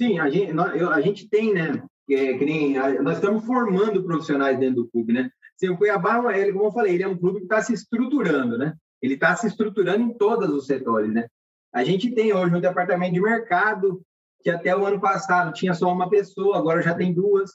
Sim, 0.00 0.18
a 0.18 0.30
gente, 0.30 0.52
a 0.52 1.00
gente 1.00 1.28
tem, 1.28 1.52
né? 1.52 1.82
É, 2.10 2.38
nem, 2.38 2.74
nós 3.02 3.16
estamos 3.16 3.44
formando 3.44 4.02
profissionais 4.02 4.58
dentro 4.58 4.76
do 4.76 4.88
clube, 4.88 5.12
né? 5.12 5.30
Sim, 5.58 5.70
o 5.70 5.76
Cuiabá, 5.76 6.34
ele, 6.38 6.52
como 6.52 6.66
eu 6.66 6.72
falei, 6.72 6.94
ele 6.94 7.02
é 7.02 7.08
um 7.08 7.18
clube 7.18 7.40
que 7.40 7.44
está 7.44 7.60
se 7.60 7.74
estruturando, 7.74 8.56
né? 8.56 8.74
Ele 9.00 9.14
está 9.14 9.34
se 9.36 9.46
estruturando 9.46 10.02
em 10.02 10.12
todos 10.12 10.50
os 10.50 10.66
setores, 10.66 11.12
né? 11.12 11.28
A 11.72 11.84
gente 11.84 12.10
tem 12.14 12.32
hoje 12.32 12.54
um 12.54 12.60
departamento 12.60 13.14
de 13.14 13.20
mercado 13.20 14.02
que 14.42 14.50
até 14.50 14.74
o 14.74 14.86
ano 14.86 15.00
passado 15.00 15.52
tinha 15.52 15.74
só 15.74 15.92
uma 15.92 16.08
pessoa, 16.08 16.56
agora 16.56 16.82
já 16.82 16.94
tem 16.94 17.12
duas. 17.12 17.50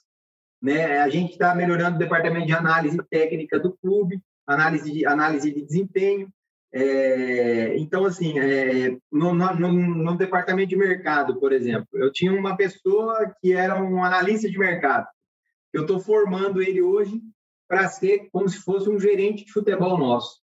Né? 0.61 0.99
A 0.99 1.09
gente 1.09 1.31
está 1.31 1.53
melhorando 1.55 1.95
o 1.95 1.99
departamento 1.99 2.47
de 2.47 2.53
análise 2.53 2.97
técnica 3.09 3.59
do 3.59 3.73
clube, 3.77 4.21
análise 4.45 4.91
de, 4.91 5.05
análise 5.05 5.51
de 5.51 5.61
desempenho. 5.61 6.29
É, 6.71 7.77
então, 7.77 8.05
assim, 8.05 8.39
é, 8.39 8.97
no, 9.11 9.33
no, 9.33 9.71
no, 9.71 10.17
departamento 10.17 10.69
de 10.69 10.75
mercado, 10.75 11.39
por 11.39 11.51
exemplo, 11.51 11.87
eu 11.93 12.11
tinha 12.11 12.33
uma 12.33 12.57
pessoa 12.57 13.31
que 13.41 13.53
era 13.53 13.81
um 13.81 14.03
analista 14.03 14.49
de 14.49 14.57
mercado. 14.57 15.07
Eu 15.71 15.81
estou 15.81 15.99
formando 15.99 16.61
ele 16.61 16.81
hoje 16.81 17.21
para 17.67 17.87
ser 17.89 18.29
como 18.31 18.49
se 18.49 18.57
fosse 18.57 18.89
um 18.89 18.99
gerente 18.99 19.45
de 19.45 19.51
futebol 19.51 19.97
nosso. 19.97 20.42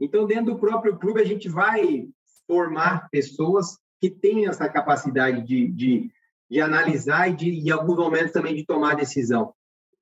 Então, 0.00 0.26
dentro 0.26 0.54
do 0.54 0.58
próprio 0.58 0.98
clube, 0.98 1.20
a 1.20 1.24
gente 1.24 1.48
vai 1.48 2.08
formar 2.46 3.08
pessoas 3.10 3.78
que 4.00 4.10
têm 4.10 4.46
essa 4.46 4.68
capacidade 4.68 5.42
de, 5.46 5.68
de, 5.68 6.10
de 6.50 6.60
analisar 6.60 7.30
e, 7.30 7.34
de, 7.34 7.50
em 7.50 7.70
alguns 7.70 7.96
momentos, 7.96 8.32
também 8.32 8.54
de 8.54 8.64
tomar 8.64 8.96
decisão. 8.96 9.54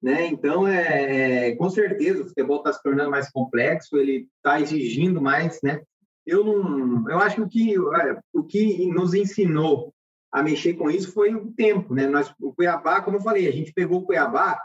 Né? 0.02 0.26
Então, 0.26 0.66
é, 0.66 1.50
é, 1.50 1.56
com 1.56 1.70
certeza, 1.70 2.22
o 2.22 2.28
futebol 2.28 2.58
está 2.58 2.72
se 2.72 2.82
tornando 2.82 3.10
mais 3.10 3.30
complexo, 3.30 3.96
ele 3.96 4.28
está 4.36 4.60
exigindo 4.60 5.22
mais, 5.22 5.60
né? 5.62 5.80
Eu 6.26 6.44
não, 6.44 7.08
eu 7.08 7.18
acho 7.18 7.36
que 7.36 7.42
o 7.42 7.48
que, 7.48 7.74
é, 7.74 8.20
o 8.32 8.44
que 8.44 8.86
nos 8.86 9.14
ensinou 9.14 9.94
a 10.32 10.42
mexer 10.42 10.74
com 10.74 10.90
isso 10.90 11.12
foi 11.12 11.34
o 11.34 11.52
tempo, 11.52 11.94
né? 11.94 12.06
Nós, 12.06 12.34
o 12.40 12.52
Cuiabá, 12.52 13.00
como 13.00 13.18
eu 13.18 13.20
falei, 13.20 13.46
a 13.46 13.52
gente 13.52 13.72
pegou 13.72 14.00
o 14.00 14.06
Cuiabá 14.06 14.58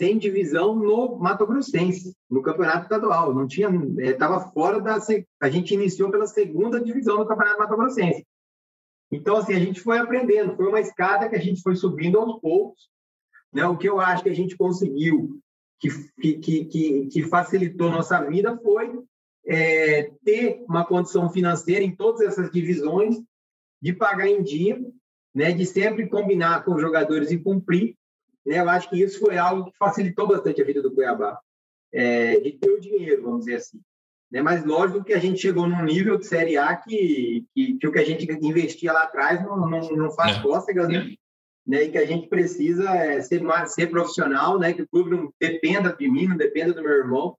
sem 0.00 0.16
divisão 0.16 0.74
no 0.74 1.18
Mato 1.18 1.46
Grossense, 1.46 2.16
no 2.30 2.40
Campeonato 2.40 2.84
Estadual, 2.84 3.34
não 3.34 3.46
tinha, 3.46 3.68
estava 3.98 4.36
é, 4.36 4.50
fora 4.50 4.80
da, 4.80 4.96
a 5.38 5.50
gente 5.50 5.74
iniciou 5.74 6.10
pela 6.10 6.26
segunda 6.26 6.82
divisão 6.82 7.18
do 7.18 7.26
Campeonato 7.26 7.58
Mato 7.58 7.76
Grossense. 7.76 8.26
Então, 9.12 9.36
assim, 9.36 9.52
a 9.52 9.58
gente 9.58 9.78
foi 9.78 9.98
aprendendo, 9.98 10.56
foi 10.56 10.66
uma 10.68 10.80
escada 10.80 11.28
que 11.28 11.36
a 11.36 11.40
gente 11.40 11.60
foi 11.60 11.76
subindo 11.76 12.18
aos 12.18 12.40
poucos, 12.40 12.88
né? 13.52 13.66
O 13.66 13.76
que 13.76 13.90
eu 13.90 14.00
acho 14.00 14.22
que 14.22 14.30
a 14.30 14.34
gente 14.34 14.56
conseguiu, 14.56 15.38
que, 15.78 15.90
que, 16.38 16.64
que, 16.64 17.06
que 17.06 17.22
facilitou 17.24 17.90
nossa 17.90 18.24
vida, 18.24 18.58
foi 18.62 18.98
é, 19.44 20.10
ter 20.24 20.64
uma 20.66 20.86
condição 20.86 21.28
financeira 21.28 21.84
em 21.84 21.94
todas 21.94 22.22
essas 22.22 22.50
divisões, 22.50 23.20
de 23.82 23.92
pagar 23.92 24.28
em 24.28 24.42
dia, 24.42 24.80
né? 25.34 25.52
de 25.52 25.66
sempre 25.66 26.08
combinar 26.08 26.64
com 26.64 26.74
os 26.74 26.80
jogadores 26.80 27.30
e 27.30 27.38
cumprir. 27.38 27.96
Né? 28.50 28.58
Eu 28.58 28.68
acho 28.68 28.90
que 28.90 29.00
isso 29.00 29.20
foi 29.20 29.38
algo 29.38 29.70
que 29.70 29.78
facilitou 29.78 30.26
bastante 30.26 30.60
a 30.60 30.64
vida 30.64 30.82
do 30.82 30.90
Cuiabá, 30.90 31.38
é, 31.92 32.40
de 32.40 32.50
ter 32.50 32.68
o 32.68 32.80
dinheiro, 32.80 33.22
vamos 33.22 33.44
dizer 33.44 33.54
assim. 33.54 33.80
Né? 34.28 34.42
Mas 34.42 34.64
lógico 34.64 35.04
que 35.04 35.12
a 35.12 35.20
gente 35.20 35.40
chegou 35.40 35.68
num 35.68 35.84
nível 35.84 36.18
de 36.18 36.26
Série 36.26 36.56
A 36.56 36.74
que, 36.74 37.46
que, 37.54 37.78
que 37.78 37.86
o 37.86 37.92
que 37.92 37.98
a 38.00 38.04
gente 38.04 38.28
investia 38.44 38.92
lá 38.92 39.04
atrás 39.04 39.40
não, 39.44 39.56
não, 39.56 39.80
não 39.90 40.10
faz 40.10 40.36
é. 40.36 40.42
cócegas, 40.42 40.88
né? 40.88 41.14
né, 41.64 41.84
e 41.84 41.92
que 41.92 41.98
a 41.98 42.04
gente 42.04 42.26
precisa 42.26 42.90
é, 42.90 43.20
ser, 43.20 43.40
ser 43.68 43.86
profissional, 43.86 44.58
né, 44.58 44.72
que 44.72 44.82
o 44.82 44.88
clube 44.88 45.10
não 45.12 45.32
dependa 45.40 45.92
de 45.92 46.10
mim, 46.10 46.26
não 46.26 46.36
dependa 46.36 46.74
do 46.74 46.82
meu 46.82 46.92
irmão. 46.92 47.36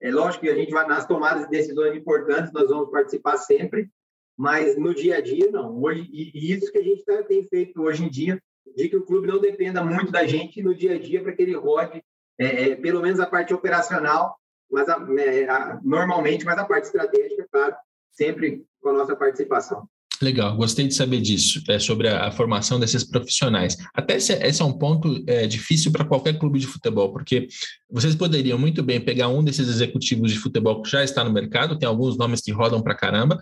É 0.00 0.12
lógico 0.12 0.44
que 0.44 0.50
a 0.50 0.54
gente 0.54 0.70
vai 0.70 0.86
nas 0.86 1.06
tomadas 1.06 1.44
de 1.44 1.50
decisões 1.50 1.96
importantes, 1.96 2.52
nós 2.52 2.68
vamos 2.68 2.88
participar 2.88 3.36
sempre, 3.36 3.90
mas 4.36 4.78
no 4.78 4.94
dia 4.94 5.16
a 5.16 5.20
dia 5.20 5.50
não. 5.50 5.82
Hoje 5.82 6.08
e 6.12 6.52
isso 6.52 6.70
que 6.70 6.78
a 6.78 6.82
gente 6.82 7.04
tá, 7.04 7.20
tem 7.24 7.42
feito 7.48 7.82
hoje 7.82 8.04
em 8.04 8.08
dia, 8.08 8.40
de 8.76 8.88
que 8.88 8.96
o 8.96 9.04
clube 9.04 9.26
não 9.26 9.40
dependa 9.40 9.84
muito 9.84 10.10
da 10.10 10.26
gente 10.26 10.62
no 10.62 10.74
dia 10.74 10.94
a 10.94 10.98
dia 10.98 11.22
para 11.22 11.32
que 11.32 11.42
ele 11.42 11.56
rode, 11.56 12.02
é, 12.38 12.70
é, 12.70 12.76
pelo 12.76 13.00
menos 13.00 13.20
a 13.20 13.26
parte 13.26 13.52
operacional, 13.52 14.36
mas 14.70 14.88
a, 14.88 15.04
é, 15.18 15.48
a, 15.48 15.80
normalmente, 15.82 16.44
mas 16.44 16.58
a 16.58 16.64
parte 16.64 16.84
estratégica, 16.84 17.46
claro, 17.50 17.74
sempre 18.10 18.64
com 18.80 18.90
a 18.90 18.92
nossa 18.92 19.14
participação. 19.14 19.86
Legal, 20.22 20.56
gostei 20.56 20.86
de 20.86 20.94
saber 20.94 21.20
disso, 21.20 21.60
é, 21.68 21.80
sobre 21.80 22.06
a, 22.06 22.28
a, 22.28 22.30
formação 22.30 22.78
desses 22.78 23.02
profissionais. 23.02 23.76
Até 23.92 24.16
esse, 24.16 24.32
esse 24.32 24.62
é 24.62 24.64
um 24.64 24.72
ponto 24.72 25.22
é, 25.26 25.48
difícil 25.48 25.90
para 25.90 26.04
qualquer 26.04 26.38
clube 26.38 26.60
de 26.60 26.66
futebol, 26.66 27.12
porque 27.12 27.48
vocês 27.90 28.14
poderiam 28.14 28.56
muito 28.56 28.84
bem 28.84 29.00
pegar 29.00 29.28
um 29.28 29.42
desses 29.42 29.68
executivos 29.68 30.30
de 30.30 30.38
futebol 30.38 30.80
que 30.80 30.88
já 30.88 31.02
está 31.02 31.24
no 31.24 31.32
mercado, 31.32 31.76
tem 31.76 31.88
alguns 31.88 32.16
nomes 32.16 32.40
que 32.40 32.52
rodam 32.52 32.80
para 32.80 32.94
caramba, 32.94 33.40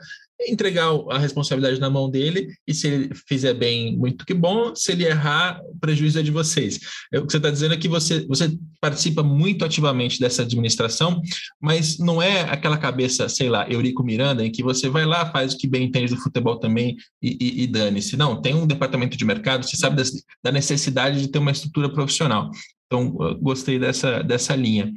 entregar 0.48 0.88
a 1.11 1.18
responsabilidade 1.18 1.81
na 1.81 1.90
mão 1.90 2.11
dele 2.11 2.48
e 2.66 2.72
se 2.72 2.88
ele 2.88 3.11
fizer 3.29 3.55
bem, 3.55 3.96
muito 3.96 4.24
que 4.24 4.35
bom, 4.35 4.74
se 4.74 4.92
ele 4.92 5.05
errar, 5.05 5.61
o 5.64 5.79
prejuízo 5.79 6.18
é 6.18 6.22
de 6.22 6.31
vocês. 6.31 6.81
É, 7.12 7.18
o 7.18 7.26
que 7.26 7.33
você 7.33 7.37
está 7.37 7.50
dizendo 7.50 7.74
é 7.74 7.76
que 7.76 7.88
você, 7.88 8.26
você 8.26 8.57
participa 8.81 9.22
muito 9.22 9.64
ativamente 9.64 10.18
dessa 10.18 10.42
administração, 10.42 11.20
mas 11.61 11.98
não 11.98 12.22
é 12.22 12.42
aquela 12.42 12.79
cabeça, 12.79 13.29
sei 13.29 13.48
lá, 13.48 13.68
Eurico 13.70 14.03
Miranda, 14.03 14.44
em 14.44 14.50
que 14.50 14.62
você 14.62 14.88
vai 14.88 15.05
lá, 15.05 15.31
faz 15.31 15.53
o 15.53 15.59
que 15.59 15.68
bem 15.68 15.85
entende 15.85 16.14
do 16.14 16.20
futebol 16.20 16.59
também 16.59 16.96
e, 17.22 17.37
e, 17.40 17.62
e 17.62 17.66
dane-se. 17.66 18.16
Não, 18.16 18.40
tem 18.40 18.55
um 18.55 18.66
departamento 18.66 19.16
de 19.16 19.24
mercado, 19.24 19.64
você 19.64 19.76
sabe 19.76 19.96
das, 19.96 20.11
da 20.42 20.50
necessidade 20.50 21.20
de 21.20 21.29
ter 21.29 21.38
uma 21.38 21.50
estrutura 21.50 21.92
profissional. 21.92 22.50
Então, 22.87 23.12
gostei 23.40 23.79
dessa, 23.79 24.20
dessa 24.20 24.57
linha. 24.57 24.92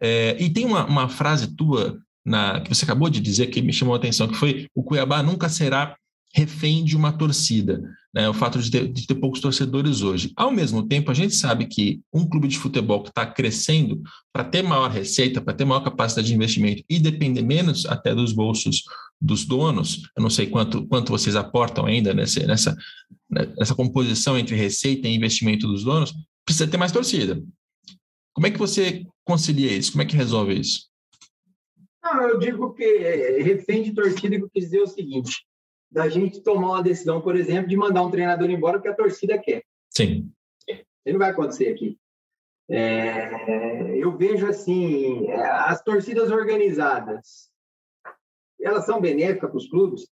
É, 0.00 0.36
e 0.40 0.50
tem 0.50 0.64
uma, 0.64 0.84
uma 0.84 1.08
frase 1.08 1.54
tua 1.54 1.96
na, 2.28 2.60
que 2.60 2.72
você 2.72 2.84
acabou 2.84 3.08
de 3.08 3.20
dizer 3.20 3.46
que 3.46 3.62
me 3.62 3.72
chamou 3.72 3.94
a 3.94 3.96
atenção, 3.96 4.28
que 4.28 4.34
foi 4.34 4.68
o 4.74 4.82
Cuiabá 4.82 5.22
nunca 5.22 5.48
será 5.48 5.96
refém 6.34 6.84
de 6.84 6.94
uma 6.94 7.10
torcida, 7.10 7.82
né? 8.14 8.28
o 8.28 8.34
fato 8.34 8.60
de 8.60 8.70
ter, 8.70 8.86
de 8.86 9.06
ter, 9.06 9.14
poucos 9.14 9.40
torcedores 9.40 10.02
hoje. 10.02 10.30
Ao 10.36 10.50
mesmo 10.50 10.86
tempo, 10.86 11.10
a 11.10 11.14
gente 11.14 11.34
sabe 11.34 11.66
que 11.66 12.00
um 12.12 12.28
clube 12.28 12.46
de 12.48 12.58
futebol 12.58 13.02
que 13.02 13.08
está 13.08 13.24
crescendo 13.24 14.02
para 14.30 14.44
ter 14.44 14.62
maior 14.62 14.90
receita, 14.90 15.40
para 15.40 15.54
ter 15.54 15.64
maior 15.64 15.80
capacidade 15.80 16.28
de 16.28 16.34
investimento 16.34 16.84
e 16.88 16.98
depender 16.98 17.42
menos 17.42 17.86
até 17.86 18.14
dos 18.14 18.32
bolsos 18.32 18.82
dos 19.20 19.46
donos, 19.46 20.02
eu 20.16 20.22
não 20.22 20.30
sei 20.30 20.46
quanto, 20.46 20.86
quanto 20.86 21.10
vocês 21.10 21.34
aportam 21.34 21.86
ainda 21.86 22.12
nessa, 22.12 22.46
nessa, 22.46 22.76
nessa 23.30 23.74
composição 23.74 24.38
entre 24.38 24.54
receita 24.54 25.08
e 25.08 25.14
investimento 25.14 25.66
dos 25.66 25.82
donos, 25.82 26.14
precisa 26.44 26.68
ter 26.68 26.76
mais 26.76 26.92
torcida. 26.92 27.42
Como 28.34 28.46
é 28.46 28.50
que 28.50 28.58
você 28.58 29.04
concilia 29.24 29.72
isso? 29.72 29.92
Como 29.92 30.02
é 30.02 30.06
que 30.06 30.14
resolve 30.14 30.54
isso? 30.60 30.88
Não, 32.14 32.22
eu 32.22 32.38
digo 32.38 32.72
que 32.72 32.84
é, 32.84 33.42
refém 33.42 33.82
de 33.82 33.94
torcida 33.94 34.36
que 34.36 34.42
eu 34.42 34.50
quis 34.50 34.64
dizer 34.64 34.80
o 34.80 34.86
seguinte: 34.86 35.46
da 35.90 36.08
gente 36.08 36.42
tomar 36.42 36.68
uma 36.68 36.82
decisão, 36.82 37.20
por 37.20 37.36
exemplo, 37.36 37.68
de 37.68 37.76
mandar 37.76 38.02
um 38.02 38.10
treinador 38.10 38.48
embora 38.50 38.78
porque 38.78 38.88
a 38.88 38.96
torcida 38.96 39.38
quer. 39.38 39.62
Sim. 39.90 40.32
Isso 40.68 41.12
não 41.12 41.18
vai 41.18 41.30
acontecer 41.30 41.68
aqui. 41.68 41.98
É, 42.70 43.96
eu 43.96 44.16
vejo 44.16 44.46
assim, 44.46 45.30
as 45.32 45.82
torcidas 45.82 46.30
organizadas, 46.30 47.50
elas 48.60 48.84
são 48.84 49.00
benéficas 49.00 49.50
para 49.50 49.58
os 49.58 49.68
clubes? 49.68 50.08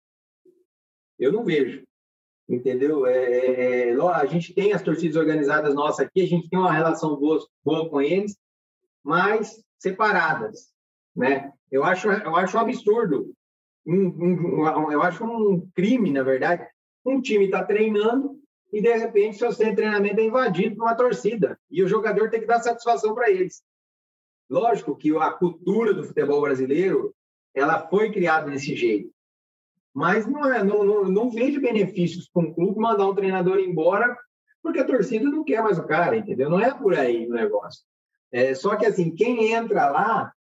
Eu 1.19 1.33
não 1.33 1.45
vejo. 1.45 1.83
Entendeu? 2.49 3.07
É, 3.07 3.17
é, 3.17 3.91
é 3.91 4.01
a 4.01 4.27
gente 4.27 4.55
tem 4.55 4.73
as 4.73 4.83
torcidas 4.83 5.17
organizadas 5.17 5.75
nossas 5.75 6.07
aqui, 6.07 6.23
a 6.23 6.27
gente 6.27 6.49
tem 6.49 6.59
uma 6.59 6.73
relação 6.73 7.17
boa, 7.17 7.45
boa 7.65 7.91
com 7.91 8.01
eles, 8.01 8.37
mas 9.03 9.63
separadas. 9.79 10.76
Né? 11.17 11.53
Eu, 11.71 11.85
acho, 11.85 12.11
eu 12.11 12.37
acho 12.37 12.57
um 12.57 12.61
absurdo. 12.61 13.33
Um, 13.87 14.09
um, 14.09 14.93
eu 14.93 15.03
acho 15.03 15.25
um 15.25 15.69
crime, 15.75 16.13
na 16.13 16.23
verdade. 16.23 16.67
Um 17.05 17.21
time 17.21 17.47
está 17.47 17.65
treinando 17.65 18.39
e, 18.73 18.81
de 18.81 18.95
repente, 18.97 19.39
seu 19.39 19.53
centro 19.53 19.77
de 19.77 19.77
treinamento 19.77 20.21
é 20.21 20.25
invadido 20.25 20.77
por 20.77 20.85
uma 20.85 20.95
torcida. 20.95 21.59
E 21.71 21.83
o 21.83 21.89
jogador 21.89 22.29
tem 22.31 22.41
que 22.41 22.47
dar 22.47 22.61
satisfação 22.61 23.15
para 23.15 23.31
eles. 23.31 23.63
Lógico 24.51 24.97
que 24.97 25.17
a 25.17 25.31
cultura 25.31 25.95
do 25.95 26.05
futebol 26.05 26.41
brasileiro 26.41 27.15
ela 27.55 27.89
foi 27.89 28.13
criada 28.13 28.51
desse 28.51 28.77
jeito. 28.77 29.11
Mas 29.95 30.27
não, 30.27 30.53
é, 30.53 30.63
não, 30.63 30.85
não, 30.85 31.05
não 31.05 31.31
vejo 31.31 31.61
benefícios 31.61 32.29
para 32.29 32.43
um 32.43 32.53
clube 32.53 32.79
mandar 32.79 33.07
um 33.09 33.15
treinador 33.15 33.59
embora 33.59 34.17
porque 34.67 34.81
a 34.81 34.85
torcida 34.85 35.25
não 35.25 35.45
quer 35.45 35.63
mais 35.63 35.79
o 35.79 35.87
cara, 35.87 36.17
entendeu? 36.17 36.51
Não 36.51 36.59
é 36.59 36.75
por 36.75 36.99
aí 36.99 37.27
o 37.29 37.33
negócio. 37.33 37.85
É, 38.33 38.53
só 38.53 38.75
que, 38.75 38.85
assim, 38.85 39.15
quem 39.15 39.53
entra 39.53 39.89
lá, 39.89 40.33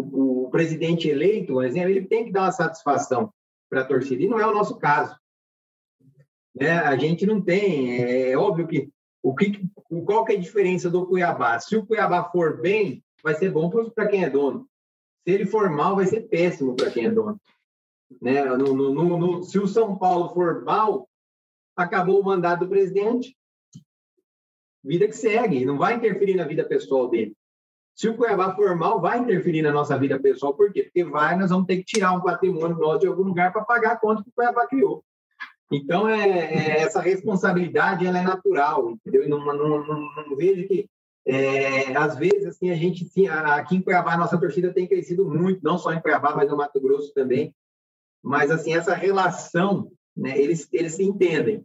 o, 0.00 0.46
o 0.46 0.50
presidente 0.50 1.08
eleito, 1.08 1.54
por 1.54 1.64
exemplo, 1.64 1.90
ele 1.90 2.06
tem 2.06 2.24
que 2.24 2.32
dar 2.32 2.42
uma 2.42 2.52
satisfação 2.52 3.32
para 3.68 3.80
a 3.80 3.84
torcida, 3.84 4.22
e 4.22 4.28
não 4.28 4.38
é 4.38 4.46
o 4.46 4.54
nosso 4.54 4.76
caso. 4.76 5.16
Né? 6.54 6.70
A 6.70 6.96
gente 6.96 7.26
não 7.26 7.40
tem, 7.40 8.02
é, 8.02 8.30
é 8.30 8.38
óbvio 8.38 8.66
que 8.66 8.90
o 9.22 9.34
que, 9.34 9.68
qual 10.04 10.24
que 10.24 10.34
é 10.34 10.36
a 10.36 10.40
diferença 10.40 10.88
do 10.88 11.04
Cuiabá? 11.04 11.58
Se 11.58 11.76
o 11.76 11.84
Cuiabá 11.84 12.30
for 12.30 12.60
bem, 12.60 13.02
vai 13.24 13.34
ser 13.34 13.50
bom 13.50 13.68
para 13.68 14.06
quem 14.06 14.22
é 14.22 14.30
dono. 14.30 14.68
Se 15.24 15.34
ele 15.34 15.44
for 15.44 15.68
mal, 15.68 15.96
vai 15.96 16.06
ser 16.06 16.28
péssimo 16.28 16.76
para 16.76 16.90
quem 16.92 17.06
é 17.06 17.10
dono. 17.10 17.40
Né? 18.22 18.44
No, 18.44 18.72
no, 18.72 19.18
no, 19.18 19.42
se 19.42 19.58
o 19.58 19.66
São 19.66 19.98
Paulo 19.98 20.32
for 20.32 20.62
mal, 20.62 21.08
acabou 21.74 22.20
o 22.20 22.24
mandato 22.24 22.60
do 22.60 22.68
presidente, 22.68 23.36
vida 24.84 25.08
que 25.08 25.16
segue, 25.16 25.64
não 25.64 25.76
vai 25.76 25.94
interferir 25.94 26.36
na 26.36 26.44
vida 26.44 26.64
pessoal 26.64 27.08
dele. 27.08 27.36
Se 27.96 28.08
o 28.08 28.16
Cuiabá 28.16 28.54
for 28.54 28.76
mal, 28.76 29.00
vai 29.00 29.18
interferir 29.18 29.62
na 29.62 29.72
nossa 29.72 29.98
vida 29.98 30.20
pessoal, 30.20 30.54
por 30.54 30.72
quê? 30.72 30.84
Porque 30.84 31.02
vai, 31.02 31.36
nós 31.36 31.50
vamos 31.50 31.66
ter 31.66 31.78
que 31.78 31.84
tirar 31.84 32.12
um 32.12 32.20
patrimônio 32.20 32.76
nosso 32.76 33.00
de 33.00 33.06
algum 33.06 33.22
lugar 33.22 33.52
para 33.52 33.64
pagar 33.64 33.92
a 33.92 33.96
conta 33.96 34.22
que 34.22 34.28
o 34.28 34.32
Cuiabá 34.32 34.66
criou. 34.66 35.02
Então, 35.72 36.08
é, 36.08 36.28
é, 36.28 36.80
essa 36.82 37.00
responsabilidade 37.00 38.06
ela 38.06 38.18
é 38.18 38.22
natural, 38.22 38.90
entendeu? 38.90 39.28
Não, 39.28 39.44
não, 39.44 39.84
não, 39.84 40.26
não 40.28 40.36
vejo 40.36 40.68
que, 40.68 40.88
é, 41.26 41.96
às 41.96 42.16
vezes, 42.16 42.44
assim, 42.44 42.70
a 42.70 42.76
gente, 42.76 43.08
aqui 43.28 43.76
em 43.76 43.82
Cuiabá, 43.82 44.12
a 44.12 44.18
nossa 44.18 44.38
torcida 44.38 44.72
tem 44.72 44.86
crescido 44.86 45.24
muito, 45.24 45.64
não 45.64 45.78
só 45.78 45.92
em 45.92 46.00
Cuiabá, 46.00 46.36
mas 46.36 46.48
no 46.48 46.56
Mato 46.56 46.80
Grosso 46.80 47.12
também 47.14 47.52
mas 48.26 48.50
assim 48.50 48.74
essa 48.74 48.92
relação, 48.92 49.92
né, 50.16 50.36
eles 50.36 50.68
eles 50.72 50.94
se 50.94 51.04
entendem, 51.04 51.64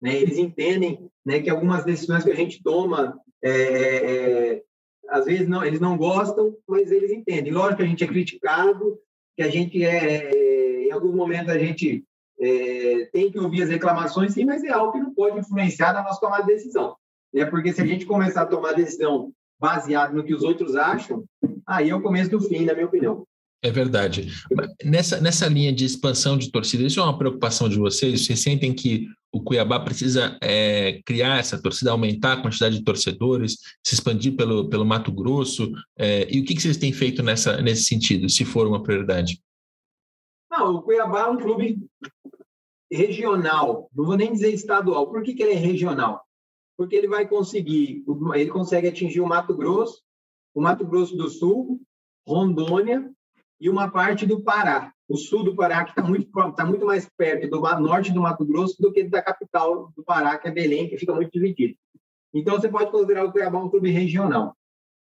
né, 0.00 0.16
eles 0.16 0.38
entendem, 0.38 1.10
né, 1.24 1.40
que 1.40 1.50
algumas 1.50 1.84
decisões 1.84 2.24
que 2.24 2.30
a 2.30 2.34
gente 2.34 2.62
toma, 2.62 3.20
é, 3.42 3.50
é, 3.50 4.62
às 5.08 5.24
vezes 5.24 5.48
não, 5.48 5.64
eles 5.64 5.80
não 5.80 5.96
gostam, 5.96 6.54
mas 6.68 6.90
eles 6.90 7.10
entendem. 7.10 7.52
Lógico 7.52 7.78
que 7.78 7.82
a 7.82 7.86
gente 7.86 8.04
é 8.04 8.06
criticado, 8.06 8.98
que 9.36 9.42
a 9.42 9.50
gente 9.50 9.82
é, 9.84 10.24
é 10.24 10.86
em 10.88 10.92
algum 10.92 11.12
momento 11.12 11.50
a 11.50 11.58
gente 11.58 12.04
é, 12.40 13.08
tem 13.12 13.30
que 13.30 13.38
ouvir 13.38 13.62
as 13.62 13.68
reclamações, 13.68 14.32
sim, 14.32 14.44
mas 14.44 14.62
é 14.64 14.70
algo 14.70 14.92
que 14.92 14.98
não 14.98 15.14
pode 15.14 15.38
influenciar 15.38 15.92
na 15.92 16.02
nossa 16.02 16.20
tomada 16.20 16.44
de 16.44 16.54
decisão, 16.54 16.94
né? 17.32 17.44
Porque 17.44 17.72
se 17.72 17.80
a 17.80 17.86
gente 17.86 18.06
começar 18.06 18.42
a 18.42 18.46
tomar 18.46 18.72
decisão 18.72 19.32
baseado 19.60 20.14
no 20.14 20.24
que 20.24 20.34
os 20.34 20.42
outros 20.42 20.76
acham, 20.76 21.24
aí 21.66 21.90
é 21.90 21.94
o 21.94 22.02
começo 22.02 22.30
do 22.30 22.40
fim, 22.40 22.64
na 22.64 22.74
minha 22.74 22.86
opinião. 22.86 23.24
É 23.62 23.72
verdade. 23.72 24.28
Nessa, 24.84 25.20
nessa 25.20 25.48
linha 25.48 25.72
de 25.72 25.84
expansão 25.84 26.38
de 26.38 26.50
torcida, 26.50 26.84
isso 26.84 27.00
é 27.00 27.02
uma 27.02 27.18
preocupação 27.18 27.68
de 27.68 27.76
vocês? 27.76 28.24
Vocês 28.24 28.40
sentem 28.40 28.72
que 28.72 29.08
o 29.32 29.42
Cuiabá 29.42 29.80
precisa 29.80 30.38
é, 30.42 31.00
criar 31.04 31.38
essa 31.38 31.60
torcida, 31.60 31.90
aumentar 31.90 32.34
a 32.34 32.42
quantidade 32.42 32.78
de 32.78 32.84
torcedores, 32.84 33.58
se 33.84 33.94
expandir 33.94 34.34
pelo, 34.36 34.68
pelo 34.68 34.86
Mato 34.86 35.12
Grosso? 35.12 35.70
É, 35.96 36.26
e 36.34 36.40
o 36.40 36.44
que, 36.44 36.54
que 36.54 36.62
vocês 36.62 36.76
têm 36.76 36.92
feito 36.92 37.22
nessa, 37.22 37.60
nesse 37.60 37.84
sentido, 37.84 38.28
se 38.28 38.44
for 38.44 38.66
uma 38.66 38.82
prioridade? 38.82 39.42
Não, 40.50 40.76
o 40.76 40.82
Cuiabá 40.82 41.20
é 41.20 41.26
um 41.26 41.36
clube 41.36 41.78
regional, 42.90 43.90
não 43.94 44.06
vou 44.06 44.16
nem 44.16 44.32
dizer 44.32 44.52
estadual. 44.52 45.08
Por 45.08 45.22
que, 45.22 45.34
que 45.34 45.42
ele 45.42 45.52
é 45.52 45.56
regional? 45.56 46.24
Porque 46.76 46.96
ele 46.96 47.08
vai 47.08 47.28
conseguir, 47.28 48.04
ele 48.34 48.50
consegue 48.50 48.88
atingir 48.88 49.20
o 49.20 49.26
Mato 49.26 49.54
Grosso, 49.54 50.02
o 50.54 50.62
Mato 50.62 50.86
Grosso 50.86 51.16
do 51.16 51.28
Sul, 51.28 51.80
Rondônia 52.26 53.10
e 53.60 53.68
uma 53.68 53.90
parte 53.90 54.24
do 54.24 54.40
Pará, 54.40 54.92
o 55.08 55.16
sul 55.16 55.42
do 55.42 55.56
Pará, 55.56 55.84
que 55.84 55.90
está 55.90 56.02
muito, 56.02 56.30
tá 56.54 56.66
muito 56.66 56.84
mais 56.84 57.08
perto 57.16 57.48
do 57.48 57.60
norte 57.80 58.12
do 58.12 58.20
Mato 58.20 58.44
Grosso 58.44 58.80
do 58.80 58.92
que 58.92 59.04
da 59.04 59.22
capital 59.22 59.92
do 59.96 60.04
Pará, 60.04 60.36
que 60.38 60.48
é 60.48 60.50
Belém, 60.50 60.88
que 60.88 60.98
fica 60.98 61.14
muito 61.14 61.30
dividido. 61.32 61.76
Então, 62.34 62.56
você 62.56 62.68
pode 62.68 62.90
considerar 62.90 63.24
o 63.24 63.32
Cuiabá 63.32 63.58
um 63.58 63.70
clube 63.70 63.90
regional. 63.90 64.54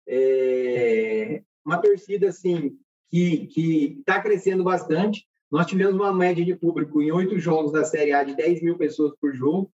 É 0.07 1.43
uma 1.63 1.77
torcida, 1.77 2.29
assim, 2.29 2.77
que 3.09 3.97
está 3.99 4.19
crescendo 4.19 4.63
bastante. 4.63 5.27
Nós 5.51 5.67
tivemos 5.67 5.93
uma 5.95 6.11
média 6.11 6.43
de 6.43 6.55
público 6.55 7.01
em 7.01 7.11
oito 7.11 7.37
jogos 7.37 7.71
da 7.71 7.83
Série 7.83 8.11
A 8.11 8.23
de 8.23 8.35
10 8.35 8.63
mil 8.63 8.77
pessoas 8.77 9.13
por 9.21 9.35
jogo. 9.35 9.71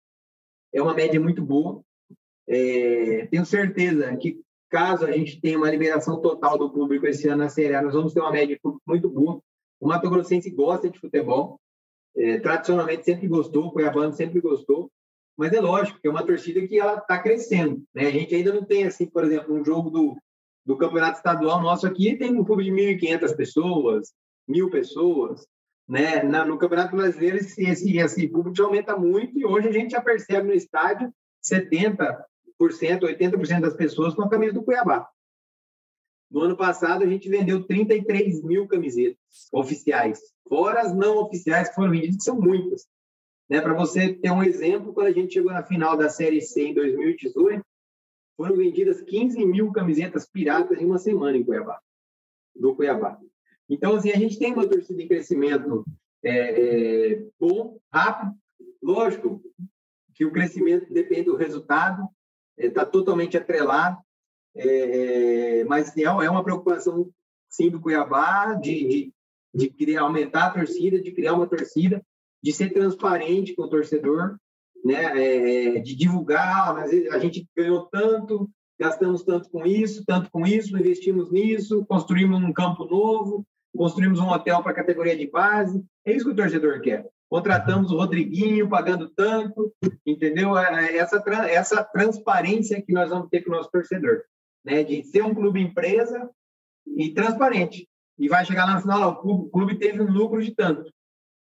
É 0.72 0.82
uma 0.82 0.94
média 0.94 1.20
muito 1.20 1.40
boa. 1.40 1.82
É, 2.48 3.26
tenho 3.30 3.46
certeza 3.46 4.16
que 4.16 4.40
Caso 4.68 5.06
a 5.06 5.12
gente 5.12 5.40
tenha 5.40 5.56
uma 5.56 5.70
liberação 5.70 6.20
total 6.20 6.58
do 6.58 6.70
público 6.70 7.06
esse 7.06 7.28
ano 7.28 7.44
na 7.44 7.48
Série 7.48 7.74
A, 7.74 7.82
nós 7.82 7.94
vamos 7.94 8.12
ter 8.12 8.20
uma 8.20 8.32
média 8.32 8.58
muito 8.86 9.08
boa. 9.08 9.40
O 9.80 9.88
Mato 9.88 10.08
Grossense 10.08 10.50
gosta 10.50 10.88
de 10.88 10.98
futebol, 10.98 11.60
é, 12.16 12.38
tradicionalmente 12.40 13.04
sempre 13.04 13.28
gostou, 13.28 13.66
o 13.66 13.72
Cuiabano 13.72 14.12
sempre 14.12 14.40
gostou, 14.40 14.90
mas 15.36 15.52
é 15.52 15.60
lógico 15.60 16.00
que 16.00 16.08
é 16.08 16.10
uma 16.10 16.24
torcida 16.24 16.66
que 16.66 16.78
ela 16.78 16.96
está 16.96 17.18
crescendo. 17.18 17.82
Né? 17.94 18.06
A 18.06 18.10
gente 18.10 18.34
ainda 18.34 18.54
não 18.54 18.64
tem, 18.64 18.84
assim, 18.84 19.06
por 19.06 19.22
exemplo, 19.24 19.54
um 19.54 19.64
jogo 19.64 19.90
do, 19.90 20.16
do 20.64 20.78
campeonato 20.78 21.18
estadual 21.18 21.60
nosso 21.60 21.86
aqui, 21.86 22.16
tem 22.16 22.32
um 22.32 22.44
público 22.44 22.74
de 22.74 22.96
1.500 22.96 23.36
pessoas, 23.36 24.12
mil 24.48 24.70
pessoas. 24.70 25.46
Né? 25.86 26.22
Na, 26.22 26.44
no 26.44 26.58
Campeonato 26.58 26.96
Brasileiro, 26.96 27.36
esse, 27.36 27.62
esse, 27.62 27.98
esse 27.98 28.28
público 28.28 28.60
aumenta 28.62 28.96
muito 28.96 29.38
e 29.38 29.44
hoje 29.44 29.68
a 29.68 29.72
gente 29.72 29.90
já 29.90 30.00
percebe 30.00 30.48
no 30.48 30.54
estádio 30.54 31.12
70, 31.42 32.24
80% 32.60 33.60
das 33.60 33.76
pessoas 33.76 34.14
com 34.14 34.22
a 34.22 34.30
camisa 34.30 34.54
do 34.54 34.64
Cuiabá. 34.64 35.06
No 36.36 36.42
ano 36.42 36.54
passado, 36.54 37.02
a 37.02 37.06
gente 37.06 37.30
vendeu 37.30 37.64
33 37.64 38.42
mil 38.42 38.68
camisetas 38.68 39.48
oficiais, 39.50 40.20
fora 40.46 40.82
as 40.82 40.94
não 40.94 41.16
oficiais 41.16 41.70
que 41.70 41.74
foram 41.74 41.92
vendidas, 41.92 42.16
que 42.18 42.24
são 42.24 42.38
muitas. 42.38 42.86
Né? 43.48 43.58
Para 43.58 43.72
você 43.72 44.12
ter 44.12 44.30
um 44.30 44.42
exemplo, 44.42 44.92
quando 44.92 45.06
a 45.06 45.12
gente 45.12 45.32
chegou 45.32 45.50
na 45.50 45.62
final 45.62 45.96
da 45.96 46.10
Série 46.10 46.42
C 46.42 46.66
em 46.66 46.74
2018, 46.74 47.64
foram 48.36 48.54
vendidas 48.54 49.00
15 49.00 49.46
mil 49.46 49.72
camisetas 49.72 50.28
piratas 50.28 50.78
em 50.78 50.84
uma 50.84 50.98
semana 50.98 51.38
em 51.38 51.42
Cuiabá, 51.42 51.80
do 52.54 52.76
Cuiabá. 52.76 53.18
Então, 53.66 53.96
assim, 53.96 54.10
a 54.10 54.18
gente 54.18 54.38
tem 54.38 54.52
uma 54.52 54.68
torcida 54.68 55.00
em 55.00 55.08
crescimento 55.08 55.86
é, 56.22 57.12
é, 57.12 57.26
bom, 57.40 57.78
rápido. 57.90 58.34
Lógico 58.82 59.40
que 60.12 60.26
o 60.26 60.32
crescimento 60.32 60.92
depende 60.92 61.30
do 61.30 61.36
resultado, 61.36 62.06
está 62.58 62.84
totalmente 62.84 63.38
atrelado, 63.38 63.96
é, 64.56 65.64
mas 65.64 65.88
assim, 65.88 66.02
é, 66.02 66.04
é 66.04 66.30
uma 66.30 66.42
preocupação, 66.42 67.10
sim, 67.48 67.70
do 67.70 67.80
Cuiabá 67.80 68.54
de, 68.54 68.88
de, 68.88 69.12
de 69.54 69.70
criar, 69.70 70.02
aumentar 70.02 70.46
a 70.46 70.50
torcida, 70.50 71.00
de 71.00 71.12
criar 71.12 71.34
uma 71.34 71.46
torcida, 71.46 72.02
de 72.42 72.52
ser 72.52 72.72
transparente 72.72 73.54
com 73.54 73.62
o 73.62 73.68
torcedor, 73.68 74.36
né, 74.84 75.76
é, 75.76 75.80
de 75.80 75.96
divulgar, 75.96 76.74
mas 76.74 76.92
a 77.10 77.18
gente 77.18 77.46
ganhou 77.56 77.86
tanto, 77.90 78.48
gastamos 78.78 79.24
tanto 79.24 79.50
com 79.50 79.66
isso, 79.66 80.04
tanto 80.06 80.30
com 80.30 80.46
isso, 80.46 80.76
investimos 80.76 81.30
nisso, 81.30 81.84
construímos 81.86 82.42
um 82.42 82.52
campo 82.52 82.84
novo, 82.84 83.44
construímos 83.76 84.20
um 84.20 84.28
hotel 84.28 84.62
para 84.62 84.72
a 84.72 84.76
categoria 84.76 85.16
de 85.16 85.28
base. 85.28 85.84
É 86.04 86.14
isso 86.14 86.24
que 86.24 86.30
o 86.32 86.36
torcedor 86.36 86.80
quer 86.80 87.06
contratamos 87.28 87.90
o 87.90 87.96
Rodriguinho 87.96 88.68
pagando 88.68 89.08
tanto, 89.08 89.72
entendeu? 90.04 90.56
É, 90.56 90.92
é 90.92 90.96
essa, 90.98 91.22
essa 91.48 91.84
transparência 91.84 92.82
que 92.82 92.92
nós 92.92 93.10
vamos 93.10 93.28
ter 93.28 93.42
com 93.42 93.50
o 93.50 93.56
nosso 93.56 93.70
torcedor, 93.70 94.22
né? 94.66 94.82
De 94.82 95.04
ser 95.04 95.22
um 95.22 95.34
clube 95.34 95.60
empresa 95.60 96.28
e 96.86 97.10
transparente. 97.10 97.88
E 98.18 98.28
vai 98.28 98.44
chegar 98.44 98.64
lá 98.64 98.74
no 98.74 98.80
final, 98.80 99.10
o 99.10 99.16
clube, 99.16 99.44
o 99.44 99.50
clube 99.50 99.78
teve 99.78 100.02
um 100.02 100.10
lucro 100.10 100.42
de 100.42 100.54
tanto. 100.54 100.90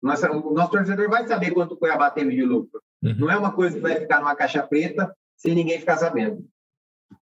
Nossa, 0.03 0.31
o 0.31 0.53
nosso 0.53 0.71
torcedor 0.71 1.09
vai 1.09 1.27
saber 1.27 1.53
quanto 1.53 1.73
o 1.73 1.77
Cuiabá 1.77 2.11
teve 2.11 2.35
de 2.35 2.43
lucro. 2.43 2.81
Uhum. 3.03 3.15
Não 3.19 3.31
é 3.31 3.37
uma 3.37 3.53
coisa 3.53 3.77
que 3.77 3.83
vai 3.83 3.97
ficar 3.97 4.21
numa 4.21 4.37
caixa 4.37 4.63
preta 4.63 5.13
sem 5.37 5.55
ninguém 5.55 5.79
ficar 5.79 5.97
sabendo. 5.97 6.47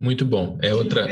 Muito 0.01 0.24
bom. 0.24 0.59
É 0.62 0.74
outra, 0.74 1.07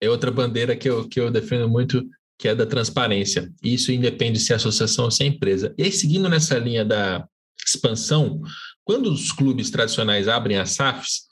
é 0.00 0.10
outra 0.10 0.30
bandeira 0.30 0.76
que 0.76 0.88
eu, 0.88 1.08
que 1.08 1.18
eu 1.18 1.30
defendo 1.30 1.68
muito 1.68 2.04
que 2.38 2.48
é 2.48 2.54
da 2.54 2.64
transparência. 2.64 3.52
Isso 3.62 3.90
independe 3.90 4.38
se 4.38 4.52
é 4.52 4.56
associação 4.56 5.06
ou 5.06 5.10
se 5.10 5.24
é 5.24 5.26
empresa. 5.26 5.74
E 5.76 5.82
aí, 5.82 5.90
seguindo 5.90 6.28
nessa 6.28 6.56
linha 6.56 6.84
da 6.84 7.26
expansão, 7.66 8.40
quando 8.84 9.10
os 9.10 9.32
clubes 9.32 9.70
tradicionais 9.70 10.28
abrem 10.28 10.56
as 10.56 10.70
SAFs, 10.70 11.27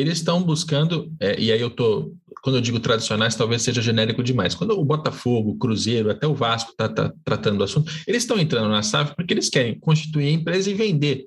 eles 0.00 0.18
estão 0.18 0.42
buscando, 0.42 1.12
é, 1.20 1.38
e 1.38 1.52
aí 1.52 1.60
eu 1.60 1.68
estou 1.68 2.12
quando 2.42 2.56
eu 2.56 2.60
digo 2.60 2.78
tradicionais, 2.78 3.34
talvez 3.34 3.62
seja 3.62 3.82
genérico 3.82 4.22
demais. 4.22 4.54
Quando 4.54 4.78
o 4.78 4.84
Botafogo, 4.84 5.50
o 5.50 5.58
Cruzeiro, 5.58 6.10
até 6.10 6.26
o 6.26 6.34
Vasco 6.34 6.70
está 6.70 6.88
tá 6.88 7.12
tratando 7.24 7.58
do 7.58 7.64
assunto, 7.64 7.92
eles 8.06 8.22
estão 8.22 8.38
entrando 8.38 8.68
na 8.68 8.82
SAF 8.82 9.14
porque 9.16 9.34
eles 9.34 9.48
querem 9.48 9.78
constituir 9.78 10.28
a 10.28 10.30
empresa 10.30 10.70
e 10.70 10.74
vender. 10.74 11.26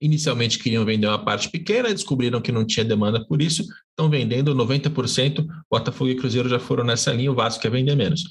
Inicialmente 0.00 0.60
queriam 0.60 0.84
vender 0.84 1.08
uma 1.08 1.24
parte 1.24 1.50
pequena, 1.50 1.92
descobriram 1.92 2.40
que 2.40 2.52
não 2.52 2.64
tinha 2.64 2.84
demanda 2.84 3.24
por 3.26 3.42
isso, 3.42 3.64
estão 3.90 4.08
vendendo 4.08 4.54
90%. 4.54 5.44
Botafogo 5.68 6.10
e 6.10 6.14
Cruzeiro 6.14 6.48
já 6.48 6.60
foram 6.60 6.84
nessa 6.84 7.12
linha, 7.12 7.32
o 7.32 7.34
Vasco 7.34 7.60
quer 7.60 7.70
vender 7.70 7.96
menos. 7.96 8.22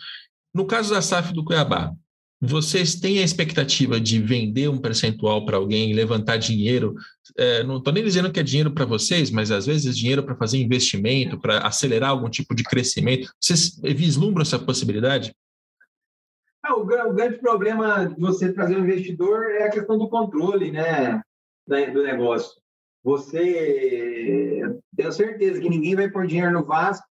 No 0.53 0.65
caso 0.65 0.93
da 0.93 1.01
SAF 1.01 1.33
do 1.33 1.43
Cuiabá, 1.43 1.91
vocês 2.39 2.95
têm 2.95 3.19
a 3.19 3.23
expectativa 3.23 3.99
de 3.99 4.21
vender 4.21 4.69
um 4.69 4.77
percentual 4.77 5.45
para 5.45 5.57
alguém, 5.57 5.93
levantar 5.93 6.37
dinheiro? 6.37 6.95
É, 7.35 7.63
não 7.63 7.77
estou 7.77 7.91
nem 7.91 8.03
dizendo 8.03 8.31
que 8.31 8.39
é 8.39 8.43
dinheiro 8.43 8.71
para 8.71 8.85
vocês, 8.85 9.31
mas 9.31 9.49
às 9.49 9.65
vezes 9.65 9.97
dinheiro 9.97 10.23
para 10.23 10.35
fazer 10.35 10.59
investimento, 10.59 11.39
para 11.39 11.59
acelerar 11.59 12.11
algum 12.11 12.29
tipo 12.29 12.53
de 12.53 12.63
crescimento. 12.63 13.33
Vocês 13.41 13.79
vislumbram 13.81 14.43
essa 14.43 14.59
possibilidade? 14.59 15.35
Ah, 16.63 16.75
o, 16.75 16.81
o, 16.81 17.13
grande 17.13 17.39
problema 17.39 18.05
de 18.05 18.19
você 18.19 18.53
trazer 18.53 18.77
um 18.77 18.83
investidor 18.83 19.51
é 19.51 19.63
a 19.63 19.71
questão 19.71 19.97
do 19.97 20.07
controle 20.07 20.71
né, 20.71 21.21
do 21.67 22.03
negócio. 22.03 22.51
Você, 23.03 24.61
tenho 24.95 25.11
certeza 25.11 25.59
que 25.61 25.69
ninguém 25.69 25.95
vai 25.95 26.09
pôr 26.09 26.27
dinheiro 26.27 26.51
no 26.51 26.65
Vasco 26.65 27.07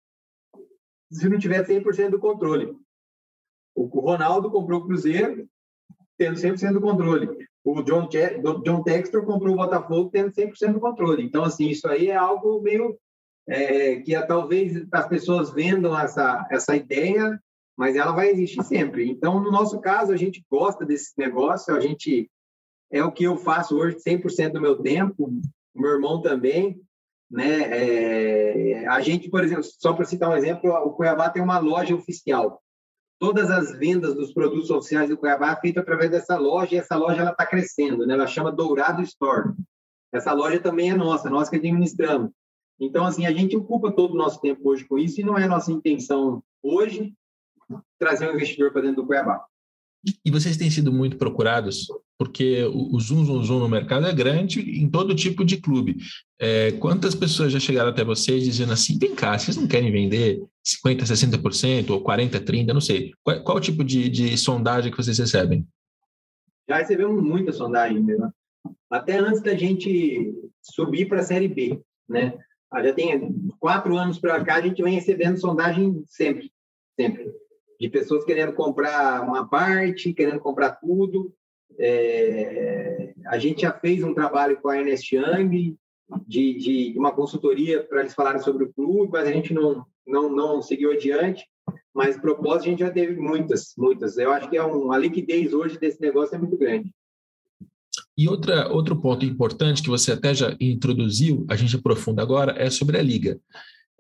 se 1.12 1.30
não 1.30 1.38
tiver 1.38 1.66
100% 1.66 2.10
do 2.10 2.20
controle. 2.20 2.76
O 3.76 3.86
Ronaldo 4.00 4.52
comprou 4.52 4.82
o 4.82 4.86
Cruzeiro 4.86 5.48
tendo 6.18 6.40
100% 6.40 6.74
do 6.74 6.82
controle. 6.82 7.48
O 7.64 7.82
John, 7.82 8.08
John 8.64 8.84
Textor 8.84 9.26
comprou 9.26 9.54
o 9.54 9.58
Botafogo 9.58 10.10
tendo 10.12 10.32
100% 10.32 10.74
do 10.74 10.80
controle. 10.80 11.24
Então, 11.24 11.44
assim, 11.44 11.70
isso 11.70 11.88
aí 11.88 12.10
é 12.10 12.16
algo 12.16 12.62
meio 12.62 12.98
é, 13.48 13.98
que 13.98 14.16
é, 14.16 14.22
talvez 14.22 14.86
as 14.92 15.08
pessoas 15.08 15.52
vendam 15.52 15.98
essa, 15.98 16.48
essa 16.52 16.76
ideia, 16.76 17.40
mas 17.78 17.96
ela 17.96 18.12
vai 18.12 18.30
existir 18.30 18.64
sempre. 18.64 19.10
Então, 19.10 19.42
no 19.42 19.52
nosso 19.52 19.80
caso, 19.80 20.12
a 20.12 20.18
gente 20.18 20.46
gosta 20.50 20.86
desse 20.86 21.14
negócio, 21.18 21.76
a 21.76 21.80
gente 21.80 22.30
é 22.92 23.04
o 23.04 23.12
que 23.12 23.24
eu 23.24 23.38
faço 23.38 23.76
hoje 23.76 23.98
100% 23.98 24.52
do 24.52 24.62
meu 24.62 24.82
tempo, 24.82 25.32
meu 25.76 25.92
irmão 25.92 26.22
também, 26.22 26.80
né? 27.30 27.62
É, 27.72 28.88
a 28.88 29.02
gente, 29.02 29.30
por 29.30 29.44
exemplo, 29.44 29.64
só 29.64 29.94
para 29.94 30.06
citar 30.06 30.30
um 30.30 30.36
exemplo, 30.36 30.70
o 30.70 30.92
Cuiabá 30.92 31.30
tem 31.30 31.42
uma 31.42 31.58
loja 31.58 31.96
oficial 31.96 32.62
todas 33.24 33.50
as 33.50 33.72
vendas 33.80 34.14
dos 34.16 34.34
produtos 34.34 34.70
oficiais 34.70 35.10
do 35.10 35.16
Cuiabá 35.16 35.54
é 35.54 35.62
feita 35.62 35.80
através 35.80 36.12
dessa 36.12 36.38
loja 36.38 36.76
e 36.76 36.78
essa 36.78 36.98
loja 36.98 37.22
ela 37.22 37.32
está 37.32 37.46
crescendo, 37.46 38.06
né? 38.06 38.16
Ela 38.16 38.28
chama 38.28 38.52
Dourado 38.52 39.02
Store. 39.02 39.54
Essa 40.12 40.34
loja 40.34 40.60
também 40.60 40.90
é 40.90 40.94
nossa, 40.94 41.30
nós 41.30 41.48
que 41.48 41.56
administramos. 41.56 42.32
Então, 42.78 43.06
assim, 43.06 43.26
a 43.26 43.32
gente 43.32 43.56
ocupa 43.56 43.94
todo 43.94 44.14
o 44.14 44.18
nosso 44.18 44.42
tempo 44.42 44.70
hoje 44.70 44.84
com 44.84 45.00
isso 45.00 45.22
e 45.22 45.24
não 45.24 45.38
é 45.38 45.48
nossa 45.48 45.72
intenção 45.72 46.44
hoje 46.62 47.14
trazer 47.98 48.30
um 48.30 48.34
investidor 48.34 48.74
para 48.74 48.82
dentro 48.82 48.98
do 48.98 49.08
Cuiabá. 49.08 49.46
E 50.26 50.30
vocês 50.30 50.58
têm 50.58 50.70
sido 50.70 50.92
muito 50.92 51.16
procurados, 51.16 51.88
porque 52.18 52.66
o 52.66 53.00
zoom, 53.00 53.24
zoom, 53.24 53.42
zoom 53.42 53.60
no 53.60 53.70
mercado 53.70 54.06
é 54.06 54.14
grande 54.14 54.60
em 54.60 54.90
todo 54.90 55.16
tipo 55.16 55.46
de 55.46 55.62
clube. 55.62 55.96
É, 56.38 56.74
quantas 56.74 57.16
pessoas 57.16 57.54
já 57.54 57.60
chegaram 57.62 57.90
até 57.90 58.04
vocês 58.04 58.44
dizendo 58.44 58.74
assim, 58.74 58.98
vem 59.00 59.16
cá, 59.16 59.40
vocês 59.40 59.56
não 59.56 59.66
querem 59.66 59.94
vender 59.94 60.44
50%, 60.66 61.04
60% 61.04 61.90
ou 61.90 62.04
40%, 62.04 62.44
30%, 62.44 62.68
não 62.68 62.82
sei. 62.82 63.12
Qual, 63.24 63.44
qual 63.44 63.58
o 63.58 63.62
tipo 63.62 63.84
de, 63.84 64.10
de, 64.10 64.38
sondagem 64.38 64.92
que 64.92 64.98
vocês 64.98 65.20
recebem? 65.20 65.68
Já 66.68 66.78
recebemos 66.78 67.22
muita 67.22 67.52
sondagem, 67.52 68.02
né? 68.02 68.32
até 68.90 69.18
antes 69.18 69.42
da 69.42 69.56
gente 69.56 70.34
subir 70.62 71.08
para 71.08 71.20
a 71.20 71.24
Série 71.24 71.48
B, 71.48 71.82
né? 72.08 72.38
Ah, 72.72 72.82
já 72.82 72.94
tem 72.94 73.36
quatro 73.60 73.98
anos 73.98 74.20
para 74.20 74.44
cá, 74.44 74.56
a 74.56 74.62
gente 74.62 74.82
vem 74.82 74.96
recebendo 74.96 75.40
sondagem 75.40 76.04
sempre, 76.08 76.52
sempre 77.00 77.32
de 77.80 77.90
pessoas 77.90 78.24
querendo 78.24 78.54
comprar 78.54 79.22
uma 79.22 79.48
parte, 79.48 80.14
querendo 80.14 80.40
comprar 80.40 80.72
tudo. 80.72 81.34
É, 81.78 83.14
a 83.28 83.38
gente 83.38 83.64
já 83.64 83.74
fez 83.74 84.04
um 84.04 84.14
trabalho 84.14 84.60
com 84.62 84.70
a 84.70 84.78
Ernest 84.78 85.14
Young, 85.14 85.76
de, 86.28 86.54
de 86.58 86.94
uma 86.98 87.12
consultoria 87.12 87.84
para 87.84 88.02
eles 88.02 88.14
falarem 88.14 88.42
sobre 88.42 88.64
o 88.64 88.74
clube, 88.74 89.12
mas 89.12 89.28
a 89.28 89.32
gente 89.32 89.54
não, 89.54 89.86
não, 90.06 90.30
não 90.30 90.62
seguiu 90.62 90.92
adiante. 90.92 91.46
Mas 91.94 92.18
propósito 92.18 92.68
a 92.68 92.70
gente 92.70 92.80
já 92.80 92.92
teve 92.92 93.16
muitas, 93.16 93.74
muitas. 93.78 94.18
Eu 94.18 94.32
acho 94.32 94.50
que 94.50 94.58
é 94.58 94.64
um, 94.64 94.92
a 94.92 94.98
liquidez 94.98 95.54
hoje 95.54 95.80
desse 95.80 96.02
negócio 96.02 96.36
é 96.36 96.40
muito 96.40 96.58
grande. 96.58 96.92
E 98.18 98.28
outra, 98.28 98.72
outro 98.72 98.96
ponto 99.00 99.26
importante 99.26 99.82
que 99.82 99.90
você 99.90 100.12
até 100.12 100.34
já 100.34 100.56
introduziu, 100.60 101.46
a 101.50 101.56
gente 101.56 101.76
aprofunda 101.76 102.22
agora, 102.22 102.56
é 102.58 102.70
sobre 102.70 102.98
a 102.98 103.02
liga. 103.02 103.40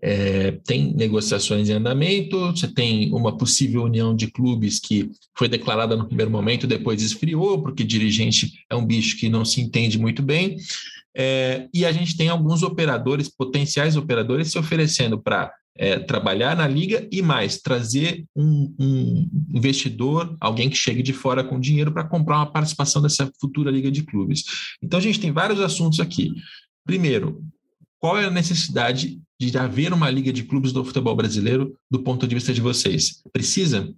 É, 0.06 0.52
tem 0.66 0.94
negociações 0.94 1.70
em 1.70 1.74
andamento, 1.74 2.38
você 2.52 2.68
tem 2.68 3.12
uma 3.14 3.38
possível 3.38 3.84
união 3.84 4.14
de 4.14 4.30
clubes 4.30 4.80
que 4.80 5.10
foi 5.36 5.48
declarada 5.48 5.96
no 5.96 6.06
primeiro 6.06 6.30
momento, 6.30 6.68
depois 6.68 7.02
esfriou, 7.02 7.64
porque 7.64 7.84
dirigente 7.86 8.52
é 8.70 8.76
um 8.76 8.86
bicho 8.86 9.18
que 9.18 9.30
não 9.30 9.46
se 9.46 9.62
entende 9.62 9.98
muito 9.98 10.22
bem. 10.22 10.58
É, 11.16 11.70
e 11.74 11.86
a 11.86 11.92
gente 11.92 12.18
tem 12.18 12.28
alguns 12.28 12.64
operadores, 12.64 13.30
potenciais 13.30 13.96
operadores, 13.96 14.52
se 14.52 14.60
oferecendo 14.60 15.22
para 15.22 15.54
é, 15.76 16.00
trabalhar 16.00 16.56
na 16.56 16.68
liga 16.68 17.08
e 17.12 17.22
mais, 17.22 17.62
trazer 17.62 18.26
um, 18.36 18.74
um, 18.80 19.30
investidor, 19.54 20.36
alguém 20.40 20.70
que 20.70 20.76
chegue 20.76 21.02
de 21.02 21.14
fora 21.14 21.44
com 21.44 21.60
dinheiro 21.60 21.92
para 21.92 22.08
comprar 22.08 22.38
uma 22.38 22.52
participação 22.52 23.02
dessa 23.02 23.32
futura 23.40 23.72
liga 23.72 23.92
de 23.92 24.04
clubes. 24.04 24.44
Então 24.82 25.00
a 25.00 25.02
gente 25.02 25.20
tem 25.20 25.32
vários 25.32 25.60
assuntos 25.60 26.00
aqui. 26.00 26.32
Primeiro, 26.86 27.44
qual 28.00 28.18
é 28.18 28.26
a 28.26 28.32
necessidade 28.32 29.22
de 29.40 29.58
haver 29.58 29.94
uma 29.94 30.10
liga 30.10 30.32
de 30.32 30.44
clubes 30.44 30.72
do 30.72 30.86
futebol 30.86 31.16
brasileiro 31.16 31.76
do 31.90 32.04
ponto 32.04 32.28
de 32.28 32.36
vista 32.36 32.54
de 32.54 32.62
vocês? 32.62 33.24
Precisa? 33.32 33.94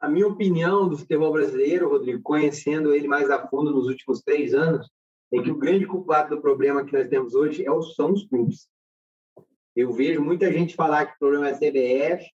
A 0.00 0.08
minha 0.08 0.26
opinião 0.26 0.88
do 0.88 0.98
futebol 0.98 1.32
brasileiro, 1.32 1.88
Rodrigo, 1.88 2.20
conhecendo 2.22 2.92
ele 2.92 3.08
mais 3.08 3.30
a 3.30 3.46
fundo 3.48 3.70
nos 3.70 3.86
últimos 3.86 4.20
três 4.20 4.52
anos, 4.52 4.86
é 5.32 5.40
que 5.40 5.50
o 5.50 5.56
grande 5.56 5.86
culpado 5.86 6.34
do 6.34 6.42
problema 6.42 6.84
que 6.84 6.92
nós 6.92 7.08
temos 7.08 7.34
hoje 7.34 7.62
é 7.62 7.82
são 7.94 8.12
os 8.12 8.24
clubes. 8.24 8.68
Eu 9.74 9.92
vejo 9.92 10.22
muita 10.22 10.52
gente 10.52 10.74
falar 10.74 11.06
que 11.06 11.14
o 11.14 11.18
problema 11.18 11.48
é 11.48 11.52
a 11.52 11.56
CBF. 11.56 12.30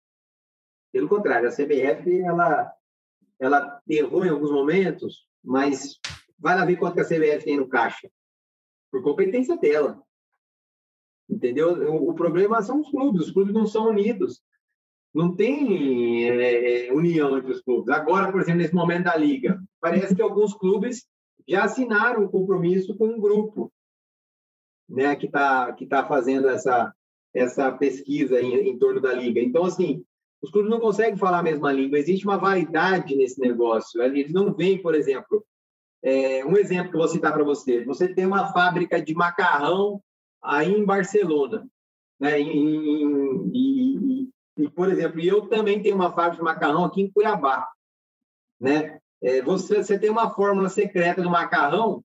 Pelo 0.91 1.07
contrário, 1.07 1.47
a 1.47 1.51
CBF 1.51 2.21
ela, 2.21 2.73
ela 3.39 3.81
errou 3.87 4.25
em 4.25 4.29
alguns 4.29 4.51
momentos, 4.51 5.27
mas 5.43 5.99
vai 6.37 6.55
lá 6.55 6.65
ver 6.65 6.77
quanto 6.77 6.95
que 6.95 7.01
a 7.01 7.05
CBF 7.05 7.45
tem 7.45 7.57
no 7.57 7.69
caixa. 7.69 8.09
Por 8.91 9.01
competência 9.03 9.55
dela. 9.55 10.01
Entendeu? 11.29 11.73
O, 11.91 12.09
o, 12.09 12.15
problema 12.15 12.61
são 12.61 12.81
os 12.81 12.89
clubes, 12.89 13.27
os 13.27 13.31
clubes 13.31 13.53
não 13.53 13.67
são 13.67 13.89
unidos. 13.89 14.41
Não 15.13 15.35
tem 15.35 16.29
é, 16.29 16.87
é, 16.87 16.93
união 16.93 17.37
entre 17.37 17.51
os 17.51 17.61
clubes. 17.61 17.89
Agora, 17.89 18.31
por 18.31 18.41
exemplo, 18.41 18.61
nesse 18.61 18.73
momento 18.73 19.05
da 19.05 19.15
liga, 19.15 19.61
parece 19.79 20.15
que 20.15 20.21
alguns 20.21 20.53
clubes 20.53 21.07
já 21.47 21.63
assinaram 21.63 22.23
um 22.23 22.27
compromisso 22.27 22.97
com 22.97 23.07
um 23.07 23.19
grupo 23.19 23.71
né, 24.87 25.15
que 25.15 25.27
está 25.27 25.71
que 25.73 25.85
tá 25.85 26.05
fazendo 26.07 26.49
essa, 26.49 26.93
essa 27.34 27.71
pesquisa 27.71 28.41
em, 28.41 28.69
em 28.69 28.77
torno 28.77 28.99
da 28.99 29.13
liga. 29.13 29.39
Então, 29.39 29.63
assim, 29.65 30.03
os 30.41 30.49
clubes 30.49 30.71
não 30.71 30.80
conseguem 30.80 31.17
falar 31.17 31.39
a 31.39 31.43
mesma 31.43 31.71
língua. 31.71 31.99
Existe 31.99 32.25
uma 32.25 32.38
vaidade 32.38 33.15
nesse 33.15 33.39
negócio. 33.39 34.01
Eles 34.01 34.32
não 34.32 34.53
veem, 34.53 34.82
por 34.82 34.95
exemplo, 34.95 35.45
é, 36.01 36.45
um 36.45 36.55
exemplo 36.57 36.89
que 36.89 36.95
eu 36.95 37.01
vou 37.01 37.09
citar 37.09 37.34
para 37.34 37.43
você. 37.43 37.84
Você 37.86 38.13
tem 38.13 38.25
uma 38.25 38.51
fábrica 38.53 39.01
de 39.01 39.13
macarrão 39.13 40.01
aí 40.41 40.71
em 40.71 40.86
Barcelona. 40.86 41.67
Né? 42.19 42.41
E, 42.41 43.03
e, 43.53 44.30
e, 44.57 44.69
por 44.69 44.89
exemplo, 44.89 45.19
eu 45.21 45.47
também 45.47 45.82
tenho 45.82 45.95
uma 45.95 46.11
fábrica 46.11 46.38
de 46.38 46.43
macarrão 46.43 46.86
aqui 46.86 47.01
em 47.01 47.11
Cuiabá. 47.11 47.67
Né? 48.59 48.99
É, 49.21 49.41
você, 49.41 49.84
você 49.84 49.99
tem 49.99 50.09
uma 50.09 50.30
fórmula 50.30 50.69
secreta 50.69 51.21
do 51.21 51.30
macarrão, 51.30 52.03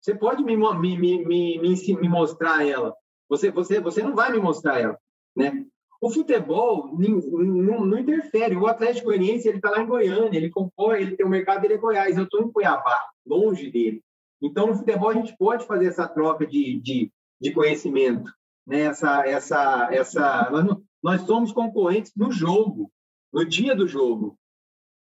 você 0.00 0.14
pode 0.14 0.42
me, 0.42 0.56
me, 0.56 0.98
me, 0.98 1.24
me, 1.24 1.58
me 1.60 2.08
mostrar 2.08 2.66
ela. 2.66 2.94
Você, 3.28 3.50
você, 3.50 3.80
você 3.80 4.02
não 4.02 4.14
vai 4.14 4.32
me 4.32 4.38
mostrar 4.38 4.80
ela. 4.80 4.98
Né? 5.36 5.66
O 6.00 6.10
futebol 6.10 6.96
não, 6.96 7.84
não 7.84 7.98
interfere. 7.98 8.56
O 8.56 8.66
Atlético 8.66 9.06
Goianiense 9.06 9.48
ele 9.48 9.58
está 9.58 9.70
lá 9.70 9.82
em 9.82 9.86
Goiânia, 9.86 10.36
ele 10.36 10.50
compõe, 10.50 11.00
ele 11.00 11.16
tem 11.16 11.26
o 11.26 11.28
mercado 11.28 11.62
dele 11.62 11.74
é 11.74 11.78
Goiás. 11.78 12.16
Eu 12.16 12.24
estou 12.24 12.40
em 12.40 12.52
Cuiabá, 12.52 13.04
longe 13.26 13.70
dele. 13.70 14.02
Então, 14.40 14.68
no 14.68 14.76
futebol, 14.76 15.10
a 15.10 15.14
gente 15.14 15.36
pode 15.36 15.66
fazer 15.66 15.86
essa 15.86 16.06
troca 16.06 16.46
de, 16.46 16.80
de, 16.80 17.12
de 17.40 17.52
conhecimento. 17.52 18.32
Né? 18.64 18.82
Essa, 18.82 19.26
essa, 19.26 19.88
essa, 19.90 20.50
nós, 20.50 20.76
nós 21.02 21.20
somos 21.22 21.50
concorrentes 21.50 22.12
no 22.16 22.30
jogo, 22.30 22.90
no 23.32 23.44
dia 23.44 23.74
do 23.74 23.88
jogo. 23.88 24.38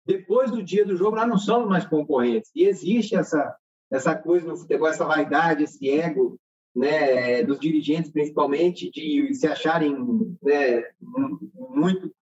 Depois 0.05 0.49
do 0.49 0.63
dia 0.63 0.85
do 0.85 0.95
jogo, 0.95 1.17
nós 1.17 1.27
não 1.27 1.37
somos 1.37 1.67
mais 1.67 1.85
concorrentes. 1.85 2.49
E 2.55 2.63
existe 2.63 3.13
essa, 3.13 3.57
essa 3.91 4.15
coisa 4.15 4.47
no 4.47 4.55
futebol, 4.55 4.87
essa 4.87 5.03
vaidade, 5.03 5.63
esse 5.63 5.89
ego 5.89 6.39
né, 6.77 7.43
dos 7.43 7.59
dirigentes, 7.59 8.11
principalmente, 8.11 8.91
de 8.91 9.33
se 9.33 9.47
acharem 9.47 9.97
né, 10.43 10.83
muito. 11.01 12.13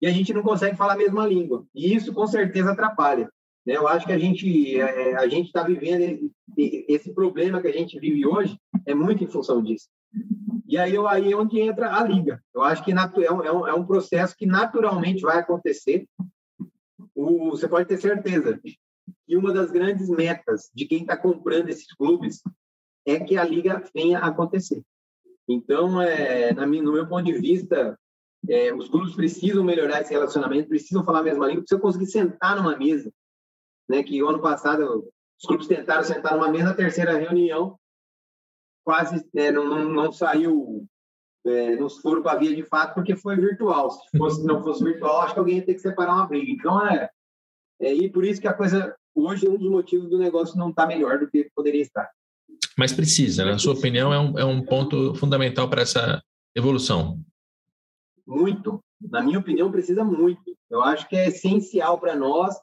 E 0.00 0.06
a 0.06 0.10
gente 0.10 0.34
não 0.34 0.42
consegue 0.42 0.76
falar 0.76 0.92
a 0.92 0.98
mesma 0.98 1.26
língua. 1.26 1.66
E 1.74 1.94
isso, 1.94 2.12
com 2.12 2.26
certeza, 2.26 2.72
atrapalha. 2.72 3.30
Né? 3.66 3.74
Eu 3.74 3.88
acho 3.88 4.04
que 4.04 4.12
a 4.12 4.18
gente 4.18 4.78
é, 4.78 5.16
a 5.16 5.26
gente 5.26 5.46
está 5.46 5.62
vivendo 5.62 6.30
esse 6.56 7.14
problema 7.14 7.60
que 7.62 7.68
a 7.68 7.72
gente 7.72 7.98
vive 7.98 8.26
hoje 8.26 8.58
é 8.84 8.94
muito 8.94 9.24
em 9.24 9.26
função 9.28 9.62
disso. 9.62 9.88
E 10.68 10.76
aí, 10.76 10.94
aí 11.08 11.32
é 11.32 11.36
onde 11.36 11.58
entra 11.58 11.96
a 11.96 12.04
liga. 12.04 12.42
Eu 12.54 12.62
acho 12.62 12.84
que 12.84 12.92
é 12.92 13.32
um, 13.32 13.66
é 13.66 13.74
um 13.74 13.86
processo 13.86 14.36
que 14.36 14.44
naturalmente 14.44 15.22
vai 15.22 15.38
acontecer. 15.38 16.06
O, 17.14 17.50
você 17.50 17.66
pode 17.66 17.88
ter 17.88 17.96
certeza 17.96 18.60
que 18.62 19.36
uma 19.36 19.52
das 19.52 19.70
grandes 19.70 20.10
metas 20.10 20.70
de 20.74 20.84
quem 20.84 21.00
está 21.00 21.16
comprando 21.16 21.70
esses 21.70 21.90
clubes 21.94 22.42
é 23.06 23.20
que 23.20 23.38
a 23.38 23.44
liga 23.44 23.82
venha 23.94 24.18
a 24.18 24.26
acontecer. 24.26 24.82
Então, 25.48 26.02
é, 26.02 26.52
na 26.52 26.66
minha, 26.66 26.82
no 26.82 26.92
meu 26.92 27.06
ponto 27.06 27.24
de 27.24 27.38
vista, 27.38 27.96
é, 28.48 28.74
os 28.74 28.88
clubes 28.88 29.14
precisam 29.14 29.62
melhorar 29.62 30.00
esse 30.00 30.12
relacionamento, 30.12 30.68
precisam 30.68 31.04
falar 31.04 31.20
a 31.20 31.22
mesma 31.22 31.46
língua, 31.46 31.62
precisam 31.62 31.80
conseguir 31.80 32.06
sentar 32.06 32.56
numa 32.56 32.76
mesa. 32.76 33.10
Né, 33.88 34.02
que 34.02 34.18
ano 34.18 34.42
passado 34.42 35.08
os 35.38 35.46
clubes 35.46 35.68
tentaram 35.68 36.02
sentar 36.02 36.34
numa 36.34 36.50
mesa, 36.50 36.64
na 36.64 36.74
terceira 36.74 37.16
reunião, 37.16 37.78
quase 38.84 39.24
é, 39.36 39.52
não, 39.52 39.64
não, 39.64 39.88
não, 39.88 40.12
saiu, 40.12 40.84
é, 41.44 41.76
não 41.76 41.88
foram 41.88 42.20
para 42.20 42.32
a 42.32 42.36
via 42.36 42.54
de 42.54 42.64
fato, 42.64 42.94
porque 42.94 43.14
foi 43.14 43.36
virtual. 43.36 43.90
Se 43.90 44.18
fosse, 44.18 44.44
não 44.44 44.62
fosse 44.62 44.82
virtual, 44.82 45.20
acho 45.20 45.34
que 45.34 45.38
alguém 45.38 45.58
ia 45.58 45.66
ter 45.66 45.74
que 45.74 45.80
separar 45.80 46.14
uma 46.14 46.26
briga. 46.26 46.50
Então, 46.50 46.84
é, 46.84 47.08
é 47.80 47.94
e 47.94 48.10
por 48.10 48.24
isso 48.24 48.40
que 48.40 48.48
a 48.48 48.54
coisa, 48.54 48.96
hoje, 49.14 49.48
um 49.48 49.56
dos 49.56 49.70
motivos 49.70 50.10
do 50.10 50.18
negócio 50.18 50.58
não 50.58 50.70
está 50.70 50.84
melhor 50.84 51.20
do 51.20 51.28
que 51.28 51.48
poderia 51.54 51.82
estar. 51.82 52.10
Mas 52.76 52.92
precisa, 52.92 53.44
na 53.44 53.58
sua 53.58 53.74
opinião, 53.74 54.12
é 54.12 54.18
um, 54.18 54.38
é 54.38 54.44
um 54.44 54.62
ponto 54.62 55.14
fundamental 55.14 55.68
para 55.68 55.82
essa 55.82 56.22
evolução. 56.54 57.20
Muito. 58.26 58.82
Na 59.00 59.22
minha 59.22 59.38
opinião, 59.38 59.70
precisa 59.70 60.04
muito. 60.04 60.56
Eu 60.70 60.82
acho 60.82 61.08
que 61.08 61.16
é 61.16 61.28
essencial 61.28 61.98
para 61.98 62.14
nós 62.14 62.54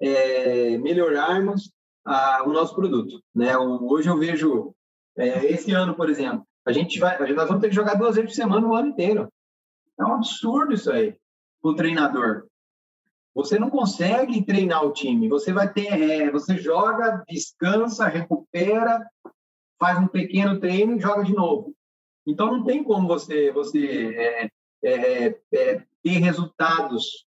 é, 0.00 0.78
melhorarmos 0.78 1.72
a, 2.04 2.44
o 2.44 2.52
nosso 2.52 2.74
produto. 2.74 3.20
Né? 3.34 3.56
Hoje 3.56 4.08
eu 4.08 4.18
vejo, 4.18 4.74
é, 5.16 5.46
esse 5.46 5.72
ano, 5.72 5.94
por 5.94 6.08
exemplo, 6.08 6.46
a 6.64 6.72
gente 6.72 6.98
vai, 6.98 7.18
nós 7.18 7.48
vamos 7.48 7.60
ter 7.60 7.68
que 7.68 7.74
jogar 7.74 7.94
duas 7.94 8.16
vezes 8.16 8.30
por 8.30 8.36
semana 8.36 8.66
o 8.66 8.74
ano 8.74 8.88
inteiro. 8.88 9.28
É 9.98 10.04
um 10.04 10.14
absurdo 10.14 10.74
isso 10.74 10.90
aí, 10.90 11.16
o 11.62 11.74
treinador. 11.74 12.46
Você 13.36 13.58
não 13.58 13.68
consegue 13.68 14.42
treinar 14.42 14.82
o 14.82 14.94
time. 14.94 15.28
Você 15.28 15.52
vai 15.52 15.70
ter, 15.70 15.92
é, 15.92 16.30
você 16.30 16.56
joga, 16.56 17.22
descansa, 17.28 18.06
recupera, 18.06 19.06
faz 19.78 19.98
um 19.98 20.08
pequeno 20.08 20.58
treino 20.58 20.96
e 20.96 21.00
joga 21.00 21.22
de 21.22 21.34
novo. 21.34 21.76
Então 22.26 22.50
não 22.50 22.64
tem 22.64 22.82
como 22.82 23.06
você 23.06 23.52
você 23.52 24.16
é, 24.16 24.50
é, 24.82 25.40
é, 25.52 25.84
ter 26.02 26.18
resultados 26.18 27.26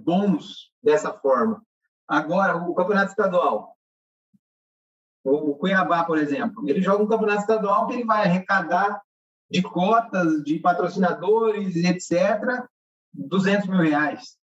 bons 0.00 0.70
dessa 0.82 1.10
forma. 1.14 1.64
Agora 2.06 2.54
o 2.54 2.74
campeonato 2.74 3.12
estadual, 3.12 3.74
o 5.24 5.54
Cuiabá, 5.54 6.04
por 6.04 6.18
exemplo, 6.18 6.68
ele 6.68 6.82
joga 6.82 7.04
um 7.04 7.08
campeonato 7.08 7.40
estadual 7.40 7.86
que 7.86 7.94
ele 7.94 8.04
vai 8.04 8.26
arrecadar 8.26 9.00
de 9.50 9.62
cotas, 9.62 10.44
de 10.44 10.58
patrocinadores, 10.58 11.74
etc., 11.76 12.66
200 13.14 13.66
mil 13.70 13.80
reais. 13.80 14.41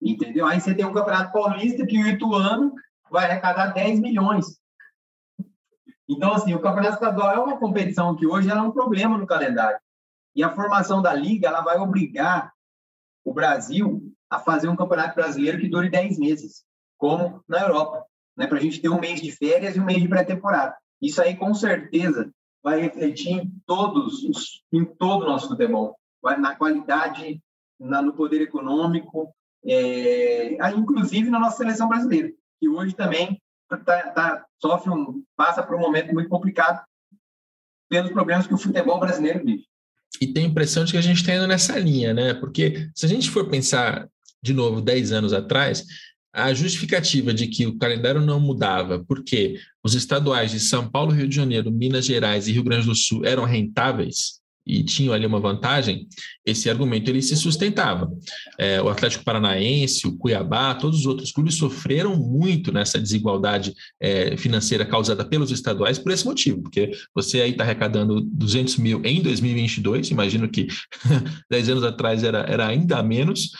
Entendeu? 0.00 0.46
Aí 0.46 0.60
você 0.60 0.74
tem 0.74 0.84
um 0.84 0.92
campeonato 0.92 1.32
paulista 1.32 1.86
que 1.86 1.98
o 2.02 2.06
Ituano 2.06 2.74
vai 3.10 3.26
arrecadar 3.26 3.68
10 3.68 4.00
milhões. 4.00 4.58
Então, 6.08 6.32
assim, 6.32 6.54
o 6.54 6.60
campeonato 6.60 6.94
estadual 6.94 7.34
é 7.34 7.38
uma 7.38 7.58
competição 7.58 8.16
que 8.16 8.26
hoje 8.26 8.50
é 8.50 8.54
um 8.54 8.72
problema 8.72 9.16
no 9.16 9.26
calendário. 9.26 9.78
E 10.34 10.42
a 10.42 10.54
formação 10.54 11.02
da 11.02 11.12
liga 11.14 11.48
ela 11.48 11.60
vai 11.60 11.78
obrigar 11.78 12.52
o 13.24 13.32
Brasil 13.32 14.02
a 14.28 14.38
fazer 14.38 14.68
um 14.68 14.76
campeonato 14.76 15.14
brasileiro 15.14 15.58
que 15.58 15.68
dure 15.68 15.90
10 15.90 16.18
meses, 16.18 16.64
como 16.96 17.42
na 17.48 17.60
Europa, 17.60 18.04
né? 18.36 18.46
para 18.46 18.58
a 18.58 18.60
gente 18.60 18.80
ter 18.80 18.88
um 18.88 19.00
mês 19.00 19.20
de 19.20 19.30
férias 19.30 19.76
e 19.76 19.80
um 19.80 19.84
mês 19.84 20.00
de 20.00 20.08
pré-temporada. 20.08 20.76
Isso 21.00 21.20
aí, 21.20 21.36
com 21.36 21.52
certeza, 21.54 22.32
vai 22.62 22.80
refletir 22.80 23.32
em 23.32 23.52
todos, 23.66 24.22
os, 24.24 24.62
em 24.72 24.84
todo 24.84 25.22
o 25.22 25.28
nosso 25.28 25.48
futebol, 25.48 25.96
vai 26.22 26.36
na 26.38 26.54
qualidade, 26.54 27.42
na, 27.78 28.02
no 28.02 28.12
poder 28.12 28.42
econômico, 28.42 29.32
é, 29.64 30.70
inclusive 30.76 31.30
na 31.30 31.38
nossa 31.38 31.58
seleção 31.58 31.88
brasileira, 31.88 32.32
que 32.58 32.68
hoje 32.68 32.94
também 32.94 33.40
tá, 33.68 33.76
tá, 34.10 34.46
sofre 34.60 34.90
um, 34.90 35.22
passa 35.36 35.62
por 35.62 35.76
um 35.76 35.80
momento 35.80 36.12
muito 36.12 36.28
complicado 36.28 36.82
pelos 37.88 38.10
problemas 38.10 38.46
que 38.46 38.54
o 38.54 38.58
futebol 38.58 39.00
brasileiro 39.00 39.44
vive. 39.44 39.64
E 40.20 40.26
tem 40.26 40.44
a 40.44 40.48
impressão 40.48 40.84
de 40.84 40.92
que 40.92 40.98
a 40.98 41.02
gente 41.02 41.18
está 41.18 41.34
indo 41.34 41.46
nessa 41.46 41.78
linha, 41.78 42.12
né? 42.12 42.34
Porque 42.34 42.88
se 42.94 43.06
a 43.06 43.08
gente 43.08 43.30
for 43.30 43.48
pensar, 43.48 44.08
de 44.42 44.52
novo, 44.52 44.80
10 44.80 45.12
anos 45.12 45.32
atrás, 45.32 45.84
a 46.32 46.52
justificativa 46.52 47.34
de 47.34 47.48
que 47.48 47.66
o 47.66 47.78
calendário 47.78 48.20
não 48.20 48.40
mudava 48.40 49.04
porque 49.04 49.58
os 49.82 49.94
estaduais 49.94 50.50
de 50.50 50.60
São 50.60 50.88
Paulo, 50.88 51.12
Rio 51.12 51.28
de 51.28 51.34
Janeiro, 51.34 51.70
Minas 51.70 52.04
Gerais 52.04 52.46
e 52.46 52.52
Rio 52.52 52.62
Grande 52.62 52.86
do 52.86 52.94
Sul 52.94 53.24
eram 53.24 53.44
rentáveis, 53.44 54.39
e 54.70 54.84
tinham 54.84 55.12
ali 55.12 55.26
uma 55.26 55.40
vantagem, 55.40 56.06
esse 56.44 56.70
argumento 56.70 57.08
ele 57.08 57.20
se 57.20 57.36
sustentava. 57.36 58.10
É, 58.58 58.80
o 58.80 58.88
Atlético 58.88 59.24
Paranaense, 59.24 60.06
o 60.06 60.16
Cuiabá, 60.16 60.74
todos 60.74 61.00
os 61.00 61.06
outros 61.06 61.32
clubes 61.32 61.56
sofreram 61.56 62.16
muito 62.16 62.72
nessa 62.72 63.00
desigualdade 63.00 63.74
é, 64.00 64.36
financeira 64.36 64.84
causada 64.84 65.24
pelos 65.24 65.50
estaduais 65.50 65.98
por 65.98 66.12
esse 66.12 66.24
motivo, 66.24 66.62
porque 66.62 66.92
você 67.14 67.40
aí 67.40 67.50
está 67.50 67.64
arrecadando 67.64 68.20
200 68.20 68.76
mil 68.76 69.00
em 69.04 69.20
2022, 69.22 70.10
imagino 70.10 70.48
que 70.48 70.68
10 71.50 71.68
anos 71.70 71.84
atrás 71.84 72.22
era, 72.22 72.40
era 72.40 72.66
ainda 72.66 73.02
menos, 73.02 73.50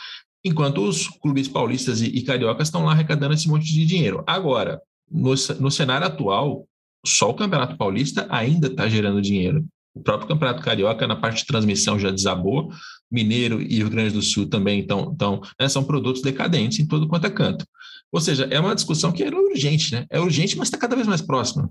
enquanto 0.43 0.81
os 0.81 1.07
clubes 1.07 1.47
paulistas 1.47 2.01
e, 2.01 2.07
e 2.07 2.21
cariocas 2.23 2.67
estão 2.67 2.85
lá 2.85 2.91
arrecadando 2.91 3.33
esse 3.33 3.47
monte 3.47 3.65
de 3.65 3.85
dinheiro. 3.85 4.23
Agora, 4.25 4.81
no, 5.09 5.33
no 5.59 5.69
cenário 5.69 6.07
atual, 6.07 6.65
só 7.05 7.29
o 7.29 7.33
Campeonato 7.33 7.77
Paulista 7.77 8.27
ainda 8.29 8.67
está 8.67 8.87
gerando 8.87 9.21
dinheiro. 9.21 9.65
O 9.93 10.01
próprio 10.01 10.27
Campeonato 10.27 10.63
Carioca, 10.63 11.05
na 11.05 11.15
parte 11.15 11.41
de 11.41 11.47
transmissão, 11.47 11.99
já 11.99 12.11
desabou. 12.11 12.69
Mineiro 13.11 13.61
e 13.61 13.75
Rio 13.75 13.89
Grande 13.89 14.13
do 14.13 14.21
Sul 14.21 14.49
também 14.49 14.79
estão, 14.79 15.11
então, 15.13 15.41
né, 15.59 15.67
são 15.67 15.83
produtos 15.83 16.21
decadentes 16.21 16.79
em 16.79 16.87
todo 16.87 17.09
quanto 17.09 17.27
é 17.27 17.29
canto. 17.29 17.65
Ou 18.11 18.21
seja, 18.21 18.45
é 18.45 18.59
uma 18.59 18.75
discussão 18.75 19.11
que 19.11 19.23
é 19.23 19.29
urgente, 19.29 19.93
né? 19.93 20.05
É 20.09 20.19
urgente, 20.19 20.57
mas 20.57 20.67
está 20.67 20.77
cada 20.77 20.95
vez 20.95 21.07
mais 21.07 21.21
próxima. 21.21 21.69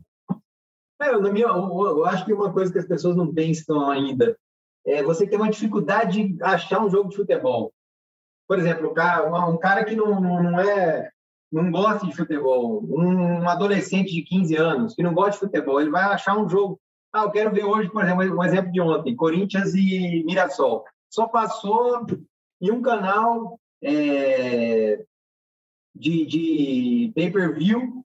É, 1.01 1.13
na 1.13 1.33
minha, 1.33 1.47
eu, 1.47 1.87
eu 1.87 2.05
acho 2.05 2.27
que 2.27 2.33
uma 2.33 2.53
coisa 2.53 2.71
que 2.71 2.79
as 2.79 2.87
pessoas 2.87 3.17
não 3.17 3.33
pensam 3.33 3.89
ainda 3.91 4.37
é 4.87 5.03
você 5.03 5.27
tem 5.27 5.39
uma 5.39 5.51
dificuldade 5.51 6.29
de 6.29 6.43
achar 6.43 6.85
um 6.85 6.91
jogo 6.91 7.09
de 7.09 7.17
futebol. 7.17 7.73
Por 8.47 8.59
exemplo, 8.59 8.91
um 8.91 8.95
cara, 8.95 9.49
um 9.49 9.59
cara 9.59 9.85
que 9.85 9.95
não, 9.95 10.21
não, 10.21 10.61
é 10.61 11.11
não 11.53 11.71
gosta 11.71 12.07
de 12.07 12.17
futebol, 12.17 12.83
um 12.85 13.49
adolescente 13.49 14.13
de 14.13 14.23
15 14.23 14.57
anos 14.57 14.95
que 14.95 15.03
não 15.03 15.15
gosta 15.15 15.33
de 15.33 15.39
futebol, 15.39 15.81
ele 15.81 15.91
vai 15.91 16.05
achar 16.05 16.37
um 16.37 16.49
jogo 16.49 16.81
ah, 17.13 17.25
eu 17.25 17.31
quero 17.31 17.53
ver 17.53 17.65
hoje, 17.65 17.91
por 17.91 18.05
exemplo, 18.05 18.37
um 18.37 18.45
exemplo 18.45 18.71
de 18.71 18.81
ontem, 18.81 19.17
Corinthians 19.17 19.75
e 19.75 20.23
Mirassol. 20.25 20.85
Só 21.09 21.27
passou 21.27 22.07
em 22.61 22.71
um 22.71 22.81
canal 22.81 23.59
é, 23.83 25.05
de, 25.95 26.27
de 26.27 27.13
pay-per-view 27.15 28.05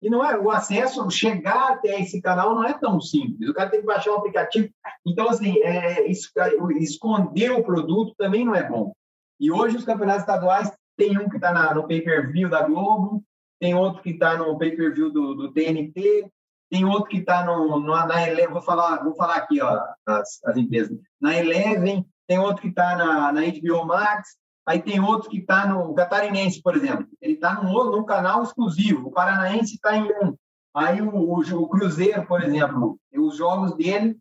e 0.00 0.10
não 0.10 0.24
é 0.24 0.38
o 0.38 0.50
acesso, 0.50 1.10
chegar 1.10 1.72
até 1.72 2.00
esse 2.00 2.20
canal 2.20 2.54
não 2.54 2.64
é 2.64 2.74
tão 2.74 3.00
simples. 3.00 3.48
O 3.48 3.54
cara 3.54 3.70
tem 3.70 3.80
que 3.80 3.86
baixar 3.86 4.12
um 4.12 4.18
aplicativo. 4.18 4.68
Então, 5.04 5.28
assim, 5.28 5.58
é, 5.62 6.06
esconder 6.08 7.50
o 7.50 7.64
produto 7.64 8.14
também 8.16 8.44
não 8.44 8.54
é 8.54 8.68
bom. 8.68 8.92
E 9.40 9.50
hoje 9.50 9.76
os 9.76 9.84
campeonatos 9.84 10.22
estaduais 10.22 10.70
tem 10.96 11.18
um 11.18 11.28
que 11.28 11.36
está 11.36 11.74
no 11.74 11.86
pay-per-view 11.86 12.48
da 12.48 12.62
Globo, 12.62 13.22
tem 13.58 13.74
outro 13.74 14.02
que 14.02 14.10
está 14.10 14.36
no 14.36 14.56
pay-per-view 14.58 15.10
do, 15.10 15.34
do 15.34 15.52
TNT, 15.52 16.30
tem 16.70 16.84
outro 16.84 17.08
que 17.08 17.18
está 17.18 17.44
na 17.44 18.28
Eleven, 18.28 18.52
vou 18.52 18.62
falar, 18.62 19.02
vou 19.02 19.14
falar 19.14 19.36
aqui, 19.36 19.60
ó, 19.60 19.80
as, 20.06 20.40
as 20.44 20.56
empresas. 20.56 20.98
Na 21.20 21.36
Eleven, 21.36 22.04
tem 22.26 22.38
outro 22.38 22.62
que 22.62 22.68
está 22.68 22.96
na, 22.96 23.32
na 23.32 23.40
HBO 23.42 23.84
Max, 23.86 24.36
aí 24.66 24.82
tem 24.82 25.00
outro 25.00 25.30
que 25.30 25.38
está 25.38 25.66
no 25.66 25.94
Catarinense, 25.94 26.60
por 26.60 26.76
exemplo. 26.76 27.06
Ele 27.20 27.34
está 27.34 27.62
num, 27.62 27.72
num 27.90 28.04
canal 28.04 28.42
exclusivo, 28.42 29.08
o 29.08 29.12
Paranaense 29.12 29.74
está 29.74 29.96
em 29.96 30.04
um. 30.04 30.36
Aí 30.74 31.00
o, 31.00 31.08
o, 31.08 31.40
o, 31.40 31.68
Cruzeiro, 31.68 32.26
por 32.26 32.42
exemplo, 32.42 32.98
os 33.16 33.36
jogos 33.36 33.74
dele 33.76 34.18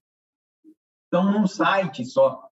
estão 1.04 1.32
num 1.32 1.48
site 1.48 2.06
só, 2.06 2.48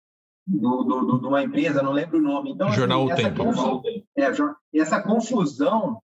do, 0.45 0.83
do, 0.83 1.05
do, 1.05 1.19
de 1.19 1.27
uma 1.27 1.43
empresa, 1.43 1.81
não 1.81 1.91
lembro 1.91 2.17
o 2.17 2.21
nome. 2.21 2.51
Então, 2.51 2.71
Jornal 2.71 3.09
assim, 3.09 3.23
essa, 3.23 3.31
confusão, 3.31 3.81
é, 4.17 4.79
essa 4.79 5.01
confusão 5.01 6.01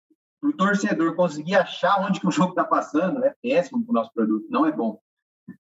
para 0.45 0.51
o 0.51 0.57
torcedor 0.57 1.16
conseguir 1.16 1.55
achar 1.55 1.99
onde 2.01 2.20
que 2.20 2.26
o 2.26 2.30
jogo 2.30 2.51
está 2.51 2.64
passando 2.64 3.24
é 3.24 3.34
péssimo 3.42 3.82
para 3.82 3.90
o 3.90 3.95
nosso 3.95 4.12
produto, 4.12 4.47
não 4.51 4.66
é 4.66 4.72
bom. 4.72 5.01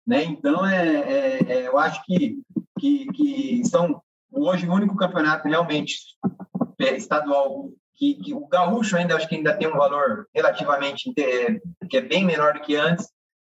Né? 0.06 0.24
Então, 0.24 0.64
é, 0.64 0.86
é, 0.86 1.52
é, 1.52 1.68
eu 1.68 1.78
acho 1.78 2.02
que, 2.04 2.40
que, 2.78 3.06
que 3.12 3.64
são 3.66 4.02
hoje 4.32 4.66
o 4.66 4.72
único 4.72 4.96
campeonato 4.96 5.46
realmente 5.46 5.98
é, 6.78 6.96
estadual 6.96 7.68
que, 7.94 8.14
que, 8.14 8.32
o 8.32 8.46
gaúcho 8.46 8.96
ainda 8.96 9.16
acho 9.16 9.28
que 9.28 9.34
ainda 9.34 9.54
tem 9.54 9.68
um 9.68 9.76
valor 9.76 10.26
relativamente 10.34 11.12
que 11.12 11.96
é 11.96 12.00
bem 12.00 12.24
menor 12.24 12.54
do 12.54 12.60
que 12.60 12.74
antes, 12.74 13.06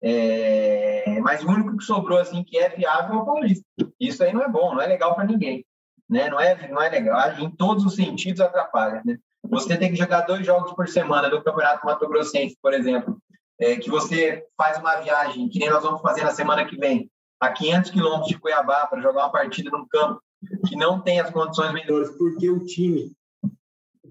é, 0.04 1.20
mas 1.22 1.44
o 1.44 1.50
único 1.50 1.76
que 1.76 1.84
sobrou 1.84 2.20
assim 2.20 2.44
que 2.44 2.56
é 2.56 2.70
viável 2.70 3.16
é 3.16 3.18
o 3.18 3.26
paulista. 3.26 3.66
Isso 4.00 4.24
aí 4.24 4.32
não 4.32 4.44
é 4.44 4.48
bom, 4.48 4.76
não 4.76 4.82
é 4.82 4.86
legal 4.86 5.16
para 5.16 5.26
ninguém, 5.26 5.66
né? 6.08 6.30
Não 6.30 6.40
é 6.40 6.68
não 6.68 6.80
é 6.80 6.90
legal, 6.90 7.40
em 7.40 7.50
todos 7.50 7.84
os 7.84 7.96
sentidos 7.96 8.42
atrapalha, 8.42 9.02
né? 9.04 9.18
Você 9.50 9.78
tem 9.78 9.92
que 9.92 9.98
jogar 9.98 10.22
dois 10.22 10.46
jogos 10.46 10.74
por 10.74 10.88
semana 10.88 11.30
do 11.30 11.44
Campeonato 11.44 11.86
Mato 11.86 12.08
Grossense, 12.08 12.58
por 12.62 12.74
exemplo, 12.74 13.18
é, 13.60 13.76
que 13.78 13.90
você 13.90 14.46
faz 14.58 14.78
uma 14.78 14.96
viagem, 14.98 15.48
que 15.50 15.60
nem 15.60 15.70
nós 15.70 15.84
vamos 15.84 16.02
fazer 16.02 16.24
na 16.24 16.32
semana 16.32 16.66
que 16.66 16.78
vem, 16.78 17.10
a 17.40 17.52
500 17.52 17.92
quilômetros 17.92 18.28
de 18.28 18.40
Cuiabá 18.40 18.88
para 18.88 19.02
jogar 19.02 19.24
uma 19.24 19.32
partida 19.32 19.70
num 19.70 19.88
campo 19.88 20.22
que 20.68 20.76
não 20.76 21.00
tem 21.00 21.20
as 21.20 21.30
condições 21.30 21.74
melhores, 21.74 22.10
porque 22.12 22.50
o 22.50 22.66
time 22.66 23.12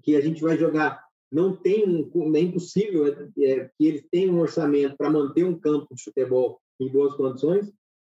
que 0.03 0.15
a 0.15 0.21
gente 0.21 0.41
vai 0.41 0.57
jogar 0.57 1.03
não 1.31 1.55
tem, 1.55 2.09
é 2.35 2.39
impossível 2.39 3.07
é, 3.07 3.69
que 3.77 3.87
eles 3.87 4.05
tenham 4.11 4.35
um 4.35 4.39
orçamento 4.39 4.95
para 4.95 5.09
manter 5.09 5.43
um 5.43 5.57
campo 5.57 5.93
de 5.93 6.03
futebol 6.03 6.59
em 6.79 6.87
boas 6.89 7.15
condições. 7.15 7.71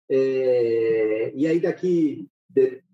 É, 0.10 1.32
e 1.36 1.48
aí 1.48 1.60
daqui 1.60 2.28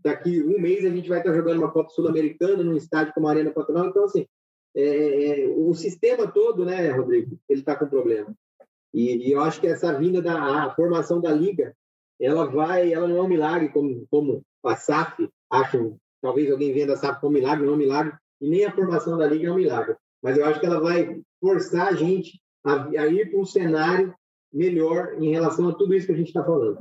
daqui 0.04 0.42
um 0.44 0.60
mês 0.60 0.86
a 0.86 0.90
gente 0.90 1.10
vai 1.10 1.20
estar 1.20 1.34
jogando 1.34 1.60
uma 1.60 1.72
Copa 1.72 1.90
Sul-Americana 1.90 2.64
num 2.64 2.76
estádio 2.76 3.14
como 3.14 3.28
a 3.28 3.32
Arena 3.32 3.52
Patronal. 3.52 3.88
Então 3.88 4.04
assim, 4.06 4.26
é, 4.76 5.44
é, 5.44 5.48
o 5.48 5.74
sistema 5.74 6.28
todo, 6.28 6.64
né, 6.64 6.92
Rodrigo, 6.92 7.40
ele 7.50 7.62
está 7.62 7.76
com 7.76 7.88
problema. 7.88 8.32
E, 8.94 9.28
e, 9.28 9.32
eu 9.32 9.42
acho 9.42 9.60
que 9.60 9.68
essa 9.68 9.98
vinda 9.98 10.22
da 10.22 10.74
formação 10.76 11.20
da 11.20 11.32
liga, 11.32 11.76
ela 12.20 12.46
vai, 12.46 12.94
ela 12.94 13.08
não 13.08 13.18
é 13.18 13.22
um 13.22 13.28
milagre 13.28 13.70
como, 13.70 14.06
como 14.10 14.44
a 14.64 14.76
SAF, 14.76 15.28
acho, 15.52 15.98
talvez 16.22 16.52
alguém 16.52 16.74
venda 16.74 16.94
a 16.94 16.98
SAF 16.98 17.20
como 17.20 17.34
milagre, 17.34 17.66
não 17.66 17.74
é 17.74 17.76
um 17.76 17.80
milagre, 17.80 18.14
e 18.40 18.48
nem 18.50 18.66
a 18.66 18.72
formação 18.72 19.18
da 19.18 19.28
liga 19.28 19.48
é 19.48 19.52
um 19.52 19.56
milagre. 19.56 19.96
Mas 20.22 20.38
eu 20.38 20.46
acho 20.46 20.60
que 20.60 20.66
ela 20.66 20.80
vai 20.80 21.22
forçar 21.40 21.88
a 21.88 21.94
gente 21.94 22.40
a, 22.64 22.84
a 22.84 23.08
ir 23.08 23.32
para 23.32 23.40
um 23.40 23.46
cenário 23.46 24.14
melhor 24.54 25.16
em 25.20 25.32
relação 25.32 25.70
a 25.70 25.74
tudo 25.74 25.94
isso 25.94 26.06
que 26.06 26.14
a 26.14 26.18
gente 26.18 26.28
está 26.28 26.44
falando. 26.44 26.80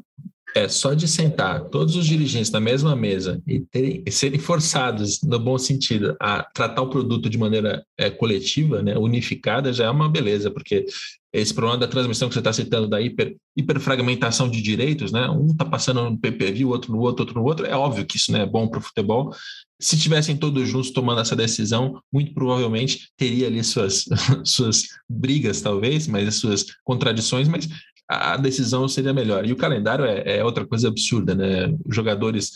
É 0.56 0.70
só 0.70 0.94
de 0.94 1.06
sentar 1.06 1.68
todos 1.68 1.96
os 1.96 2.06
dirigentes 2.06 2.50
na 2.50 2.58
mesma 2.58 2.96
mesa 2.96 3.42
e 3.46 3.60
terem, 3.60 4.02
serem 4.10 4.40
forçados, 4.40 5.20
no 5.22 5.38
bom 5.38 5.58
sentido, 5.58 6.16
a 6.18 6.42
tratar 6.42 6.80
o 6.80 6.88
produto 6.88 7.28
de 7.28 7.36
maneira 7.36 7.84
é, 7.94 8.08
coletiva, 8.08 8.82
né, 8.82 8.96
unificada, 8.96 9.70
já 9.70 9.84
é 9.84 9.90
uma 9.90 10.08
beleza, 10.08 10.50
porque 10.50 10.86
esse 11.30 11.52
problema 11.52 11.76
da 11.76 11.86
transmissão 11.86 12.26
que 12.26 12.32
você 12.32 12.40
está 12.40 12.54
citando, 12.54 12.88
da 12.88 12.98
hiper, 12.98 13.36
hiperfragmentação 13.54 14.48
de 14.48 14.62
direitos, 14.62 15.12
né, 15.12 15.28
um 15.28 15.48
está 15.48 15.66
passando 15.66 16.08
no 16.08 16.18
PPV, 16.18 16.64
o 16.64 16.70
outro 16.70 16.90
no 16.90 17.00
outro, 17.00 17.24
outro 17.24 17.38
no 17.38 17.44
outro, 17.44 17.66
é 17.66 17.76
óbvio 17.76 18.06
que 18.06 18.16
isso 18.16 18.32
não 18.32 18.40
é 18.40 18.46
bom 18.46 18.66
para 18.66 18.78
o 18.78 18.82
futebol. 18.82 19.34
Se 19.78 19.98
tivessem 19.98 20.38
todos 20.38 20.66
juntos 20.66 20.90
tomando 20.90 21.20
essa 21.20 21.36
decisão, 21.36 22.00
muito 22.10 22.32
provavelmente 22.32 23.10
teria 23.14 23.46
ali 23.46 23.62
suas, 23.62 24.06
suas 24.42 24.84
brigas, 25.06 25.60
talvez, 25.60 26.06
mas 26.06 26.26
as 26.26 26.36
suas 26.36 26.64
contradições, 26.82 27.46
mas 27.46 27.68
a 28.08 28.36
decisão 28.36 28.86
seria 28.86 29.12
melhor. 29.12 29.44
E 29.44 29.52
o 29.52 29.56
calendário 29.56 30.04
é, 30.04 30.38
é 30.38 30.44
outra 30.44 30.64
coisa 30.64 30.88
absurda, 30.88 31.34
né? 31.34 31.74
Jogadores, 31.88 32.52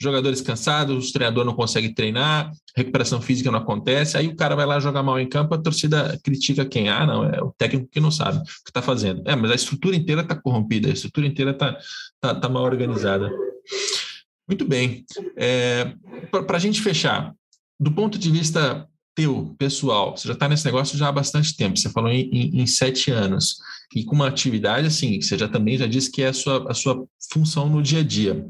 jogadores 0.00 0.40
cansados, 0.40 1.10
o 1.10 1.12
treinador 1.12 1.44
não 1.44 1.54
consegue 1.54 1.92
treinar, 1.92 2.50
recuperação 2.74 3.20
física 3.20 3.50
não 3.50 3.58
acontece, 3.58 4.16
aí 4.16 4.28
o 4.28 4.36
cara 4.36 4.56
vai 4.56 4.64
lá 4.64 4.80
jogar 4.80 5.02
mal 5.02 5.20
em 5.20 5.28
campo, 5.28 5.54
a 5.54 5.58
torcida 5.58 6.18
critica 6.22 6.64
quem? 6.64 6.88
Ah, 6.88 7.06
não, 7.06 7.24
é 7.24 7.42
o 7.42 7.52
técnico 7.58 7.88
que 7.90 8.00
não 8.00 8.10
sabe 8.10 8.38
o 8.38 8.42
que 8.42 8.70
está 8.70 8.80
fazendo. 8.80 9.22
É, 9.26 9.36
mas 9.36 9.50
a 9.50 9.54
estrutura 9.54 9.94
inteira 9.94 10.22
está 10.22 10.34
corrompida, 10.34 10.88
a 10.88 10.92
estrutura 10.92 11.26
inteira 11.26 11.50
está 11.50 11.76
tá, 12.20 12.34
tá 12.34 12.48
mal 12.48 12.64
organizada. 12.64 13.30
Muito 14.48 14.64
bem. 14.64 15.04
É, 15.36 15.92
Para 16.46 16.56
a 16.56 16.60
gente 16.60 16.80
fechar, 16.80 17.34
do 17.78 17.92
ponto 17.92 18.18
de 18.18 18.30
vista 18.30 18.88
teu, 19.16 19.56
pessoal, 19.58 20.14
você 20.14 20.28
já 20.28 20.34
está 20.34 20.46
nesse 20.46 20.66
negócio 20.66 20.98
já 20.98 21.08
há 21.08 21.12
bastante 21.12 21.56
tempo, 21.56 21.78
você 21.78 21.88
falou 21.88 22.10
em, 22.10 22.28
em, 22.30 22.60
em, 22.60 22.66
sete 22.66 23.10
anos, 23.10 23.56
e 23.94 24.04
com 24.04 24.14
uma 24.14 24.28
atividade 24.28 24.86
assim, 24.86 25.20
você 25.20 25.38
já 25.38 25.48
também 25.48 25.78
já 25.78 25.86
disse 25.86 26.12
que 26.12 26.22
é 26.22 26.28
a 26.28 26.32
sua, 26.34 26.70
a 26.70 26.74
sua 26.74 27.02
função 27.32 27.68
no 27.68 27.82
dia 27.82 28.00
a 28.00 28.04
dia. 28.04 28.46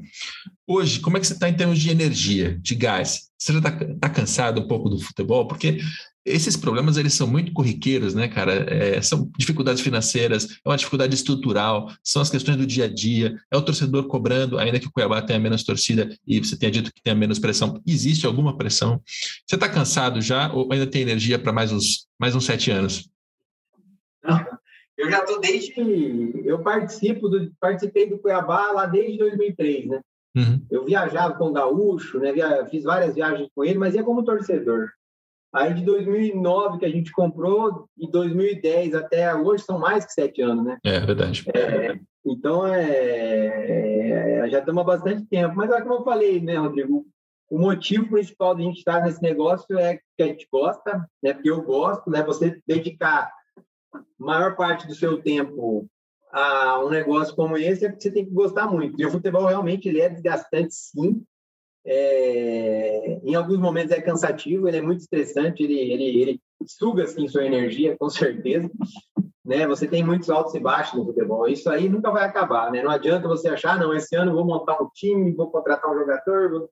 Hoje, 0.66 0.98
como 0.98 1.16
é 1.16 1.20
que 1.20 1.26
você 1.26 1.34
está 1.34 1.48
em 1.48 1.56
termos 1.56 1.78
de 1.78 1.88
energia, 1.88 2.58
de 2.60 2.74
gás? 2.74 3.30
Você 3.38 3.52
já 3.52 3.58
está 3.58 3.70
tá 4.00 4.10
cansado 4.10 4.60
um 4.60 4.66
pouco 4.66 4.88
do 4.88 4.98
futebol? 4.98 5.46
Porque 5.46 5.78
esses 6.26 6.56
problemas 6.56 6.96
eles 6.96 7.14
são 7.14 7.26
muito 7.26 7.52
corriqueiros, 7.52 8.14
né, 8.14 8.26
cara? 8.26 8.52
É, 8.52 9.00
são 9.00 9.30
dificuldades 9.38 9.80
financeiras, 9.80 10.58
é 10.64 10.68
uma 10.68 10.76
dificuldade 10.76 11.14
estrutural, 11.14 11.90
são 12.02 12.20
as 12.20 12.28
questões 12.28 12.56
do 12.56 12.66
dia 12.66 12.86
a 12.86 12.88
dia, 12.92 13.38
é 13.50 13.56
o 13.56 13.62
torcedor 13.62 14.08
cobrando, 14.08 14.58
ainda 14.58 14.80
que 14.80 14.88
o 14.88 14.92
Cuiabá 14.92 15.22
tenha 15.22 15.38
menos 15.38 15.62
torcida 15.62 16.08
e 16.26 16.40
você 16.40 16.58
tenha 16.58 16.72
dito 16.72 16.92
que 16.92 17.00
tenha 17.00 17.14
menos 17.14 17.38
pressão. 17.38 17.80
Existe 17.86 18.26
alguma 18.26 18.56
pressão? 18.56 19.00
Você 19.46 19.54
está 19.54 19.68
cansado 19.68 20.20
já 20.20 20.52
ou 20.52 20.70
ainda 20.72 20.86
tem 20.86 21.02
energia 21.02 21.38
para 21.38 21.52
mais 21.52 21.70
uns, 21.70 22.08
mais 22.18 22.34
uns 22.34 22.44
sete 22.44 22.72
anos? 22.72 23.08
Não, 24.24 24.44
eu 24.98 25.08
já 25.08 25.20
estou 25.20 25.40
desde. 25.40 25.72
Eu 26.44 26.58
participo 26.58 27.28
do, 27.28 27.52
participei 27.60 28.08
do 28.08 28.18
Cuiabá 28.18 28.72
lá 28.72 28.86
desde 28.86 29.16
2003, 29.18 29.86
né? 29.86 30.00
Uhum. 30.36 30.60
Eu 30.70 30.84
viajava 30.84 31.34
com 31.34 31.46
o 31.46 31.52
Gaúcho, 31.52 32.18
né? 32.18 32.32
Fiz 32.68 32.82
várias 32.82 33.14
viagens 33.14 33.48
com 33.54 33.64
ele, 33.64 33.78
mas 33.78 33.94
ia 33.94 34.02
como 34.02 34.24
torcedor. 34.24 34.90
Aí 35.52 35.72
de 35.74 35.84
2009 35.84 36.78
que 36.78 36.84
a 36.86 36.90
gente 36.90 37.10
comprou, 37.12 37.88
e 37.96 38.10
2010 38.10 38.94
até 38.94 39.34
hoje 39.34 39.64
são 39.64 39.78
mais 39.78 40.04
que 40.04 40.12
sete 40.12 40.42
anos, 40.42 40.64
né? 40.64 40.78
É 40.84 41.00
verdade. 41.00 41.44
É, 41.54 41.98
então 42.24 42.66
é, 42.66 44.44
é, 44.44 44.50
já 44.50 44.58
estamos 44.58 44.82
há 44.82 44.84
bastante 44.84 45.24
tempo. 45.26 45.54
Mas 45.56 45.70
é 45.70 45.80
como 45.80 45.94
eu 45.94 46.04
falei, 46.04 46.40
né, 46.40 46.56
Rodrigo? 46.56 47.06
O 47.48 47.58
motivo 47.58 48.08
principal 48.08 48.54
de 48.54 48.62
a 48.62 48.64
gente 48.64 48.78
estar 48.78 49.02
nesse 49.02 49.22
negócio 49.22 49.78
é 49.78 50.00
que 50.16 50.22
a 50.22 50.26
gente 50.26 50.48
gosta, 50.52 51.08
né? 51.22 51.32
Porque 51.32 51.50
eu 51.50 51.62
gosto, 51.62 52.10
né? 52.10 52.22
Você 52.24 52.60
dedicar 52.66 53.30
maior 54.18 54.56
parte 54.56 54.86
do 54.86 54.94
seu 54.94 55.22
tempo 55.22 55.86
a 56.32 56.84
um 56.84 56.90
negócio 56.90 57.34
como 57.34 57.56
esse 57.56 57.84
é 57.84 57.88
porque 57.88 58.02
você 58.02 58.10
tem 58.10 58.24
que 58.24 58.32
gostar 58.32 58.66
muito. 58.66 59.00
E 59.00 59.06
o 59.06 59.10
futebol 59.10 59.46
realmente 59.46 59.88
ele 59.88 60.00
é 60.00 60.08
desgastante, 60.08 60.74
sim. 60.74 61.22
É, 61.88 63.20
em 63.22 63.34
alguns 63.36 63.58
momentos 63.58 63.92
é 63.92 64.00
cansativo, 64.00 64.66
ele 64.66 64.78
é 64.78 64.82
muito 64.82 65.00
estressante, 65.00 65.62
ele, 65.62 65.78
ele, 65.78 66.20
ele 66.20 66.40
suga 66.66 67.04
assim 67.04 67.28
sua 67.28 67.44
energia, 67.44 67.96
com 67.96 68.10
certeza. 68.10 68.68
Né? 69.44 69.64
Você 69.68 69.86
tem 69.86 70.04
muitos 70.04 70.28
altos 70.28 70.54
e 70.54 70.60
baixos 70.60 70.98
no 70.98 71.04
futebol. 71.04 71.46
Isso 71.46 71.70
aí 71.70 71.88
nunca 71.88 72.10
vai 72.10 72.24
acabar, 72.24 72.72
né? 72.72 72.82
Não 72.82 72.90
adianta 72.90 73.28
você 73.28 73.48
achar, 73.48 73.78
não, 73.78 73.94
esse 73.94 74.16
ano 74.16 74.34
vou 74.34 74.44
montar 74.44 74.82
um 74.82 74.88
time, 74.92 75.32
vou 75.32 75.48
contratar 75.48 75.88
um 75.88 75.98
jogador, 75.98 76.50
vou 76.50 76.70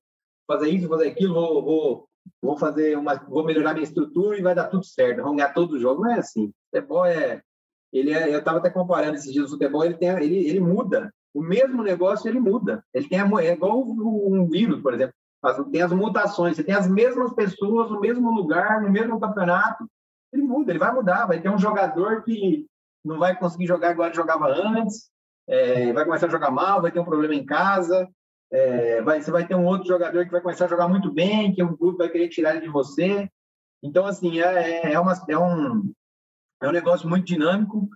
fazer 0.48 0.70
isso, 0.70 0.88
vou 0.88 0.98
fazer 0.98 1.10
aquilo, 1.10 1.34
vou, 1.34 1.64
vou, 1.64 2.08
vou 2.42 2.56
fazer 2.58 2.98
uma, 2.98 3.14
vou 3.14 3.44
melhorar 3.44 3.74
minha 3.74 3.84
estrutura 3.84 4.36
e 4.36 4.42
vai 4.42 4.56
dar 4.56 4.66
tudo 4.66 4.84
certo, 4.84 5.22
vamos 5.22 5.36
ganhar 5.36 5.54
todo 5.54 5.72
o 5.72 5.78
jogo. 5.78 6.02
Não 6.02 6.10
é 6.10 6.18
assim. 6.18 6.46
O 6.46 6.52
futebol 6.74 7.06
é, 7.06 7.40
ele 7.92 8.12
é, 8.12 8.34
eu 8.34 8.40
estava 8.40 8.58
até 8.58 8.68
comparando 8.68 9.14
esses 9.14 9.32
dias 9.32 9.46
o 9.46 9.50
futebol, 9.50 9.84
ele 9.84 9.94
tem, 9.94 10.08
ele, 10.08 10.48
ele 10.48 10.58
muda 10.58 11.14
o 11.34 11.42
mesmo 11.42 11.82
negócio 11.82 12.28
ele 12.28 12.38
muda. 12.38 12.84
Ele 12.94 13.08
tem 13.08 13.18
é 13.18 13.52
igual 13.52 13.82
um 13.82 14.48
vírus, 14.48 14.80
por 14.80 14.94
exemplo. 14.94 15.14
Tem 15.70 15.82
as 15.82 15.92
mutações, 15.92 16.56
você 16.56 16.64
tem 16.64 16.74
as 16.74 16.88
mesmas 16.88 17.34
pessoas 17.34 17.90
no 17.90 18.00
mesmo 18.00 18.30
lugar, 18.30 18.80
no 18.80 18.90
mesmo 18.90 19.20
campeonato, 19.20 19.86
ele 20.32 20.42
muda, 20.42 20.72
ele 20.72 20.78
vai 20.78 20.94
mudar. 20.94 21.26
Vai 21.26 21.40
ter 21.40 21.50
um 21.50 21.58
jogador 21.58 22.22
que 22.22 22.66
não 23.04 23.18
vai 23.18 23.36
conseguir 23.36 23.66
jogar 23.66 23.90
igual 23.90 24.08
ele 24.08 24.16
jogava 24.16 24.46
antes, 24.48 25.10
é, 25.46 25.92
vai 25.92 26.04
começar 26.04 26.26
a 26.26 26.30
jogar 26.30 26.50
mal, 26.50 26.80
vai 26.80 26.90
ter 26.90 27.00
um 27.00 27.04
problema 27.04 27.34
em 27.34 27.44
casa, 27.44 28.08
é, 28.50 29.02
vai, 29.02 29.20
você 29.20 29.30
vai 29.30 29.46
ter 29.46 29.54
um 29.54 29.66
outro 29.66 29.86
jogador 29.86 30.24
que 30.24 30.30
vai 30.30 30.40
começar 30.40 30.64
a 30.64 30.68
jogar 30.68 30.88
muito 30.88 31.12
bem, 31.12 31.52
que 31.52 31.62
o 31.62 31.76
grupo 31.76 31.98
vai 31.98 32.08
querer 32.08 32.28
tirar 32.28 32.52
ele 32.52 32.64
de 32.64 32.72
você. 32.72 33.28
Então, 33.82 34.06
assim, 34.06 34.40
é, 34.40 34.92
é, 34.92 34.98
uma, 34.98 35.12
é, 35.28 35.38
um, 35.38 35.92
é 36.62 36.68
um 36.68 36.72
negócio 36.72 37.06
muito 37.08 37.26
dinâmico, 37.26 37.88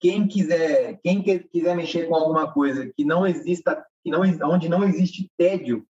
quem 0.00 0.26
quiser, 0.26 0.98
quem 1.02 1.22
quiser 1.22 1.76
mexer 1.76 2.08
com 2.08 2.14
alguma 2.14 2.52
coisa 2.52 2.90
que 2.94 3.04
não 3.04 3.26
exista, 3.26 3.84
que 4.02 4.10
não, 4.10 4.20
onde 4.50 4.68
não 4.68 4.84
existe 4.84 5.30
tédio, 5.36 5.86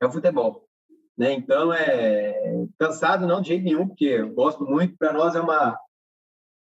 é 0.00 0.06
o 0.06 0.12
futebol. 0.12 0.68
Né? 1.16 1.32
Então, 1.32 1.72
é 1.72 2.66
cansado 2.78 3.26
não 3.26 3.42
de 3.42 3.48
jeito 3.48 3.64
nenhum, 3.64 3.88
porque 3.88 4.04
eu 4.04 4.32
gosto 4.32 4.64
muito. 4.64 4.96
Para 4.96 5.12
nós 5.12 5.34
é 5.34 5.40
uma 5.40 5.78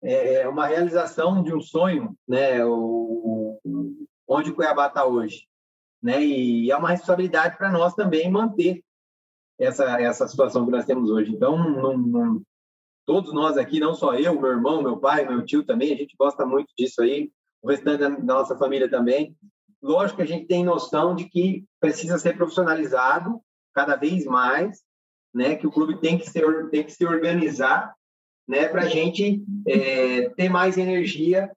é, 0.02 0.42
é 0.42 0.48
uma 0.48 0.66
realização 0.66 1.44
de 1.44 1.54
um 1.54 1.62
sonho, 1.62 2.16
né? 2.28 2.66
O, 2.66 3.60
onde 4.28 4.50
o 4.50 4.56
Cuiabá 4.56 4.88
está 4.88 5.06
hoje, 5.06 5.46
né? 6.02 6.24
E 6.24 6.72
é 6.72 6.76
uma 6.76 6.90
responsabilidade 6.90 7.58
para 7.58 7.72
nós 7.72 7.94
também 7.94 8.30
manter 8.32 8.84
essa 9.60 10.02
essa 10.02 10.28
situação 10.28 10.66
que 10.66 10.72
nós 10.72 10.86
temos 10.86 11.12
hoje. 11.12 11.32
Então, 11.32 11.58
não, 11.58 11.98
não, 11.98 12.42
todos 13.10 13.34
nós 13.34 13.58
aqui, 13.58 13.80
não 13.80 13.96
só 13.96 14.14
eu, 14.14 14.40
meu 14.40 14.52
irmão, 14.52 14.84
meu 14.84 14.96
pai, 14.96 15.28
meu 15.28 15.44
tio 15.44 15.64
também, 15.64 15.92
a 15.92 15.96
gente 15.96 16.16
gosta 16.16 16.46
muito 16.46 16.72
disso 16.78 17.02
aí, 17.02 17.32
o 17.60 17.68
restante 17.68 18.02
da 18.02 18.10
nossa 18.10 18.56
família 18.56 18.88
também. 18.88 19.36
Lógico 19.82 20.18
que 20.18 20.22
a 20.22 20.28
gente 20.28 20.46
tem 20.46 20.64
noção 20.64 21.16
de 21.16 21.28
que 21.28 21.66
precisa 21.80 22.20
ser 22.20 22.38
profissionalizado 22.38 23.42
cada 23.74 23.96
vez 23.96 24.26
mais, 24.26 24.84
né? 25.34 25.56
Que 25.56 25.66
o 25.66 25.72
clube 25.72 26.00
tem 26.00 26.20
que 26.20 26.30
ser 26.30 26.70
tem 26.70 26.84
que 26.84 26.92
se 26.92 27.04
organizar, 27.04 27.96
né? 28.48 28.68
Para 28.68 28.84
a 28.84 28.88
gente 28.88 29.44
é, 29.68 30.30
ter 30.30 30.48
mais 30.48 30.78
energia 30.78 31.52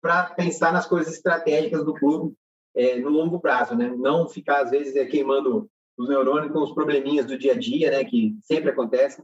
para 0.00 0.30
pensar 0.30 0.72
nas 0.72 0.86
coisas 0.86 1.12
estratégicas 1.12 1.84
do 1.84 1.92
clube 1.92 2.34
é, 2.74 2.98
no 2.98 3.10
longo 3.10 3.38
prazo, 3.38 3.76
né? 3.76 3.94
Não 3.94 4.26
ficar 4.26 4.62
às 4.62 4.70
vezes 4.70 4.96
é, 4.96 5.04
queimando 5.04 5.68
os 5.98 6.08
neurônios 6.08 6.50
com 6.50 6.60
os 6.60 6.72
probleminhas 6.72 7.26
do 7.26 7.36
dia 7.36 7.52
a 7.52 7.58
dia, 7.58 7.90
né? 7.90 8.02
Que 8.04 8.34
sempre 8.42 8.70
acontecem 8.70 9.22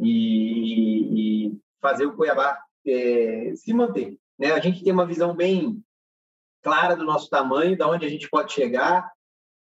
e, 0.00 1.48
e 1.48 1.58
fazer 1.80 2.06
o 2.06 2.14
Cuiabá 2.14 2.58
é, 2.86 3.52
se 3.54 3.72
manter. 3.72 4.18
Né? 4.38 4.52
A 4.52 4.60
gente 4.60 4.82
tem 4.82 4.92
uma 4.92 5.06
visão 5.06 5.34
bem 5.34 5.82
clara 6.62 6.96
do 6.96 7.04
nosso 7.04 7.28
tamanho, 7.28 7.76
da 7.76 7.88
onde 7.88 8.04
a 8.06 8.08
gente 8.08 8.28
pode 8.28 8.52
chegar, 8.52 9.10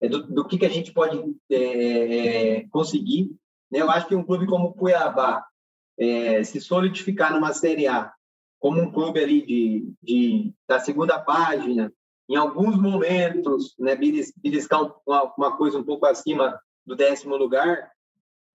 é, 0.02 0.08
do, 0.08 0.24
do 0.28 0.48
que, 0.48 0.58
que 0.58 0.66
a 0.66 0.70
gente 0.70 0.94
pode 0.94 1.18
é, 1.50 2.58
é, 2.58 2.68
conseguir. 2.70 3.32
Né? 3.72 3.82
Eu 3.82 3.90
acho 3.90 4.08
que 4.08 4.16
um 4.16 4.24
clube 4.24 4.46
como 4.46 4.68
o 4.68 4.74
Cuiabá, 4.74 5.46
é, 5.98 6.44
se 6.44 6.60
solidificar 6.60 7.34
numa 7.34 7.54
Série 7.54 7.88
A 7.88 8.12
como 8.60 8.82
um 8.82 8.92
clube 8.92 9.20
ali 9.20 9.46
de, 9.46 9.94
de 10.02 10.54
da 10.68 10.80
segunda 10.80 11.20
página, 11.20 11.94
em 12.28 12.36
alguns 12.36 12.76
momentos, 12.76 13.76
né, 13.78 13.96
beliscar 13.96 14.92
uma, 15.06 15.56
coisa 15.56 15.78
um 15.78 15.84
pouco 15.84 16.06
acima 16.06 16.60
do 16.86 16.96
décimo 16.96 17.38
lugar, 17.38 17.92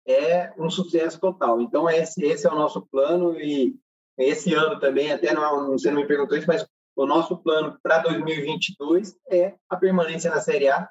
é 0.08 0.52
um 0.58 0.70
sucesso 0.70 1.20
total. 1.20 1.60
Então, 1.60 1.88
esse, 1.88 2.24
esse 2.24 2.46
é 2.46 2.50
o 2.50 2.56
nosso 2.56 2.86
plano 2.90 3.38
e 3.38 3.76
esse 4.16 4.54
ano 4.54 4.80
também, 4.80 5.12
até 5.12 5.32
não, 5.32 5.72
você 5.72 5.90
não 5.90 6.00
me 6.00 6.08
perguntou 6.08 6.36
isso, 6.36 6.46
mas 6.46 6.66
o 6.96 7.06
nosso 7.06 7.36
plano 7.36 7.78
para 7.82 7.98
2022 7.98 9.14
é 9.30 9.54
a 9.68 9.76
permanência 9.76 10.30
na 10.30 10.40
Série 10.40 10.68
A. 10.68 10.88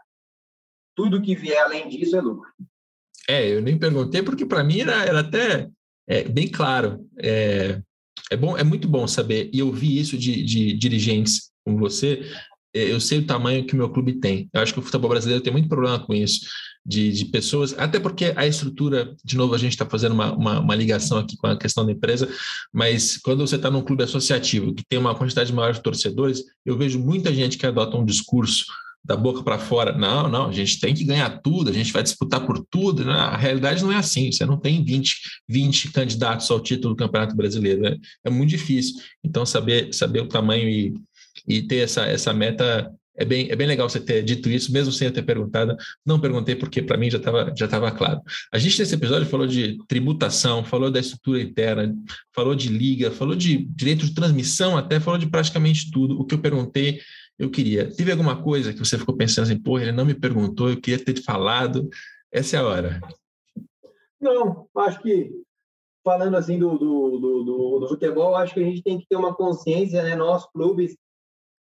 Tudo 0.95 1.21
que 1.21 1.35
vier 1.35 1.61
além 1.61 1.89
disso 1.89 2.15
é 2.15 2.21
lucro. 2.21 2.49
É, 3.27 3.45
eu 3.53 3.61
nem 3.61 3.77
perguntei 3.77 4.23
porque 4.23 4.45
para 4.45 4.63
mim 4.63 4.81
era, 4.81 5.03
era 5.03 5.19
até 5.19 5.69
é, 6.07 6.23
bem 6.23 6.49
claro. 6.49 7.05
É, 7.19 7.81
é, 8.31 8.37
bom, 8.37 8.57
é 8.57 8.63
muito 8.63 8.87
bom 8.87 9.05
saber, 9.07 9.49
e 9.53 9.59
eu 9.59 9.71
vi 9.71 9.99
isso 9.99 10.17
de, 10.17 10.43
de 10.43 10.73
dirigentes 10.73 11.51
como 11.65 11.77
você, 11.77 12.21
é, 12.73 12.91
eu 12.91 12.99
sei 13.01 13.19
o 13.19 13.27
tamanho 13.27 13.65
que 13.65 13.73
o 13.73 13.77
meu 13.77 13.89
clube 13.89 14.19
tem. 14.19 14.49
Eu 14.53 14.61
acho 14.61 14.73
que 14.73 14.79
o 14.79 14.81
futebol 14.81 15.09
brasileiro 15.09 15.43
tem 15.43 15.51
muito 15.51 15.67
problema 15.67 15.99
com 15.99 16.13
isso, 16.13 16.47
de, 16.87 17.11
de 17.11 17.25
pessoas, 17.25 17.77
até 17.77 17.99
porque 17.99 18.31
a 18.33 18.47
estrutura, 18.47 19.13
de 19.21 19.35
novo, 19.35 19.53
a 19.53 19.57
gente 19.57 19.73
está 19.73 19.85
fazendo 19.85 20.13
uma, 20.13 20.33
uma, 20.33 20.59
uma, 20.61 20.75
ligação 20.75 21.17
aqui 21.17 21.35
com 21.35 21.47
a 21.47 21.57
questão 21.57 21.85
da 21.85 21.91
empresa, 21.91 22.29
mas 22.71 23.17
quando 23.17 23.45
você 23.45 23.57
está 23.57 23.69
num 23.69 23.81
clube 23.81 24.03
associativo 24.03 24.73
que 24.73 24.85
tem 24.87 24.97
uma 24.97 25.13
quantidade 25.13 25.51
maior 25.51 25.73
de 25.73 25.81
torcedores, 25.83 26.41
eu 26.65 26.77
vejo 26.77 26.97
muita 26.97 27.33
gente 27.33 27.57
que 27.57 27.65
adota 27.65 27.97
um 27.97 28.05
discurso 28.05 28.65
da 29.03 29.17
boca 29.17 29.43
para 29.43 29.59
fora. 29.59 29.97
Não, 29.97 30.29
não, 30.29 30.47
a 30.47 30.51
gente 30.53 30.79
tem 30.79 30.93
que 30.93 31.03
ganhar 31.03 31.41
tudo, 31.41 31.69
a 31.69 31.73
gente 31.73 31.91
vai 31.91 32.03
disputar 32.03 32.45
por 32.45 32.65
tudo. 32.69 33.03
Não, 33.03 33.13
a 33.13 33.35
realidade 33.35 33.83
não 33.83 33.91
é 33.91 33.97
assim. 33.97 34.31
Você 34.31 34.45
não 34.45 34.57
tem 34.57 34.83
20, 34.83 35.13
20 35.47 35.91
candidatos 35.91 36.49
ao 36.49 36.59
título 36.59 36.93
do 36.93 36.97
Campeonato 36.97 37.35
Brasileiro. 37.35 37.81
Né? 37.81 37.97
É 38.23 38.29
muito 38.29 38.49
difícil. 38.49 39.01
Então, 39.23 39.45
saber, 39.45 39.93
saber 39.93 40.21
o 40.21 40.27
tamanho 40.27 40.69
e, 40.69 40.93
e 41.47 41.61
ter 41.61 41.77
essa, 41.77 42.05
essa 42.05 42.33
meta 42.33 42.89
é 43.17 43.25
bem, 43.25 43.49
é 43.49 43.55
bem 43.55 43.67
legal 43.67 43.89
você 43.89 43.99
ter 43.99 44.23
dito 44.23 44.49
isso, 44.49 44.71
mesmo 44.71 44.91
sem 44.91 45.07
eu 45.07 45.13
ter 45.13 45.23
perguntado. 45.23 45.75
Não 46.05 46.19
perguntei 46.19 46.55
porque 46.55 46.81
para 46.81 46.97
mim 46.97 47.09
já 47.09 47.17
estava 47.17 47.53
já 47.57 47.67
tava 47.67 47.91
claro. 47.91 48.21
A 48.51 48.57
gente 48.57 48.79
nesse 48.79 48.93
episódio 48.93 49.27
falou 49.27 49.47
de 49.47 49.77
tributação, 49.87 50.63
falou 50.63 50.91
da 50.91 50.99
estrutura 50.99 51.41
interna, 51.41 51.95
falou 52.33 52.55
de 52.55 52.69
liga, 52.69 53.11
falou 53.11 53.35
de 53.35 53.57
direito 53.57 54.05
de 54.05 54.13
transmissão, 54.13 54.77
até 54.77 54.99
falou 54.99 55.19
de 55.19 55.27
praticamente 55.27 55.89
tudo. 55.91 56.19
O 56.19 56.25
que 56.25 56.35
eu 56.35 56.39
perguntei 56.39 56.99
eu 57.39 57.51
queria. 57.51 57.93
Teve 57.93 58.11
alguma 58.11 58.41
coisa 58.41 58.73
que 58.73 58.79
você 58.79 58.97
ficou 58.97 59.15
pensando 59.15 59.45
assim, 59.45 59.61
porra, 59.61 59.83
ele 59.83 59.91
não 59.91 60.05
me 60.05 60.15
perguntou, 60.15 60.69
eu 60.69 60.81
queria 60.81 61.03
ter 61.03 61.21
falado. 61.21 61.87
Essa 62.31 62.57
é 62.57 62.59
a 62.59 62.65
hora. 62.65 62.99
Não, 64.19 64.67
acho 64.75 64.99
que 65.01 65.31
falando 66.03 66.35
assim 66.35 66.57
do, 66.57 66.77
do, 66.77 67.19
do, 67.19 67.79
do, 67.81 67.87
futebol, 67.87 68.35
acho 68.35 68.53
que 68.53 68.61
a 68.61 68.63
gente 68.63 68.81
tem 68.81 68.97
que 68.97 69.05
ter 69.07 69.17
uma 69.17 69.35
consciência, 69.35 70.01
né, 70.01 70.15
nós 70.15 70.49
clubes, 70.51 70.97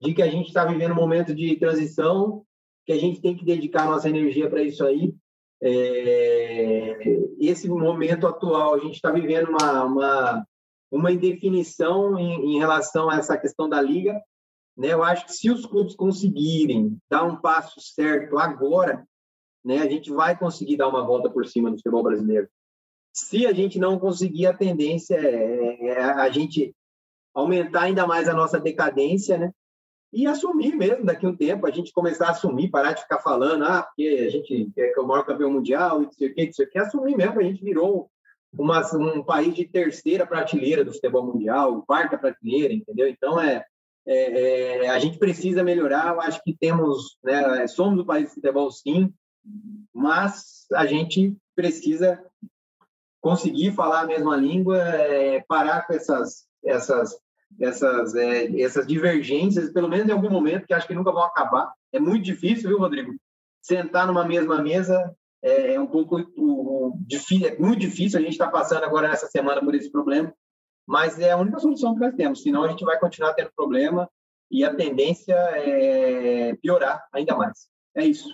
de 0.01 0.13
que 0.13 0.21
a 0.21 0.29
gente 0.29 0.47
está 0.47 0.65
vivendo 0.65 0.91
um 0.91 0.95
momento 0.95 1.33
de 1.33 1.55
transição, 1.57 2.45
que 2.85 2.93
a 2.93 2.99
gente 2.99 3.21
tem 3.21 3.35
que 3.35 3.45
dedicar 3.45 3.85
nossa 3.85 4.09
energia 4.09 4.49
para 4.49 4.61
isso 4.61 4.85
aí. 4.85 5.15
É, 5.61 6.97
esse 7.39 7.67
momento 7.67 8.27
atual, 8.27 8.75
a 8.75 8.79
gente 8.79 8.95
está 8.95 9.11
vivendo 9.11 9.49
uma, 9.49 9.83
uma, 9.83 10.47
uma 10.91 11.11
indefinição 11.11 12.19
em, 12.19 12.55
em 12.55 12.59
relação 12.59 13.09
a 13.09 13.17
essa 13.17 13.37
questão 13.37 13.67
da 13.67 13.81
liga, 13.81 14.21
né? 14.77 14.89
Eu 14.93 15.03
acho 15.03 15.25
que 15.25 15.33
se 15.33 15.49
os 15.49 15.65
clubes 15.65 15.95
conseguirem 15.95 16.97
dar 17.09 17.23
um 17.23 17.37
passo 17.37 17.79
certo 17.79 18.37
agora, 18.37 19.07
né, 19.63 19.79
a 19.79 19.89
gente 19.89 20.11
vai 20.11 20.37
conseguir 20.37 20.77
dar 20.77 20.87
uma 20.87 21.03
volta 21.03 21.29
por 21.29 21.45
cima 21.47 21.71
do 21.71 21.77
futebol 21.77 22.03
brasileiro. 22.03 22.47
Se 23.13 23.47
a 23.47 23.53
gente 23.53 23.79
não 23.79 23.97
conseguir, 23.97 24.45
a 24.45 24.53
tendência 24.53 25.15
é, 25.15 25.87
é 25.87 26.03
a 26.03 26.29
gente 26.29 26.75
aumentar 27.33 27.83
ainda 27.83 28.05
mais 28.05 28.27
a 28.27 28.33
nossa 28.33 28.59
decadência, 28.59 29.37
né? 29.37 29.51
E 30.15 30.25
assumir 30.25 30.73
mesmo 30.77 31.05
daqui 31.05 31.25
a 31.25 31.29
um 31.29 31.35
tempo, 31.35 31.67
a 31.67 31.71
gente 31.71 31.91
começar 31.91 32.27
a 32.27 32.31
assumir, 32.31 32.69
parar 32.69 32.93
de 32.93 33.01
ficar 33.01 33.19
falando, 33.19 33.65
ah, 33.65 33.83
porque 33.83 34.25
a 34.25 34.29
gente 34.29 34.71
é, 34.77 34.93
é 34.97 34.99
o 35.01 35.05
maior 35.05 35.25
campeão 35.25 35.51
mundial, 35.51 36.01
e 36.01 36.05
não 36.05 36.11
sei 36.13 36.29
o 36.29 36.33
que, 36.33 36.45
não 36.45 36.53
sei 36.53 36.65
o 36.65 36.69
que, 36.69 36.79
assumir 36.79 37.17
mesmo, 37.17 37.37
a 37.37 37.43
gente 37.43 37.61
virou 37.61 38.09
uma, 38.57 38.81
um 38.95 39.21
país 39.21 39.53
de 39.53 39.65
terceira 39.65 40.25
prateleira 40.25 40.85
do 40.85 40.93
futebol 40.93 41.25
mundial, 41.25 41.83
quarta 41.85 42.17
prateleira, 42.17 42.73
entendeu? 42.73 43.09
Então, 43.09 43.41
é, 43.41 43.65
é, 44.07 44.85
é, 44.85 44.89
a 44.89 44.97
gente 44.99 45.17
precisa 45.17 45.65
melhorar. 45.65 46.13
Eu 46.13 46.21
acho 46.21 46.41
que 46.43 46.55
temos, 46.55 47.17
né, 47.21 47.67
somos 47.67 47.99
o 47.99 48.05
país 48.05 48.29
de 48.29 48.35
futebol, 48.35 48.71
sim, 48.71 49.13
mas 49.93 50.65
a 50.73 50.85
gente 50.85 51.35
precisa 51.53 52.23
conseguir 53.19 53.73
falar 53.73 54.01
a 54.03 54.07
mesma 54.07 54.37
língua, 54.37 54.77
é, 54.77 55.43
parar 55.45 55.85
com 55.85 55.93
essas, 55.93 56.45
essas, 56.63 57.19
essas, 57.59 58.15
é, 58.15 58.61
essas 58.61 58.85
divergências, 58.85 59.71
pelo 59.71 59.89
menos 59.89 60.07
em 60.07 60.11
algum 60.11 60.29
momento, 60.29 60.65
que 60.65 60.73
acho 60.73 60.87
que 60.87 60.93
nunca 60.93 61.11
vão 61.11 61.23
acabar. 61.23 61.71
É 61.93 61.99
muito 61.99 62.23
difícil, 62.23 62.69
viu, 62.69 62.79
Rodrigo? 62.79 63.13
Sentar 63.61 64.07
numa 64.07 64.25
mesma 64.25 64.61
mesa 64.61 65.15
é, 65.43 65.73
é 65.73 65.79
um 65.79 65.87
pouco 65.87 66.19
o, 66.37 66.43
o, 66.43 66.97
difícil, 67.05 67.47
é 67.47 67.57
muito 67.57 67.79
difícil. 67.79 68.19
A 68.19 68.21
gente 68.21 68.33
está 68.33 68.47
passando 68.47 68.83
agora 68.83 69.07
nessa 69.07 69.27
semana 69.27 69.61
por 69.61 69.73
esse 69.73 69.91
problema 69.91 70.33
mas 70.87 71.19
é 71.19 71.31
a 71.31 71.37
única 71.37 71.59
solução 71.59 71.95
que 71.95 71.99
nós 71.99 72.13
temos, 72.15 72.41
senão 72.41 72.63
a 72.63 72.67
gente 72.67 72.85
vai 72.85 72.99
continuar 72.99 73.33
tendo 73.33 73.51
problema 73.55 74.09
e 74.51 74.63
a 74.63 74.73
tendência 74.73 75.33
é 75.33 76.55
piorar 76.61 77.07
ainda 77.11 77.35
mais. 77.35 77.67
É 77.95 78.05
isso. 78.05 78.29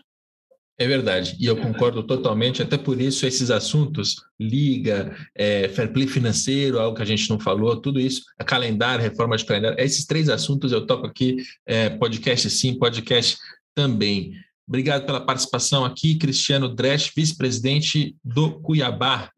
É 0.82 0.88
verdade, 0.88 1.38
e 1.40 1.46
eu 1.46 1.56
concordo 1.56 2.02
totalmente, 2.02 2.64
até 2.64 2.76
por 2.76 3.00
isso 3.00 3.28
esses 3.28 3.52
assuntos, 3.52 4.16
liga, 4.40 5.16
é, 5.36 5.68
fair 5.68 5.94
play 5.94 6.08
financeiro, 6.08 6.80
algo 6.80 6.98
que 6.98 7.04
a 7.04 7.06
gente 7.06 7.30
não 7.30 7.40
falou, 7.40 7.80
tudo 7.80 8.00
isso, 8.00 8.24
calendário, 8.48 9.04
reforma 9.04 9.38
de 9.38 9.46
calendário, 9.46 9.80
esses 9.80 10.08
três 10.08 10.28
assuntos 10.28 10.72
eu 10.72 10.88
toco 10.88 11.06
aqui, 11.06 11.38
é, 11.68 11.88
podcast 11.92 12.50
sim, 12.50 12.80
podcast 12.80 13.38
também. 13.76 14.34
Obrigado 14.68 15.06
pela 15.06 15.24
participação 15.24 15.86
aqui, 15.86 16.18
Cristiano 16.18 16.68
Dresch, 16.68 17.12
vice-presidente 17.16 18.16
do 18.24 18.60
Cuiabá. 18.60 19.30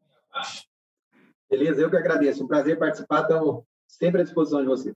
Beleza? 1.52 1.82
Eu 1.82 1.90
que 1.90 1.98
agradeço. 1.98 2.42
Um 2.42 2.48
prazer 2.48 2.80
participar. 2.80 3.24
Estamos 3.24 3.64
sempre 3.86 4.22
à 4.22 4.24
disposição 4.24 4.62
de 4.62 4.68
você. 4.68 4.94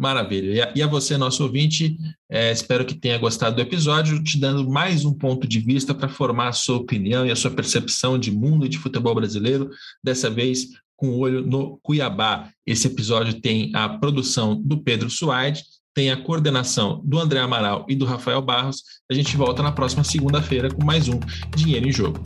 Maravilha. 0.00 0.72
E 0.74 0.82
a, 0.82 0.86
você, 0.86 1.18
nosso 1.18 1.42
ouvinte, 1.42 1.94
é, 2.26 2.50
espero 2.50 2.86
que 2.86 2.94
tenha 2.94 3.18
gostado 3.18 3.56
do 3.56 3.60
episódio, 3.60 4.24
te 4.24 4.40
dando 4.40 4.66
mais 4.66 5.04
um 5.04 5.12
ponto 5.12 5.46
de 5.46 5.60
vista 5.60 5.94
para 5.94 6.08
formar 6.08 6.48
a 6.48 6.52
sua 6.52 6.78
opinião 6.78 7.26
e 7.26 7.30
a 7.30 7.36
sua 7.36 7.50
percepção 7.50 8.18
de 8.18 8.30
mundo 8.30 8.64
e 8.64 8.68
de 8.70 8.78
futebol 8.78 9.14
brasileiro, 9.14 9.68
dessa 10.02 10.30
vez 10.30 10.68
com 10.96 11.10
o 11.10 11.18
olho 11.18 11.42
no 11.42 11.78
Cuiabá. 11.82 12.48
Esse 12.66 12.86
episódio 12.86 13.42
tem 13.42 13.72
a 13.74 13.90
produção 13.90 14.58
do 14.58 14.82
Pedro 14.82 15.10
Suaide, 15.10 15.62
tem 15.92 16.10
a 16.10 16.16
coordenação 16.16 17.02
do 17.04 17.18
André 17.18 17.40
Amaral 17.40 17.84
e 17.86 17.94
do 17.94 18.06
Rafael 18.06 18.40
Barros. 18.40 18.82
A 19.10 19.12
gente 19.12 19.36
volta 19.36 19.62
na 19.62 19.70
próxima 19.70 20.02
segunda-feira 20.02 20.70
com 20.70 20.82
mais 20.82 21.08
um 21.08 21.20
Dinheiro 21.54 21.86
em 21.86 21.92
Jogo. 21.92 22.22